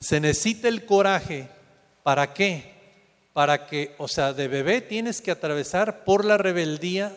[0.00, 1.48] Se necesita el coraje.
[2.02, 2.78] ¿Para qué?
[3.38, 7.16] para que, o sea, de bebé tienes que atravesar por la rebeldía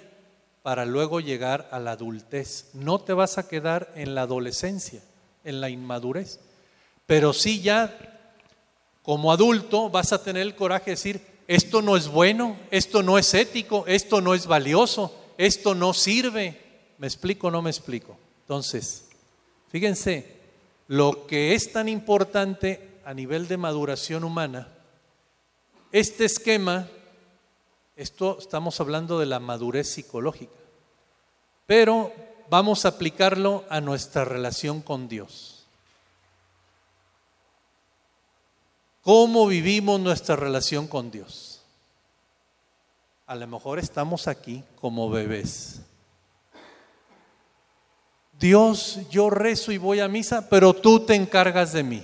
[0.62, 2.70] para luego llegar a la adultez.
[2.76, 5.02] No te vas a quedar en la adolescencia,
[5.44, 6.40] en la inmadurez,
[7.08, 7.98] pero sí ya
[9.02, 13.18] como adulto vas a tener el coraje de decir, esto no es bueno, esto no
[13.18, 16.62] es ético, esto no es valioso, esto no sirve.
[17.00, 18.16] ¿Me explico o no me explico?
[18.42, 19.06] Entonces,
[19.72, 20.40] fíjense,
[20.88, 24.68] lo que es tan importante a nivel de maduración humana,
[25.92, 26.88] este esquema,
[27.96, 30.54] esto estamos hablando de la madurez psicológica,
[31.66, 32.12] pero
[32.50, 35.66] vamos a aplicarlo a nuestra relación con Dios.
[39.02, 41.64] ¿Cómo vivimos nuestra relación con Dios?
[43.26, 45.82] A lo mejor estamos aquí como bebés.
[48.42, 52.04] Dios, yo rezo y voy a misa, pero tú te encargas de mí.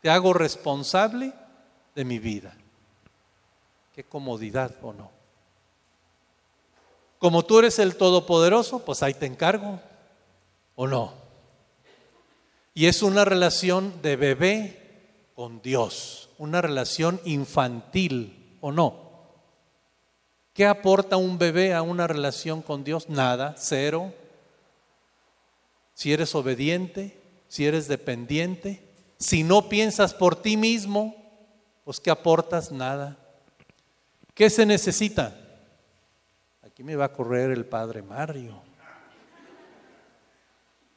[0.00, 1.32] Te hago responsable
[1.94, 2.52] de mi vida.
[3.94, 5.12] Qué comodidad o no.
[7.20, 9.78] Como tú eres el Todopoderoso, pues ahí te encargo,
[10.74, 11.12] ¿o no?
[12.74, 18.96] Y es una relación de bebé con Dios, una relación infantil, ¿o no?
[20.52, 23.08] ¿Qué aporta un bebé a una relación con Dios?
[23.08, 24.12] Nada, cero.
[25.94, 28.82] Si eres obediente, si eres dependiente,
[29.18, 31.14] si no piensas por ti mismo,
[31.84, 32.72] pues ¿qué aportas?
[32.72, 33.16] Nada.
[34.34, 35.36] ¿Qué se necesita?
[36.62, 38.62] Aquí me va a correr el padre Mario.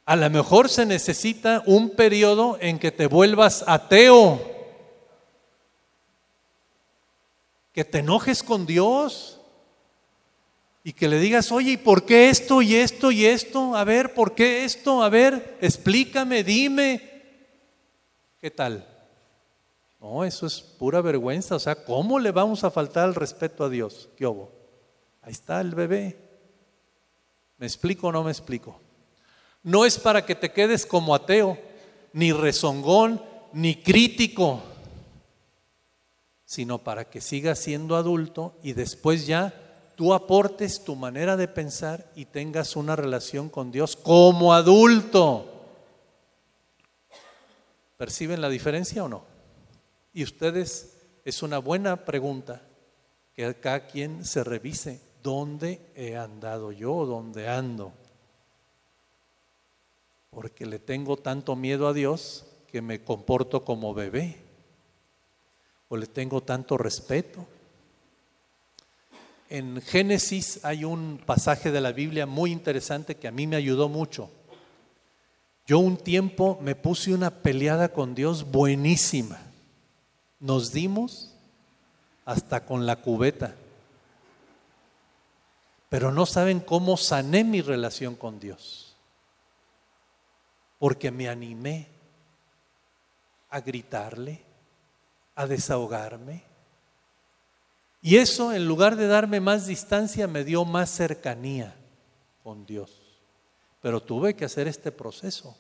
[0.06, 4.40] A lo mejor se necesita un periodo en que te vuelvas ateo,
[7.74, 9.42] que te enojes con Dios
[10.88, 13.76] y que le digas, oye, ¿y por qué esto y esto y esto?
[13.76, 15.02] A ver, ¿por qué esto?
[15.02, 17.02] A ver, explícame, dime.
[18.40, 18.88] ¿Qué tal?
[20.00, 21.56] No, eso es pura vergüenza.
[21.56, 24.10] O sea, ¿cómo le vamos a faltar el respeto a Dios?
[24.16, 24.52] ¿Qué hubo?
[25.24, 26.20] Ahí está el bebé.
[27.58, 28.80] ¿Me explico o no me explico?
[29.64, 31.58] No es para que te quedes como ateo,
[32.14, 33.24] ni rezongón,
[33.54, 34.62] ni crítico,
[36.46, 39.65] sino para que sigas siendo adulto y después ya
[39.96, 45.52] tú aportes tu manera de pensar y tengas una relación con Dios como adulto.
[47.98, 49.24] ¿Perciben la diferencia o no?
[50.14, 52.62] Y ustedes, es una buena pregunta
[53.34, 55.02] que cada quien se revise.
[55.24, 57.06] ¿Dónde he andado yo?
[57.06, 57.94] ¿Dónde ando?
[60.30, 64.38] Porque le tengo tanto miedo a Dios que me comporto como bebé.
[65.88, 67.46] O le tengo tanto respeto.
[69.56, 73.88] En Génesis hay un pasaje de la Biblia muy interesante que a mí me ayudó
[73.88, 74.30] mucho.
[75.66, 79.40] Yo un tiempo me puse una peleada con Dios buenísima.
[80.42, 81.34] Nos dimos
[82.26, 83.56] hasta con la cubeta.
[85.88, 88.98] Pero no saben cómo sané mi relación con Dios.
[90.80, 91.88] Porque me animé
[93.50, 94.42] a gritarle,
[95.34, 96.44] a desahogarme.
[98.06, 101.74] Y eso, en lugar de darme más distancia, me dio más cercanía
[102.44, 102.92] con Dios.
[103.82, 105.58] Pero tuve que hacer este proceso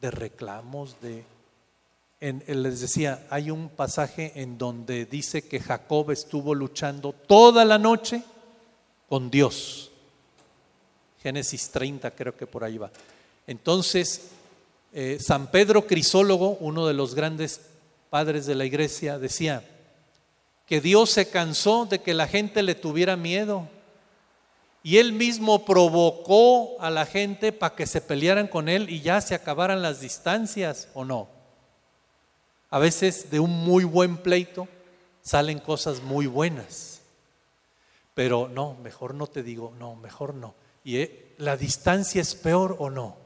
[0.00, 1.26] de reclamos, de
[2.20, 8.22] les decía, hay un pasaje en donde dice que Jacob estuvo luchando toda la noche
[9.06, 9.90] con Dios.
[11.22, 12.90] Génesis 30 creo que por ahí va.
[13.46, 14.30] Entonces,
[14.94, 17.60] eh, San Pedro Crisólogo, uno de los grandes
[18.08, 19.62] padres de la iglesia, decía
[20.70, 23.68] que Dios se cansó de que la gente le tuviera miedo
[24.84, 29.20] y él mismo provocó a la gente para que se pelearan con él y ya
[29.20, 31.28] se acabaran las distancias, ¿o no?
[32.70, 34.68] A veces de un muy buen pleito
[35.22, 37.00] salen cosas muy buenas.
[38.14, 40.54] Pero no, mejor no te digo, no, mejor no.
[40.84, 43.16] ¿Y eh, la distancia es peor o no?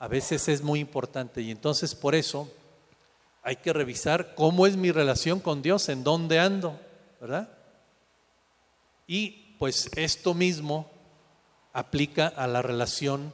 [0.00, 2.50] A veces es muy importante y entonces por eso
[3.42, 6.78] hay que revisar cómo es mi relación con Dios, en dónde ando,
[7.20, 7.48] ¿verdad?
[9.06, 10.88] Y pues esto mismo
[11.72, 13.32] aplica a la relación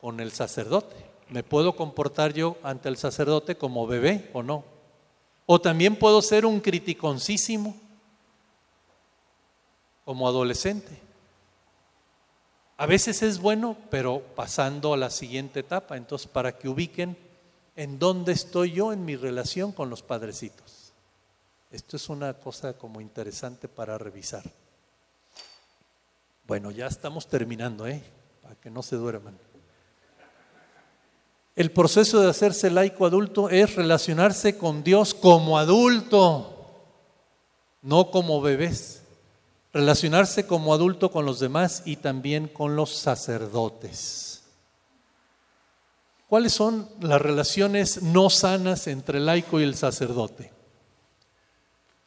[0.00, 0.96] con el sacerdote.
[1.28, 4.64] ¿Me puedo comportar yo ante el sacerdote como bebé o no?
[5.46, 7.76] O también puedo ser un criticoncísimo
[10.04, 11.00] como adolescente.
[12.76, 17.18] A veces es bueno, pero pasando a la siguiente etapa, entonces para que ubiquen
[17.78, 20.92] en dónde estoy yo en mi relación con los padrecitos.
[21.70, 24.42] Esto es una cosa como interesante para revisar.
[26.44, 28.02] Bueno, ya estamos terminando, ¿eh?
[28.42, 29.38] Para que no se duerman.
[31.54, 36.82] El proceso de hacerse laico adulto es relacionarse con Dios como adulto,
[37.82, 39.02] no como bebés.
[39.72, 44.27] Relacionarse como adulto con los demás y también con los sacerdotes.
[46.28, 50.52] ¿Cuáles son las relaciones no sanas entre el laico y el sacerdote?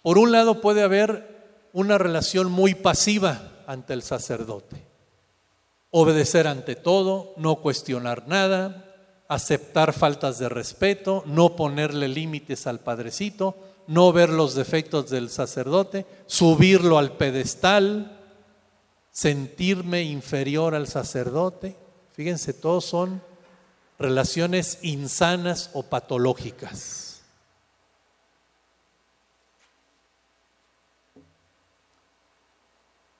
[0.03, 4.85] Por un lado puede haber una relación muy pasiva ante el sacerdote.
[5.89, 8.85] Obedecer ante todo, no cuestionar nada,
[9.27, 13.55] aceptar faltas de respeto, no ponerle límites al padrecito,
[13.87, 18.19] no ver los defectos del sacerdote, subirlo al pedestal,
[19.09, 21.75] sentirme inferior al sacerdote.
[22.13, 23.30] Fíjense, todos son
[24.01, 27.21] relaciones insanas o patológicas.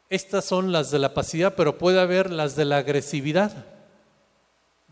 [0.10, 3.66] Estas son las de la pasividad, pero puede haber las de la agresividad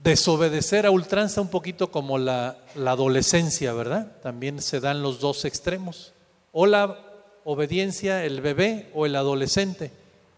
[0.03, 4.13] desobedecer a ultranza un poquito como la, adolescencia, ¿verdad?
[4.21, 6.13] También se dan los dos extremos.
[6.51, 6.97] O la
[7.43, 9.91] obediencia, el bebé o el adolescente.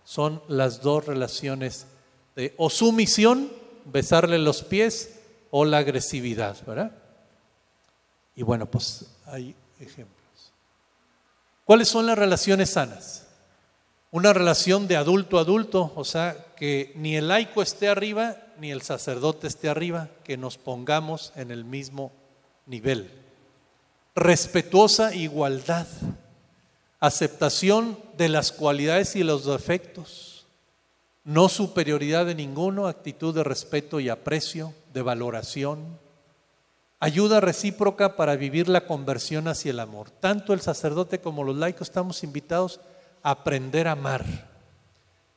[0.03, 1.85] Son las dos relaciones
[2.35, 3.51] de o sumisión,
[3.85, 5.20] besarle los pies,
[5.51, 6.91] o la agresividad, ¿verdad?
[8.35, 10.17] Y bueno, pues hay ejemplos.
[11.65, 13.27] ¿Cuáles son las relaciones sanas?
[14.09, 18.69] Una relación de adulto a adulto, o sea, que ni el laico esté arriba ni
[18.69, 22.11] el sacerdote esté arriba, que nos pongamos en el mismo
[22.67, 23.09] nivel.
[24.13, 25.87] Respetuosa igualdad,
[26.99, 30.45] aceptación de las cualidades y los defectos,
[31.23, 35.99] no superioridad de ninguno, actitud de respeto y aprecio, de valoración,
[36.99, 40.09] ayuda recíproca para vivir la conversión hacia el amor.
[40.09, 42.79] Tanto el sacerdote como los laicos estamos invitados
[43.23, 44.25] a aprender a amar.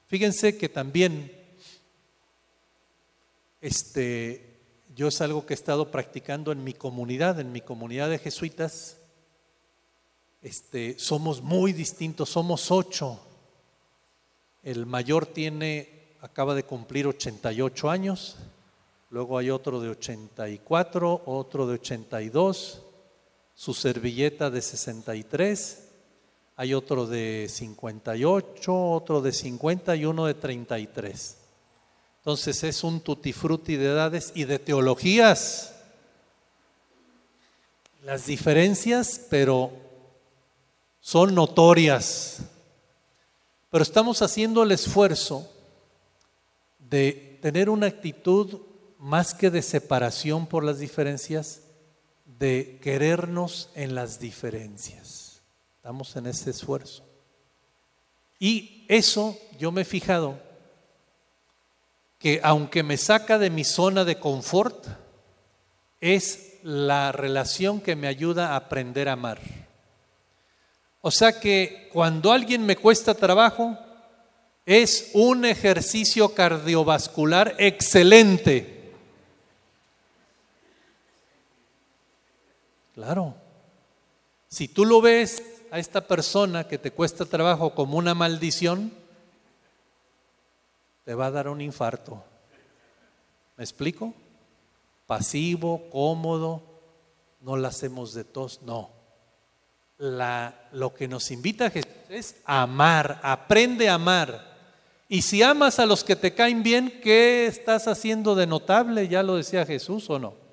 [0.07, 1.33] Fíjense que también
[3.61, 4.61] este,
[4.95, 8.99] yo es algo que he estado practicando en mi comunidad, en mi comunidad de jesuitas.
[10.43, 13.19] Este, somos muy distintos, somos ocho.
[14.63, 18.37] El mayor tiene, acaba de cumplir 88 años,
[19.15, 22.83] luego hay otro de 84, otro de 82,
[23.55, 25.89] su servilleta de 63,
[26.57, 31.37] hay otro de 58, otro de 50 y uno de 33.
[32.19, 35.77] Entonces es un tutti frutti de edades y de teologías.
[38.03, 39.71] Las diferencias, pero
[40.99, 42.39] son notorias.
[43.71, 45.49] Pero estamos haciendo el esfuerzo
[46.81, 48.74] de tener una actitud
[49.05, 51.61] más que de separación por las diferencias,
[52.25, 55.43] de querernos en las diferencias.
[55.77, 57.07] Estamos en ese esfuerzo.
[58.39, 60.41] Y eso yo me he fijado
[62.19, 64.87] que aunque me saca de mi zona de confort,
[66.01, 69.39] es la relación que me ayuda a aprender a amar.
[71.03, 73.79] O sea que cuando alguien me cuesta trabajo,
[74.65, 78.74] es un ejercicio cardiovascular excelente.
[82.95, 83.35] Claro.
[84.49, 85.43] Si tú lo ves
[85.73, 88.93] a esta persona que te cuesta trabajo como una maldición,
[91.05, 92.23] te va a dar un infarto.
[93.57, 94.15] ¿Me explico?
[95.07, 96.63] Pasivo, cómodo,
[97.41, 98.91] no la hacemos de tos, no.
[99.99, 104.55] La, lo que nos invita Jesús es amar, aprende a amar.
[105.09, 109.09] Y si amas a los que te caen bien, ¿qué estás haciendo de notable?
[109.09, 110.44] Ya lo decía Jesús o no.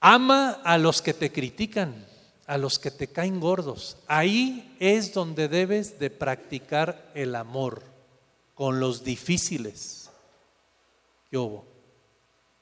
[0.00, 2.06] Ama a los que te critican,
[2.46, 3.96] a los que te caen gordos.
[4.06, 7.82] Ahí es donde debes de practicar el amor
[8.54, 10.08] con los difíciles
[11.36, 11.66] hubo.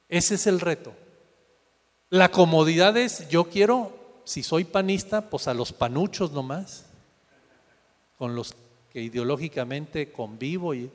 [0.09, 0.93] Ese es el reto.
[2.09, 6.85] La comodidad es, yo quiero, si soy panista, pues a los panuchos nomás,
[8.17, 8.55] con los
[8.91, 10.73] que ideológicamente convivo.
[10.73, 10.91] Y,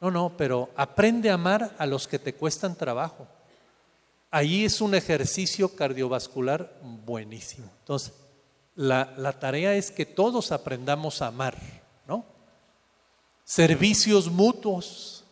[0.00, 3.26] no, no, pero aprende a amar a los que te cuestan trabajo.
[4.30, 7.70] Ahí es un ejercicio cardiovascular buenísimo.
[7.80, 8.12] Entonces,
[8.74, 11.56] la, la tarea es que todos aprendamos a amar,
[12.06, 12.24] ¿no?
[13.48, 15.24] servicios mutuos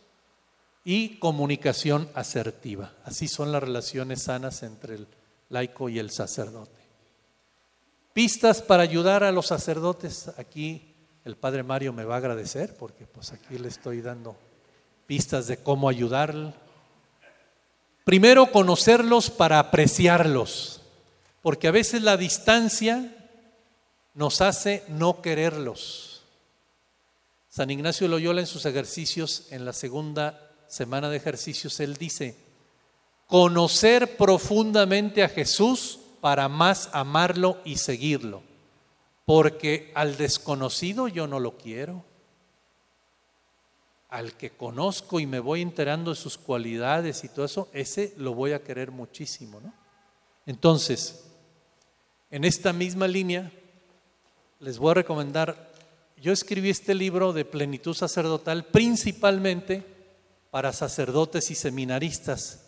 [0.83, 2.93] y comunicación asertiva.
[3.05, 5.07] Así son las relaciones sanas entre el
[5.49, 6.79] laico y el sacerdote.
[8.13, 10.31] Pistas para ayudar a los sacerdotes.
[10.39, 10.95] Aquí
[11.25, 14.35] el padre Mario me va a agradecer porque pues aquí le estoy dando
[15.05, 16.55] pistas de cómo ayudar.
[18.07, 20.79] Primero conocerlos para apreciarlos,
[21.41, 23.13] porque a veces la distancia
[24.13, 26.21] nos hace no quererlos.
[27.49, 32.37] San Ignacio Loyola en sus ejercicios, en la segunda semana de ejercicios, él dice,
[33.25, 38.41] conocer profundamente a Jesús para más amarlo y seguirlo,
[39.25, 42.05] porque al desconocido yo no lo quiero.
[44.09, 48.33] Al que conozco y me voy enterando de sus cualidades y todo eso, ese lo
[48.33, 49.73] voy a querer muchísimo, ¿no?
[50.45, 51.25] Entonces,
[52.31, 53.51] en esta misma línea,
[54.59, 55.67] les voy a recomendar
[56.19, 59.83] yo escribí este libro de plenitud sacerdotal principalmente
[60.49, 62.63] para sacerdotes y seminaristas.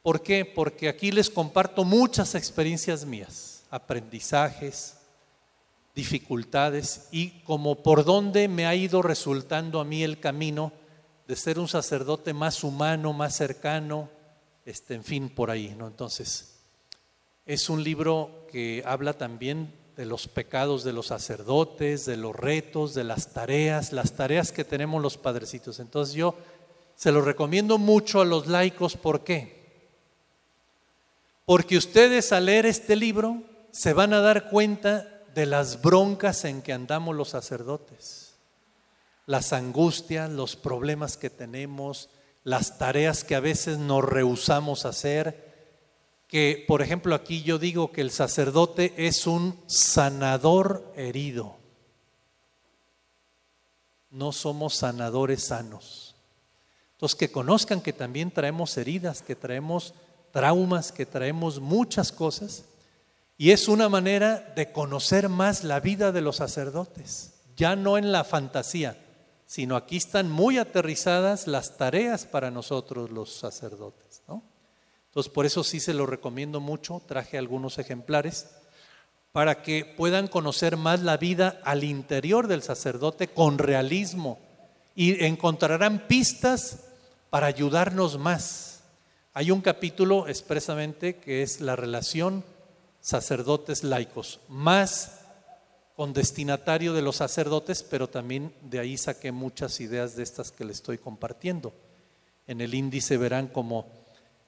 [0.00, 0.44] ¿Por qué?
[0.44, 4.96] Porque aquí les comparto muchas experiencias mías, aprendizajes,
[5.94, 10.72] dificultades y como por dónde me ha ido resultando a mí el camino
[11.28, 14.10] de ser un sacerdote más humano, más cercano,
[14.66, 15.86] este, en fin, por ahí, ¿no?
[15.86, 16.56] Entonces,
[17.46, 22.94] es un libro que habla también de los pecados de los sacerdotes, de los retos,
[22.94, 25.78] de las tareas, las tareas que tenemos los padrecitos.
[25.78, 26.34] Entonces yo
[26.96, 29.64] se lo recomiendo mucho a los laicos, ¿por qué?
[31.44, 36.62] Porque ustedes al leer este libro se van a dar cuenta de las broncas en
[36.62, 38.34] que andamos los sacerdotes,
[39.26, 42.08] las angustias, los problemas que tenemos,
[42.44, 45.54] las tareas que a veces nos rehusamos a hacer,
[46.28, 51.56] que, por ejemplo, aquí yo digo que el sacerdote es un sanador herido.
[54.10, 56.14] No somos sanadores sanos.
[56.92, 59.94] Entonces, que conozcan que también traemos heridas, que traemos
[60.32, 62.64] traumas, que traemos muchas cosas.
[63.36, 68.12] Y es una manera de conocer más la vida de los sacerdotes, ya no en
[68.12, 68.96] la fantasía,
[69.46, 74.22] sino aquí están muy aterrizadas las tareas para nosotros los sacerdotes.
[75.06, 78.48] Entonces, por eso sí se lo recomiendo mucho, traje algunos ejemplares,
[79.32, 84.38] para que puedan conocer más la vida al interior del sacerdote con realismo
[84.94, 86.84] y encontrarán pistas
[87.30, 88.82] para ayudarnos más.
[89.32, 92.44] Hay un capítulo expresamente que es la relación
[93.04, 95.20] sacerdotes laicos, más
[95.94, 100.64] con destinatario de los sacerdotes, pero también de ahí saqué muchas ideas de estas que
[100.64, 101.74] le estoy compartiendo.
[102.46, 103.86] En el índice verán como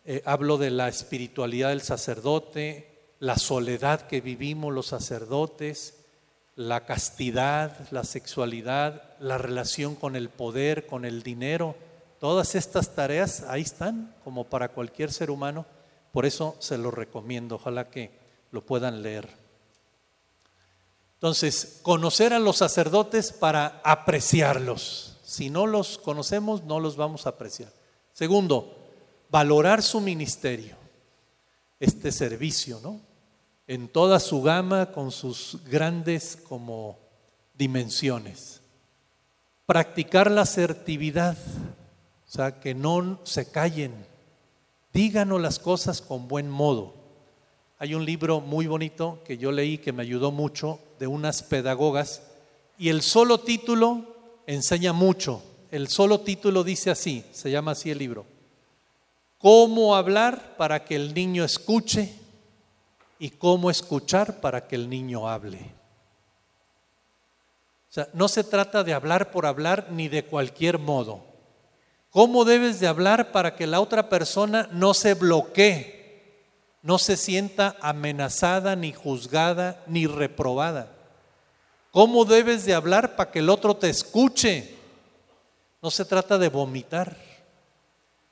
[0.07, 5.99] eh, hablo de la espiritualidad del sacerdote, la soledad que vivimos los sacerdotes,
[6.55, 11.77] la castidad, la sexualidad, la relación con el poder, con el dinero.
[12.21, 15.67] Todas estas tareas ahí están como para cualquier ser humano.
[16.11, 17.57] Por eso se lo recomiendo.
[17.57, 18.26] Ojalá que
[18.57, 19.29] lo puedan leer.
[21.17, 25.19] Entonces, conocer a los sacerdotes para apreciarlos.
[25.23, 27.71] Si no los conocemos, no los vamos a apreciar.
[28.15, 28.75] Segundo,
[29.29, 30.75] valorar su ministerio,
[31.81, 32.99] este servicio, ¿no?
[33.67, 36.99] En toda su gama, con sus grandes como
[37.53, 38.63] dimensiones.
[39.67, 41.37] Practicar la asertividad,
[42.27, 44.07] o sea, que no se callen,
[44.95, 47.06] díganos las cosas con buen modo.
[47.79, 52.23] Hay un libro muy bonito que yo leí que me ayudó mucho de unas pedagogas
[52.79, 54.17] y el solo título
[54.47, 55.43] enseña mucho.
[55.71, 58.25] El solo título dice así, se llama así el libro.
[59.39, 62.15] Cómo hablar para que el niño escuche
[63.19, 65.59] y cómo escuchar para que el niño hable.
[67.91, 71.25] O sea, no se trata de hablar por hablar ni de cualquier modo.
[72.09, 75.96] ¿Cómo debes de hablar para que la otra persona no se bloquee?
[76.87, 80.93] No se sienta amenazada, ni juzgada, ni reprobada.
[81.91, 84.77] ¿Cómo debes de hablar para que el otro te escuche?
[85.83, 87.17] No se trata de vomitar,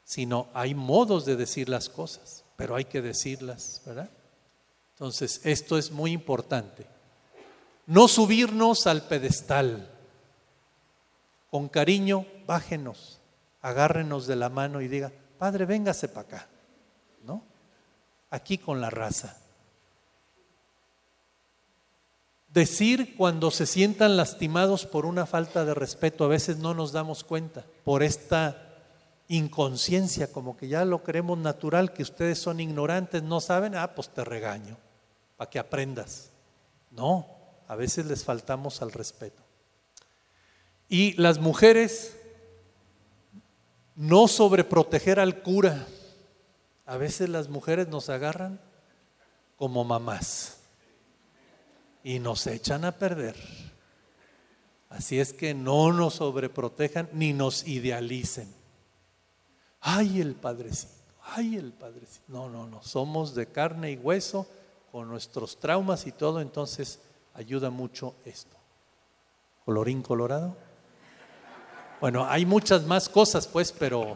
[0.05, 4.09] sino hay modos de decir las cosas, pero hay que decirlas, ¿verdad?
[4.93, 6.87] Entonces, esto es muy importante.
[7.87, 9.91] No subirnos al pedestal.
[11.51, 13.19] Con cariño, bájenos,
[13.63, 15.11] agárrenos de la mano y diga,
[15.41, 16.49] Padre, véngase para acá
[18.35, 19.36] aquí con la raza.
[22.48, 27.24] Decir cuando se sientan lastimados por una falta de respeto, a veces no nos damos
[27.24, 28.61] cuenta por esta
[29.28, 34.09] inconsciencia, como que ya lo creemos natural, que ustedes son ignorantes, no saben, ah, pues
[34.09, 34.77] te regaño,
[35.36, 36.31] para que aprendas.
[36.90, 37.27] No,
[37.66, 39.43] a veces les faltamos al respeto.
[40.89, 42.16] Y las mujeres,
[43.97, 45.86] no sobreproteger al cura,
[46.86, 48.61] a veces las mujeres nos agarran
[49.56, 50.59] como mamás
[52.02, 53.36] y nos echan a perder.
[54.90, 58.52] Así es que no nos sobreprotejan ni nos idealicen.
[59.81, 60.93] Ay, el padrecito,
[61.23, 62.24] ay, el padrecito.
[62.28, 64.47] No, no, no, somos de carne y hueso
[64.93, 67.01] con nuestros traumas y todo, entonces
[67.35, 68.56] ayuda mucho esto.
[69.65, 70.56] Colorín colorado.
[72.01, 74.15] Bueno, hay muchas más cosas, pues, pero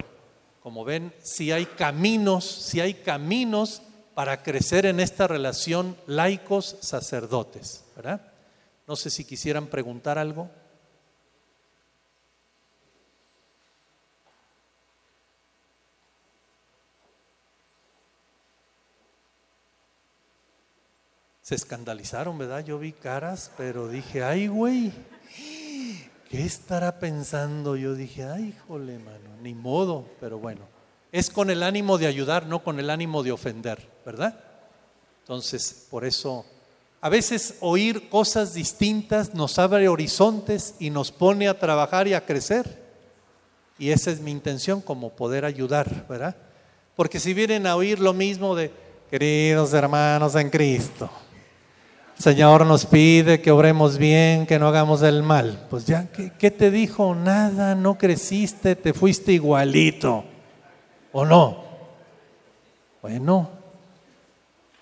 [0.69, 3.81] como ven, si hay caminos, si hay caminos
[4.15, 8.21] para crecer en esta relación laicos sacerdotes, ¿verdad?
[8.87, 10.51] No sé si quisieran preguntar algo.
[21.41, 22.63] Se escandalizaron, ¿verdad?
[22.63, 24.93] Yo vi caras, pero dije, ay, güey,
[26.29, 27.77] ¿qué estará pensando?
[27.77, 30.63] Yo dije, ay, híjole, mano, ni modo, pero bueno,
[31.11, 34.39] es con el ánimo de ayudar, no con el ánimo de ofender, ¿verdad?
[35.23, 36.45] Entonces, por eso,
[37.01, 42.25] a veces oír cosas distintas nos abre horizontes y nos pone a trabajar y a
[42.25, 42.87] crecer.
[43.79, 46.37] Y esa es mi intención, como poder ayudar, ¿verdad?
[46.97, 48.73] Porque si vienen a oír lo mismo de,
[49.11, 51.09] queridos hermanos en Cristo,
[52.19, 55.67] Señor nos pide que obremos bien, que no hagamos el mal.
[55.71, 57.15] Pues ya, ¿qué, te dijo?
[57.15, 60.25] Nada, no creciste, te fuiste igualito.
[61.13, 61.65] ¿O no?
[63.01, 63.49] Bueno,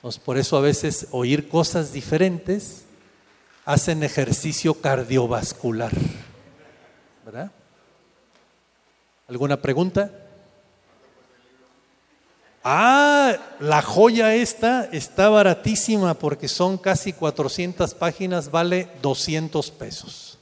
[0.00, 2.86] pues por eso a veces oír cosas diferentes
[3.66, 5.92] hacen ejercicio cardiovascular.
[7.26, 7.50] ¿Verdad?
[9.28, 10.10] ¿Alguna pregunta?
[12.68, 20.36] Ah, la joya esta está baratísima porque son casi 400 páginas, vale 200 pesos.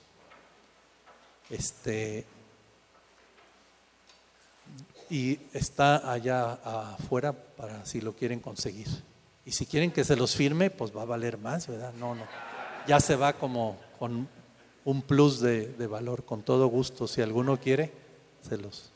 [1.51, 2.25] Este,
[5.11, 6.55] y está allá
[6.95, 8.89] afuera para si lo quieren conseguir.
[9.45, 11.93] Y si quieren que se los firme, pues va a valer más, ¿verdad?
[12.01, 12.25] No, no.
[12.87, 14.27] Ya se va como con
[14.87, 17.07] un plus de, de valor, con todo gusto.
[17.07, 17.93] Si alguno quiere,
[18.41, 18.94] se los.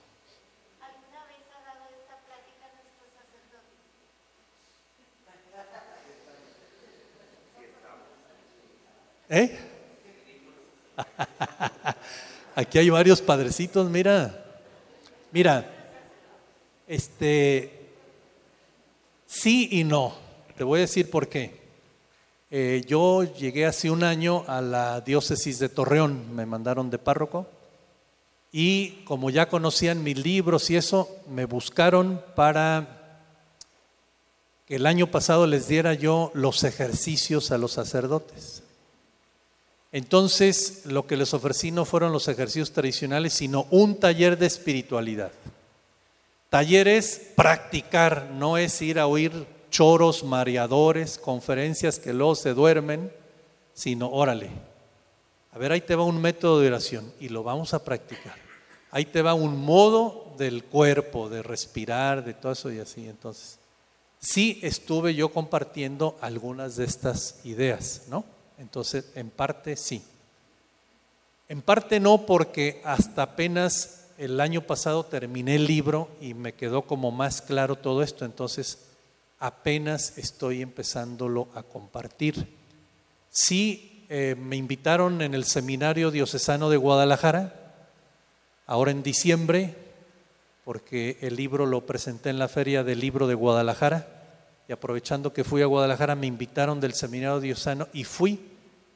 [9.28, 9.58] ¿Eh?
[12.54, 14.44] Aquí hay varios padrecitos, mira.
[15.30, 15.70] Mira,
[16.86, 17.78] este,
[19.28, 20.14] Sí y no.
[20.56, 21.60] Te voy a decir por qué.
[22.50, 27.46] Eh, yo llegué hace un año a la diócesis de Torreón, me mandaron de párroco
[28.50, 33.20] y como ya conocían mis libros y eso, me buscaron para
[34.64, 38.62] que el año pasado les diera yo los ejercicios a los sacerdotes.
[39.90, 45.32] Entonces, lo que les ofrecí no fueron los ejercicios tradicionales, sino un taller de espiritualidad.
[46.50, 53.12] Taller es practicar, no es ir a oír choros, mareadores, conferencias que luego se duermen,
[53.74, 54.50] sino órale.
[55.52, 58.36] A ver, ahí te va un método de oración y lo vamos a practicar.
[58.90, 63.06] Ahí te va un modo del cuerpo, de respirar, de todo eso y así.
[63.06, 63.58] Entonces,
[64.18, 68.24] sí estuve yo compartiendo algunas de estas ideas, ¿no?
[68.58, 70.02] Entonces, en parte sí.
[71.48, 76.82] En parte no, porque hasta apenas el año pasado terminé el libro y me quedó
[76.82, 78.24] como más claro todo esto.
[78.24, 78.78] Entonces,
[79.38, 82.48] apenas estoy empezándolo a compartir.
[83.30, 87.54] Sí, eh, me invitaron en el Seminario Diocesano de Guadalajara,
[88.66, 89.74] ahora en diciembre,
[90.64, 94.06] porque el libro lo presenté en la Feria del Libro de Guadalajara,
[94.68, 98.38] y aprovechando que fui a Guadalajara, me invitaron del Seminario Diocesano y fui,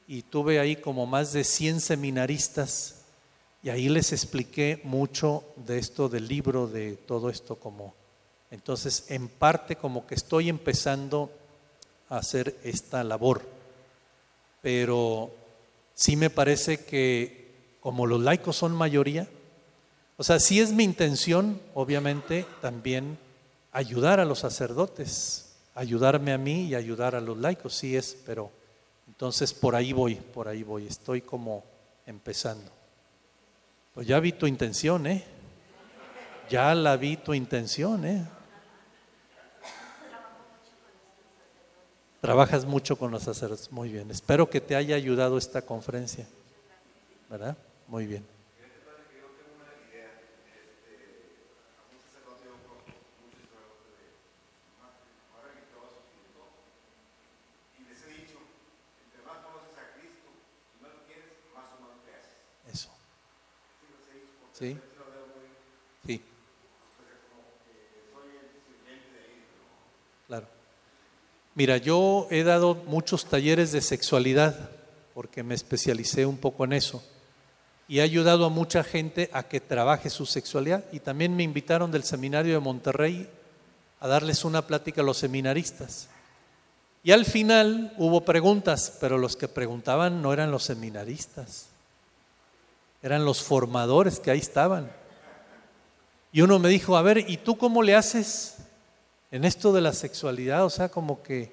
[0.07, 3.01] y tuve ahí como más de 100 seminaristas,
[3.61, 7.93] y ahí les expliqué mucho de esto del libro, de todo esto como
[8.53, 11.31] entonces, en parte como que estoy empezando
[12.07, 13.41] a hacer esta labor,
[14.61, 15.31] pero
[15.95, 17.49] sí me parece que
[17.79, 19.27] como los laicos son mayoría,
[20.17, 23.17] o sea, sí es mi intención, obviamente, también
[23.71, 28.51] ayudar a los sacerdotes, ayudarme a mí y ayudar a los laicos, sí es, pero
[29.07, 31.63] entonces por ahí voy, por ahí voy, estoy como
[32.05, 32.71] empezando.
[33.93, 35.23] Pues ya vi tu intención, ¿eh?
[36.49, 38.25] Ya la vi tu intención, ¿eh?
[42.23, 44.09] Trabajas mucho con los sacerdotes, muy bien.
[44.09, 46.25] Espero que te haya ayudado esta conferencia,
[47.29, 47.57] ¿verdad?
[47.87, 48.25] Muy bien.
[62.71, 62.89] Eso.
[64.53, 64.77] Sí.
[66.05, 66.21] Sí.
[70.27, 70.47] Claro.
[71.55, 74.69] Mira, yo he dado muchos talleres de sexualidad
[75.13, 77.03] porque me especialicé un poco en eso
[77.87, 81.91] y he ayudado a mucha gente a que trabaje su sexualidad y también me invitaron
[81.91, 83.29] del seminario de Monterrey
[83.99, 86.09] a darles una plática a los seminaristas.
[87.03, 91.67] Y al final hubo preguntas, pero los que preguntaban no eran los seminaristas,
[93.03, 94.89] eran los formadores que ahí estaban.
[96.31, 98.55] Y uno me dijo, a ver, ¿y tú cómo le haces
[99.29, 101.51] en esto de la sexualidad, o sea, como que...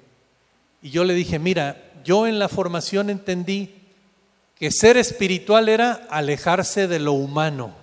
[0.83, 3.75] Y yo le dije, mira, yo en la formación entendí
[4.55, 7.75] que ser espiritual era alejarse de lo humano,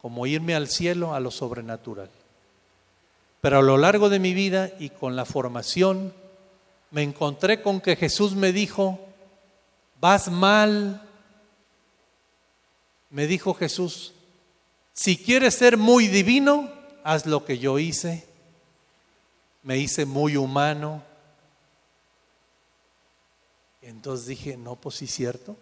[0.00, 2.08] como irme al cielo, a lo sobrenatural.
[3.42, 6.14] Pero a lo largo de mi vida y con la formación,
[6.90, 8.98] me encontré con que Jesús me dijo,
[10.00, 11.02] vas mal,
[13.12, 14.12] me dijo Jesús,
[14.92, 16.68] si quieres ser muy divino,
[17.04, 18.26] haz lo que yo hice
[19.62, 21.02] me hice muy humano.
[23.80, 25.56] Entonces dije, no, pues sí, cierto.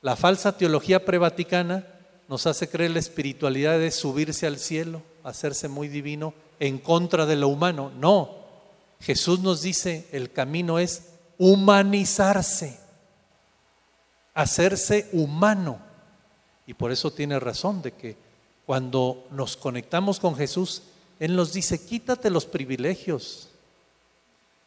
[0.00, 1.86] La falsa teología prevaticana
[2.28, 7.36] nos hace creer la espiritualidad de subirse al cielo, hacerse muy divino en contra de
[7.36, 7.90] lo humano.
[7.96, 8.36] No,
[9.00, 11.02] Jesús nos dice, el camino es
[11.38, 12.78] humanizarse,
[14.34, 15.80] hacerse humano.
[16.68, 18.14] Y por eso tiene razón de que
[18.66, 20.82] cuando nos conectamos con Jesús,
[21.18, 23.48] él nos dice, quítate los privilegios,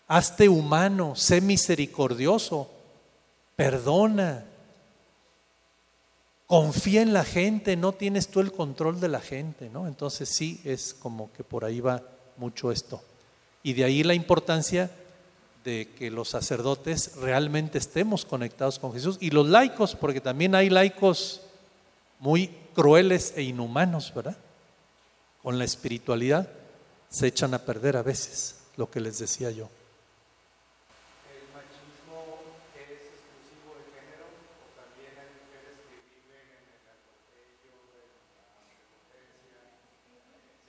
[0.07, 2.68] hazte humano, sé misericordioso,
[3.56, 4.44] perdona,
[6.48, 9.86] confía en la gente, no tienes tú el control de la gente, ¿no?
[9.86, 12.02] Entonces sí es como que por ahí va
[12.38, 13.03] mucho esto.
[13.61, 14.90] Y de ahí la importancia
[15.64, 20.72] de que los sacerdotes realmente estemos conectados con Jesús y los laicos, porque también hay
[20.72, 21.41] laicos
[22.22, 24.38] muy crueles e inhumanos, ¿verdad?
[25.41, 26.49] con la espiritualidad
[27.10, 29.69] se echan a perder a veces, lo que les decía yo.
[31.27, 32.39] ¿El machismo
[32.76, 34.26] es exclusivo de género
[34.61, 37.76] o también hay mujeres que viven en el atropello,
[39.18, 39.65] en la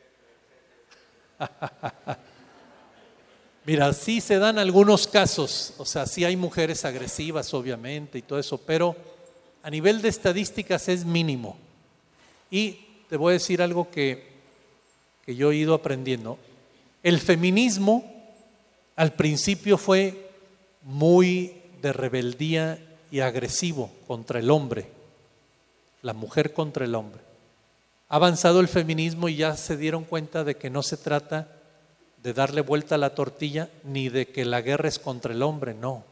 [0.09, 0.33] etcétera,
[2.03, 2.19] etcétera?
[3.65, 8.41] Mira, sí se dan algunos casos, o sea, sí hay mujeres agresivas, obviamente, y todo
[8.41, 8.97] eso, pero
[9.63, 11.57] a nivel de estadísticas es mínimo.
[12.51, 12.79] Y
[13.09, 14.33] te voy a decir algo que
[15.25, 16.39] que yo he ido aprendiendo,
[17.03, 18.05] El feminismo
[18.95, 20.31] al principio fue
[20.83, 22.79] muy de rebeldía
[23.11, 24.87] y agresivo contra el hombre,
[26.03, 27.21] la mujer contra el hombre.
[28.09, 31.49] Ha avanzado el feminismo y ya se dieron cuenta de que no se trata
[32.23, 35.75] de darle vuelta a la tortilla ni de que la guerra es contra el hombre,
[35.75, 36.05] no.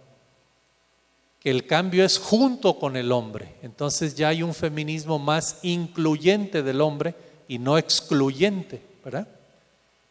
[1.40, 3.56] Que el cambio es junto con el hombre.
[3.62, 7.14] Entonces ya hay un feminismo más incluyente del hombre
[7.48, 9.26] y no excluyente, ¿verdad?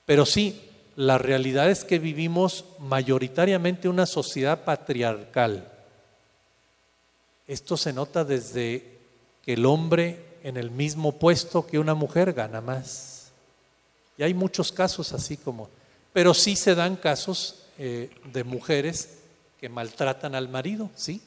[0.05, 0.59] Pero sí,
[0.95, 5.71] la realidad es que vivimos mayoritariamente una sociedad patriarcal.
[7.47, 8.97] Esto se nota desde
[9.45, 13.31] que el hombre en el mismo puesto que una mujer gana más.
[14.17, 15.69] Y hay muchos casos así como,
[16.11, 19.18] pero sí se dan casos eh, de mujeres
[19.59, 21.21] que maltratan al marido, sí,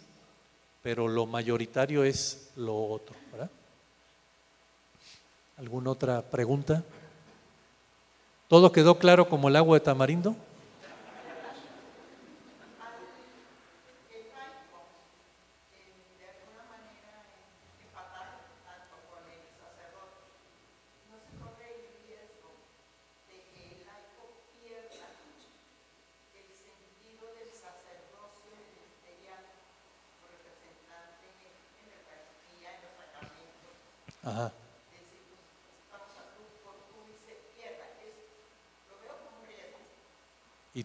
[0.82, 3.14] pero lo mayoritario es lo otro.
[3.30, 3.50] ¿verdad?
[5.58, 6.82] ¿Alguna otra pregunta?
[8.48, 10.34] ¿Todo quedó claro como el agua de tamarindo?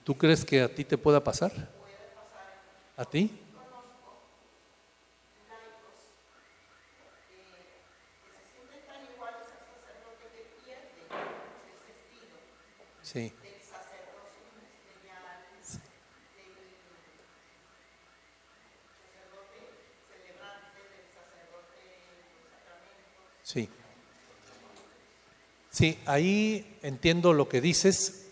[0.08, 1.52] Tú crees que a ti te pueda pasar?
[2.96, 3.30] ¿A ti?
[13.02, 13.34] Sí.
[23.44, 23.70] Sí.
[25.70, 28.27] Sí, ahí entiendo lo que dices.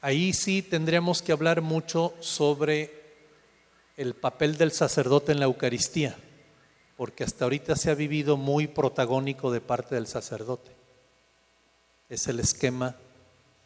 [0.00, 2.98] Ahí sí tendríamos que hablar mucho sobre
[3.96, 6.16] el papel del sacerdote en la Eucaristía,
[6.96, 10.70] porque hasta ahorita se ha vivido muy protagónico de parte del sacerdote.
[12.08, 12.94] Es el esquema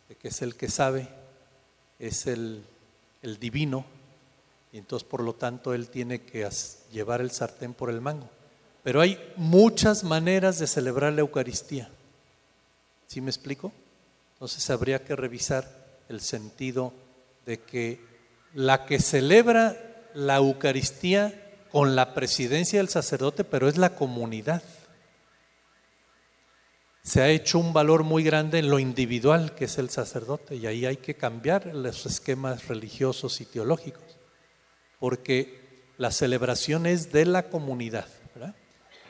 [0.08, 1.06] de que es el que sabe,
[1.98, 2.64] es el,
[3.20, 3.84] el divino,
[4.72, 6.48] y entonces por lo tanto él tiene que
[6.90, 8.30] llevar el sartén por el mango.
[8.82, 11.90] Pero hay muchas maneras de celebrar la Eucaristía.
[13.06, 13.70] ¿Sí me explico?
[14.32, 15.81] Entonces habría que revisar
[16.12, 16.92] el sentido
[17.46, 18.00] de que
[18.54, 19.76] la que celebra
[20.14, 21.34] la Eucaristía
[21.70, 24.62] con la presidencia del sacerdote, pero es la comunidad.
[27.02, 30.66] Se ha hecho un valor muy grande en lo individual que es el sacerdote y
[30.66, 34.18] ahí hay que cambiar los esquemas religiosos y teológicos,
[35.00, 35.62] porque
[35.98, 38.06] la celebración es de la comunidad.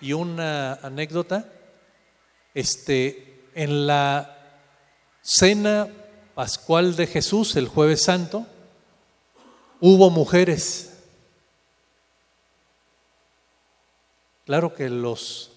[0.01, 1.49] Y una anécdota,
[2.55, 4.37] este, en la
[5.23, 5.89] cena
[6.35, 8.47] pascual de Jesús, el jueves santo,
[9.81, 10.91] hubo mujeres.
[14.45, 15.53] Claro que los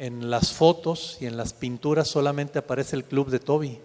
[0.00, 3.78] en las fotos y en las pinturas solamente aparece el club de Toby.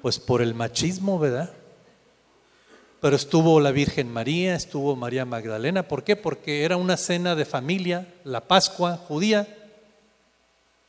[0.00, 1.52] Pues por el machismo, ¿verdad?
[3.02, 5.86] Pero estuvo la Virgen María, estuvo María Magdalena.
[5.86, 6.16] ¿Por qué?
[6.16, 9.46] Porque era una cena de familia, la Pascua judía.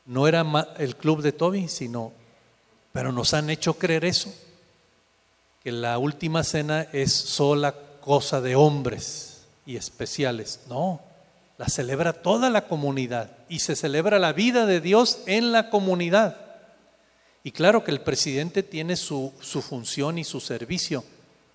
[0.06, 0.46] No era
[0.78, 2.14] el club de Toby, sino
[2.92, 4.34] pero nos han hecho creer eso,
[5.64, 10.62] que la última cena es sola cosa de hombres y especiales.
[10.68, 11.02] No,
[11.58, 16.38] la celebra toda la comunidad y se celebra la vida de Dios en la comunidad.
[17.44, 21.04] Y claro que el presidente tiene su, su función y su servicio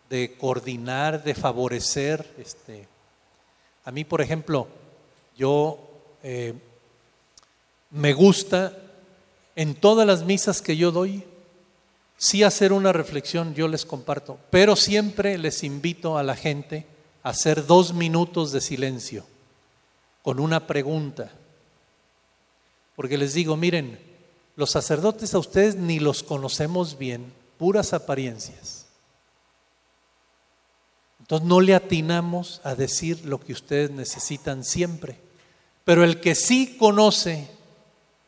[0.08, 2.26] de coordinar, de favorecer.
[2.38, 2.88] Este.
[3.84, 4.68] A mí, por ejemplo,
[5.36, 5.78] yo
[6.22, 6.54] eh,
[7.90, 8.76] me gusta
[9.56, 11.24] en todas las misas que yo doy,
[12.18, 16.86] sí hacer una reflexión, yo les comparto, pero siempre les invito a la gente
[17.22, 19.24] a hacer dos minutos de silencio
[20.22, 21.32] con una pregunta.
[22.94, 23.98] Porque les digo, miren,
[24.56, 28.86] los sacerdotes a ustedes ni los conocemos bien, puras apariencias.
[31.20, 35.18] Entonces no le atinamos a decir lo que ustedes necesitan siempre.
[35.84, 37.48] Pero el que sí conoce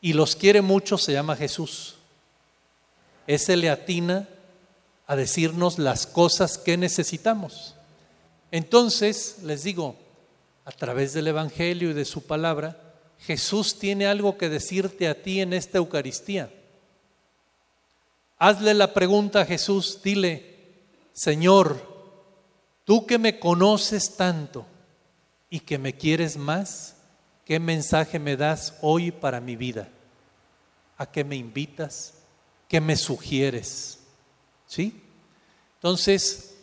[0.01, 1.95] y los quiere mucho se llama Jesús.
[3.27, 4.27] Ese le atina
[5.07, 7.75] a decirnos las cosas que necesitamos.
[8.51, 9.95] Entonces, les digo,
[10.65, 12.79] a través del Evangelio y de su palabra,
[13.19, 16.51] Jesús tiene algo que decirte a ti en esta Eucaristía.
[18.37, 20.57] Hazle la pregunta a Jesús, dile,
[21.11, 21.81] Señor,
[22.85, 24.65] tú que me conoces tanto
[25.49, 26.95] y que me quieres más,
[27.49, 29.89] ¿Qué mensaje me das hoy para mi vida?
[30.99, 32.13] ¿A qué me invitas?
[32.67, 33.97] ¿Qué me sugieres?
[34.67, 35.01] ¿Sí?
[35.77, 36.57] Entonces,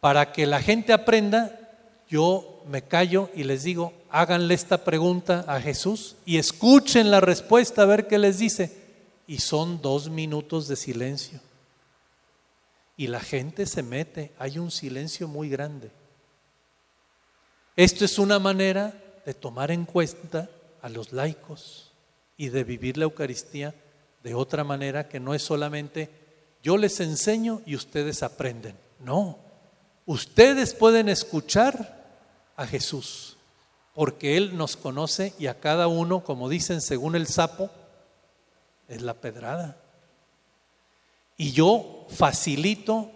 [0.00, 1.58] para que la gente aprenda,
[2.10, 7.80] yo me callo y les digo, háganle esta pregunta a Jesús y escuchen la respuesta
[7.80, 8.76] a ver qué les dice.
[9.26, 11.40] Y son dos minutos de silencio.
[12.98, 15.90] Y la gente se mete, hay un silencio muy grande.
[17.76, 18.92] Esto es una manera
[19.28, 20.48] de tomar en cuenta
[20.80, 21.92] a los laicos
[22.38, 23.74] y de vivir la Eucaristía
[24.22, 26.08] de otra manera que no es solamente
[26.62, 28.74] yo les enseño y ustedes aprenden.
[29.00, 29.36] No,
[30.06, 32.06] ustedes pueden escuchar
[32.56, 33.36] a Jesús
[33.94, 37.68] porque Él nos conoce y a cada uno, como dicen según el sapo,
[38.88, 39.76] es la pedrada.
[41.36, 43.10] Y yo facilito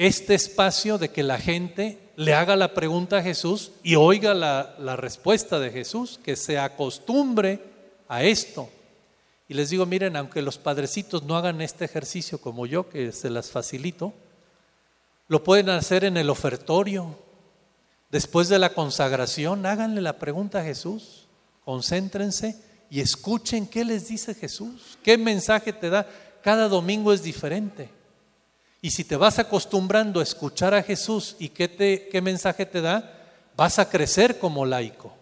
[0.00, 4.96] este espacio de que la gente le haga la pregunta a Jesús y oiga la,
[4.96, 7.62] respuesta de Jesús, que se acostumbre
[8.08, 8.70] a esto.
[9.46, 13.28] Y les digo, miren, aunque los padrecitos no hagan este ejercicio como yo, que se
[13.28, 14.14] las facilito,
[15.28, 17.18] lo pueden hacer en el ofertorio.
[18.08, 21.28] Después de la consagración, háganle la pregunta a Jesús,
[21.62, 22.56] concéntrense
[22.88, 26.08] y escuchen qué les dice Jesús, qué mensaje te da.
[26.42, 27.99] Cada domingo es diferente.
[28.82, 33.78] Y si te vas acostumbrando a escuchar a Jesús y qué, mensaje te da, vas
[33.78, 35.12] a crecer como laico.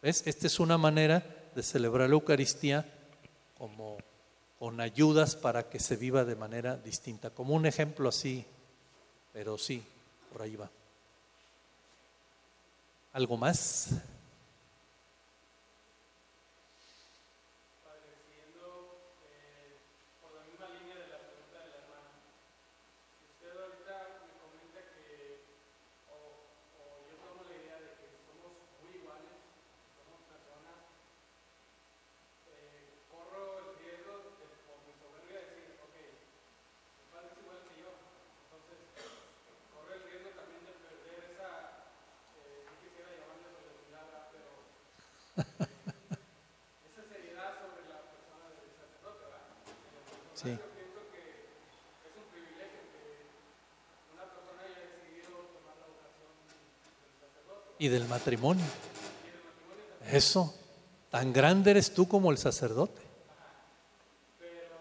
[0.00, 0.22] ¿Ves?
[0.26, 1.24] Esta es una manera
[1.54, 2.86] de celebrar la Eucaristía
[3.58, 3.96] como
[4.58, 7.30] con ayudas para que se viva de manera distinta.
[7.30, 8.44] Como un ejemplo así,
[9.32, 9.82] pero sí,
[10.32, 10.70] por ahí va.
[13.12, 13.88] ¿Algo más?
[57.78, 58.64] Y del matrimonio.
[60.10, 60.54] Eso,
[61.10, 63.02] tan grande eres tú como el sacerdote.
[64.38, 64.76] Pero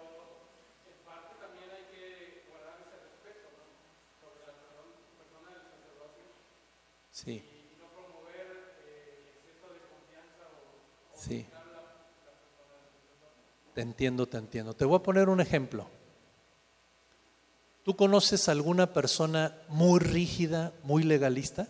[0.88, 3.50] en parte también hay que guardar ese respeto
[4.22, 4.54] sobre la
[5.18, 6.22] persona del sacerdote.
[7.12, 7.44] Sí.
[7.44, 8.48] Y no promover
[8.86, 11.48] el exceso de confianza o, sí.
[13.74, 14.74] Te entiendo, te entiendo.
[14.74, 15.88] Te voy a poner un ejemplo.
[17.84, 21.70] ¿Tú conoces alguna persona muy rígida, muy legalista?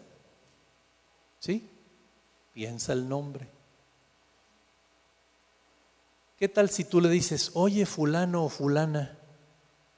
[1.39, 1.69] ¿Sí?
[2.53, 3.47] Piensa el nombre.
[6.39, 9.15] ¿Qué tal si tú le dices, oye fulano o fulana,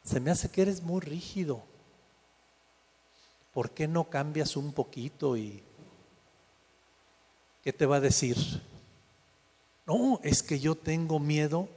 [0.04, 1.64] se me hace que eres muy rígido?
[3.54, 5.64] ¿Por qué no cambias un poquito y
[7.64, 8.36] qué te va a decir?
[9.88, 11.70] No, es que yo tengo miedo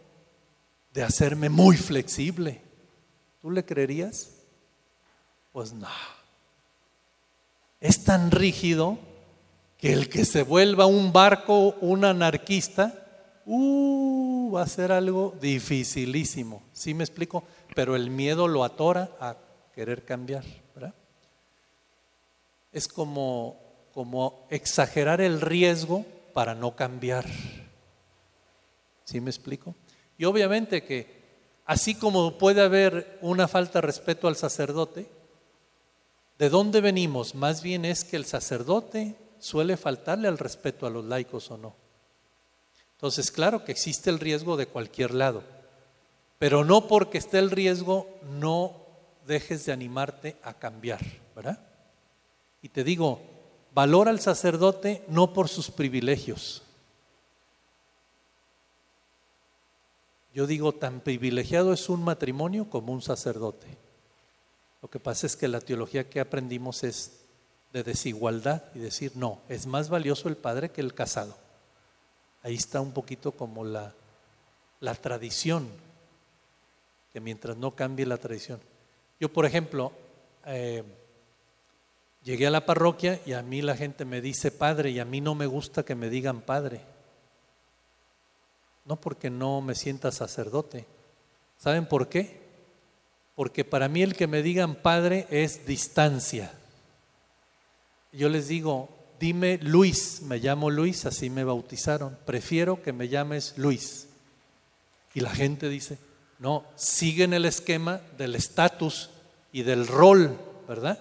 [0.92, 2.62] de hacerme muy flexible.
[3.40, 4.30] ¿Tú le creerías?
[5.52, 5.88] Pues no.
[7.80, 8.98] Es tan rígido
[9.76, 16.62] que el que se vuelva un barco, un anarquista, uh, va a ser algo dificilísimo.
[16.72, 17.44] ¿Sí me explico?
[17.74, 19.36] Pero el miedo lo atora a
[19.74, 20.44] querer cambiar.
[22.70, 23.56] Es como,
[23.94, 26.04] como exagerar el riesgo
[26.34, 27.24] para no cambiar.
[29.04, 29.74] ¿Sí me explico?
[30.18, 31.18] Y obviamente que
[31.64, 35.06] así como puede haber una falta de respeto al sacerdote,
[36.38, 37.34] ¿de dónde venimos?
[37.34, 41.74] Más bien es que el sacerdote suele faltarle al respeto a los laicos o no.
[42.94, 45.44] Entonces, claro que existe el riesgo de cualquier lado,
[46.38, 48.74] pero no porque esté el riesgo, no
[49.24, 51.00] dejes de animarte a cambiar,
[51.36, 51.60] ¿verdad?
[52.60, 53.20] Y te digo,
[53.72, 56.64] valora al sacerdote no por sus privilegios.
[60.38, 63.66] Yo digo, tan privilegiado es un matrimonio como un sacerdote.
[64.80, 67.22] Lo que pasa es que la teología que aprendimos es
[67.72, 71.36] de desigualdad y decir, no, es más valioso el padre que el casado.
[72.44, 73.92] Ahí está un poquito como la,
[74.78, 75.66] la tradición,
[77.12, 78.60] que mientras no cambie la tradición.
[79.18, 79.90] Yo, por ejemplo,
[80.46, 80.84] eh,
[82.22, 85.20] llegué a la parroquia y a mí la gente me dice padre y a mí
[85.20, 86.82] no me gusta que me digan padre.
[88.88, 90.86] No porque no me sienta sacerdote.
[91.58, 92.40] ¿Saben por qué?
[93.36, 96.52] Porque para mí el que me digan padre es distancia
[98.12, 98.88] yo les digo,
[99.20, 104.08] dime Luis, me llamo Luis, así me bautizaron, prefiero que me llames Luis.
[105.14, 105.98] Y la gente dice,
[106.38, 109.10] No, siguen el esquema del estatus
[109.52, 110.38] y del rol,
[110.68, 110.98] ¿verdad?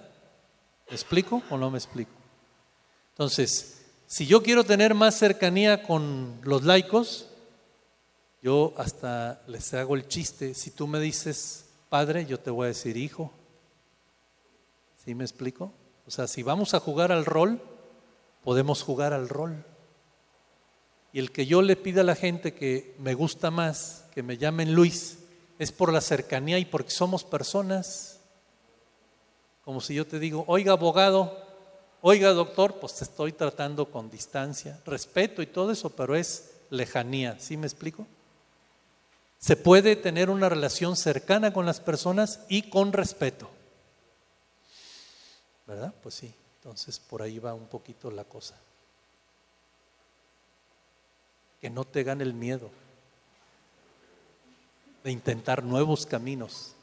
[0.89, 2.11] ¿Me explico o no me explico?
[3.11, 7.27] Entonces, si yo quiero tener más cercanía con los laicos,
[8.41, 12.67] yo hasta les hago el chiste, si tú me dices padre, yo te voy a
[12.69, 13.31] decir hijo.
[15.03, 15.73] ¿Sí me explico?
[16.05, 17.61] O sea, si vamos a jugar al rol,
[18.43, 19.65] podemos jugar al rol.
[21.13, 24.37] Y el que yo le pida a la gente que me gusta más, que me
[24.37, 25.19] llamen Luis,
[25.59, 28.19] es por la cercanía y porque somos personas.
[29.63, 31.43] Como si yo te digo, oiga abogado,
[32.01, 37.39] oiga doctor, pues te estoy tratando con distancia, respeto y todo eso, pero es lejanía.
[37.39, 38.05] ¿Sí me explico?
[39.39, 43.49] Se puede tener una relación cercana con las personas y con respeto.
[45.67, 45.93] ¿Verdad?
[46.01, 48.55] Pues sí, entonces por ahí va un poquito la cosa.
[51.61, 52.69] Que no te gane el miedo
[55.03, 56.73] de intentar nuevos caminos.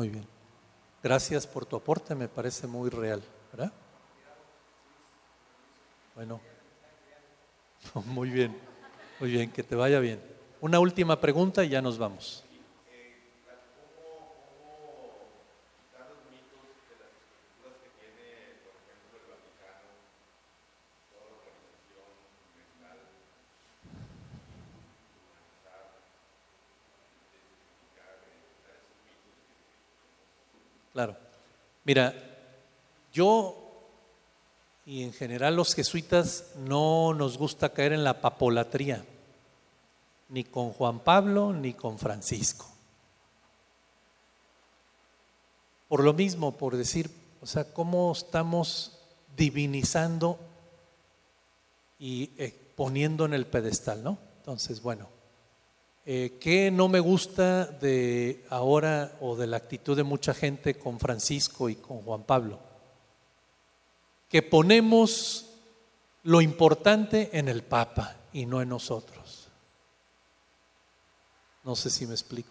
[0.00, 0.26] Muy bien.
[1.02, 3.22] Gracias por tu aporte, me parece muy real,
[3.52, 3.70] ¿verdad?
[6.14, 6.40] Bueno,
[8.06, 8.56] muy bien,
[9.18, 10.22] muy bien, que te vaya bien.
[10.60, 12.44] Una última pregunta y ya nos vamos.
[30.92, 31.16] Claro.
[31.90, 32.14] Mira,
[33.12, 33.56] yo
[34.86, 39.04] y en general los jesuitas no nos gusta caer en la papolatría,
[40.28, 42.64] ni con Juan Pablo ni con Francisco.
[45.88, 47.10] Por lo mismo, por decir,
[47.42, 48.96] o sea, cómo estamos
[49.36, 50.38] divinizando
[51.98, 54.16] y eh, poniendo en el pedestal, ¿no?
[54.38, 55.08] Entonces, bueno,
[56.12, 60.98] eh, ¿Qué no me gusta de ahora o de la actitud de mucha gente con
[60.98, 62.58] Francisco y con Juan Pablo?
[64.28, 65.46] Que ponemos
[66.24, 69.46] lo importante en el Papa y no en nosotros.
[71.62, 72.50] No sé si me explico.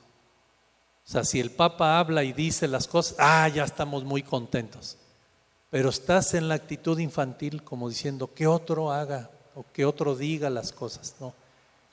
[1.05, 4.95] O sea, si el Papa habla y dice las cosas, ah, ya estamos muy contentos.
[5.69, 10.49] Pero estás en la actitud infantil como diciendo que otro haga o que otro diga
[10.49, 11.17] las cosas.
[11.19, 11.33] No.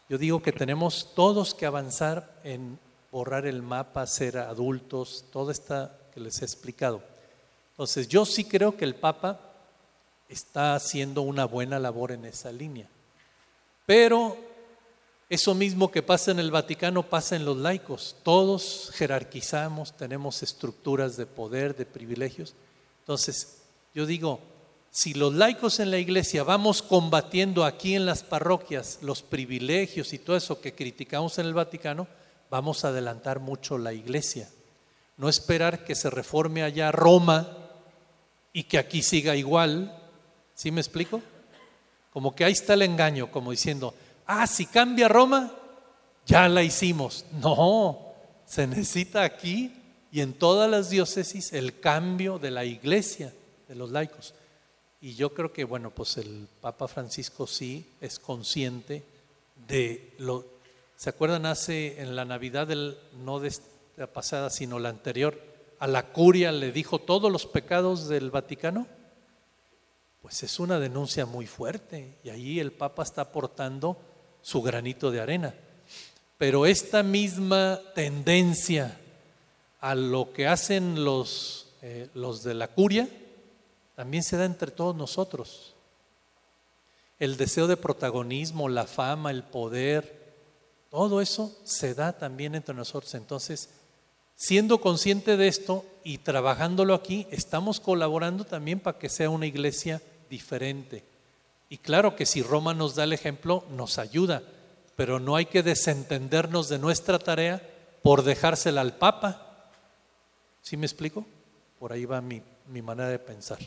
[0.08, 2.78] Yo digo que tenemos todos que avanzar en
[3.10, 7.02] borrar el mapa, ser adultos, todo esta que les he explicado.
[7.70, 9.40] Entonces, yo sí creo que el Papa
[10.28, 12.88] está haciendo una buena labor en esa línea.
[13.84, 14.36] Pero
[15.28, 18.16] eso mismo que pasa en el Vaticano pasa en los laicos.
[18.22, 22.54] Todos jerarquizamos, tenemos estructuras de poder, de privilegios.
[23.00, 23.58] Entonces,
[23.94, 24.40] yo digo,
[24.96, 30.18] si los laicos en la iglesia vamos combatiendo aquí en las parroquias los privilegios y
[30.18, 32.08] todo eso que criticamos en el Vaticano,
[32.48, 34.48] vamos a adelantar mucho la iglesia.
[35.18, 37.46] No esperar que se reforme allá Roma
[38.54, 39.94] y que aquí siga igual.
[40.54, 41.20] ¿Sí me explico?
[42.10, 43.92] Como que ahí está el engaño, como diciendo,
[44.24, 45.52] ah, si cambia Roma,
[46.24, 47.26] ya la hicimos.
[47.32, 48.14] No,
[48.46, 49.74] se necesita aquí
[50.10, 53.34] y en todas las diócesis el cambio de la iglesia,
[53.68, 54.32] de los laicos.
[55.00, 59.04] Y yo creo que, bueno, pues el Papa Francisco sí es consciente
[59.68, 60.44] de lo...
[60.96, 65.38] ¿Se acuerdan hace en la Navidad, del, no de esta pasada, sino la anterior,
[65.78, 68.86] a la curia le dijo todos los pecados del Vaticano?
[70.22, 73.98] Pues es una denuncia muy fuerte y ahí el Papa está aportando
[74.40, 75.54] su granito de arena.
[76.38, 78.98] Pero esta misma tendencia
[79.80, 83.08] a lo que hacen los, eh, los de la curia,
[83.96, 85.74] también se da entre todos nosotros.
[87.18, 90.36] El deseo de protagonismo, la fama, el poder,
[90.90, 93.14] todo eso se da también entre nosotros.
[93.14, 93.70] Entonces,
[94.36, 100.00] siendo consciente de esto y trabajándolo aquí, estamos colaborando también para que sea una iglesia
[100.30, 101.02] diferente.
[101.68, 104.42] Y claro que si Roma nos da el ejemplo, nos ayuda,
[104.94, 107.62] pero no hay que desentendernos de nuestra tarea
[108.02, 109.70] por dejársela al Papa.
[110.62, 111.26] ¿Sí me explico?
[111.78, 112.42] Por ahí va mi,
[112.82, 113.58] manera de pensar.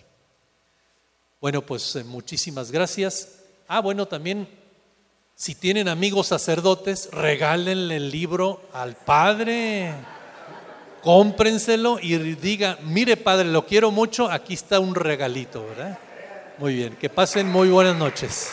[1.41, 3.39] Bueno, pues eh, muchísimas gracias.
[3.67, 4.47] Ah, bueno, también
[5.35, 9.93] si tienen amigos sacerdotes, regálenle el libro al padre.
[11.01, 15.97] Cómprenselo y diga, mire padre, lo quiero mucho, aquí está un regalito, ¿verdad?
[16.57, 18.49] Muy bien, que pasen muy buenas noches.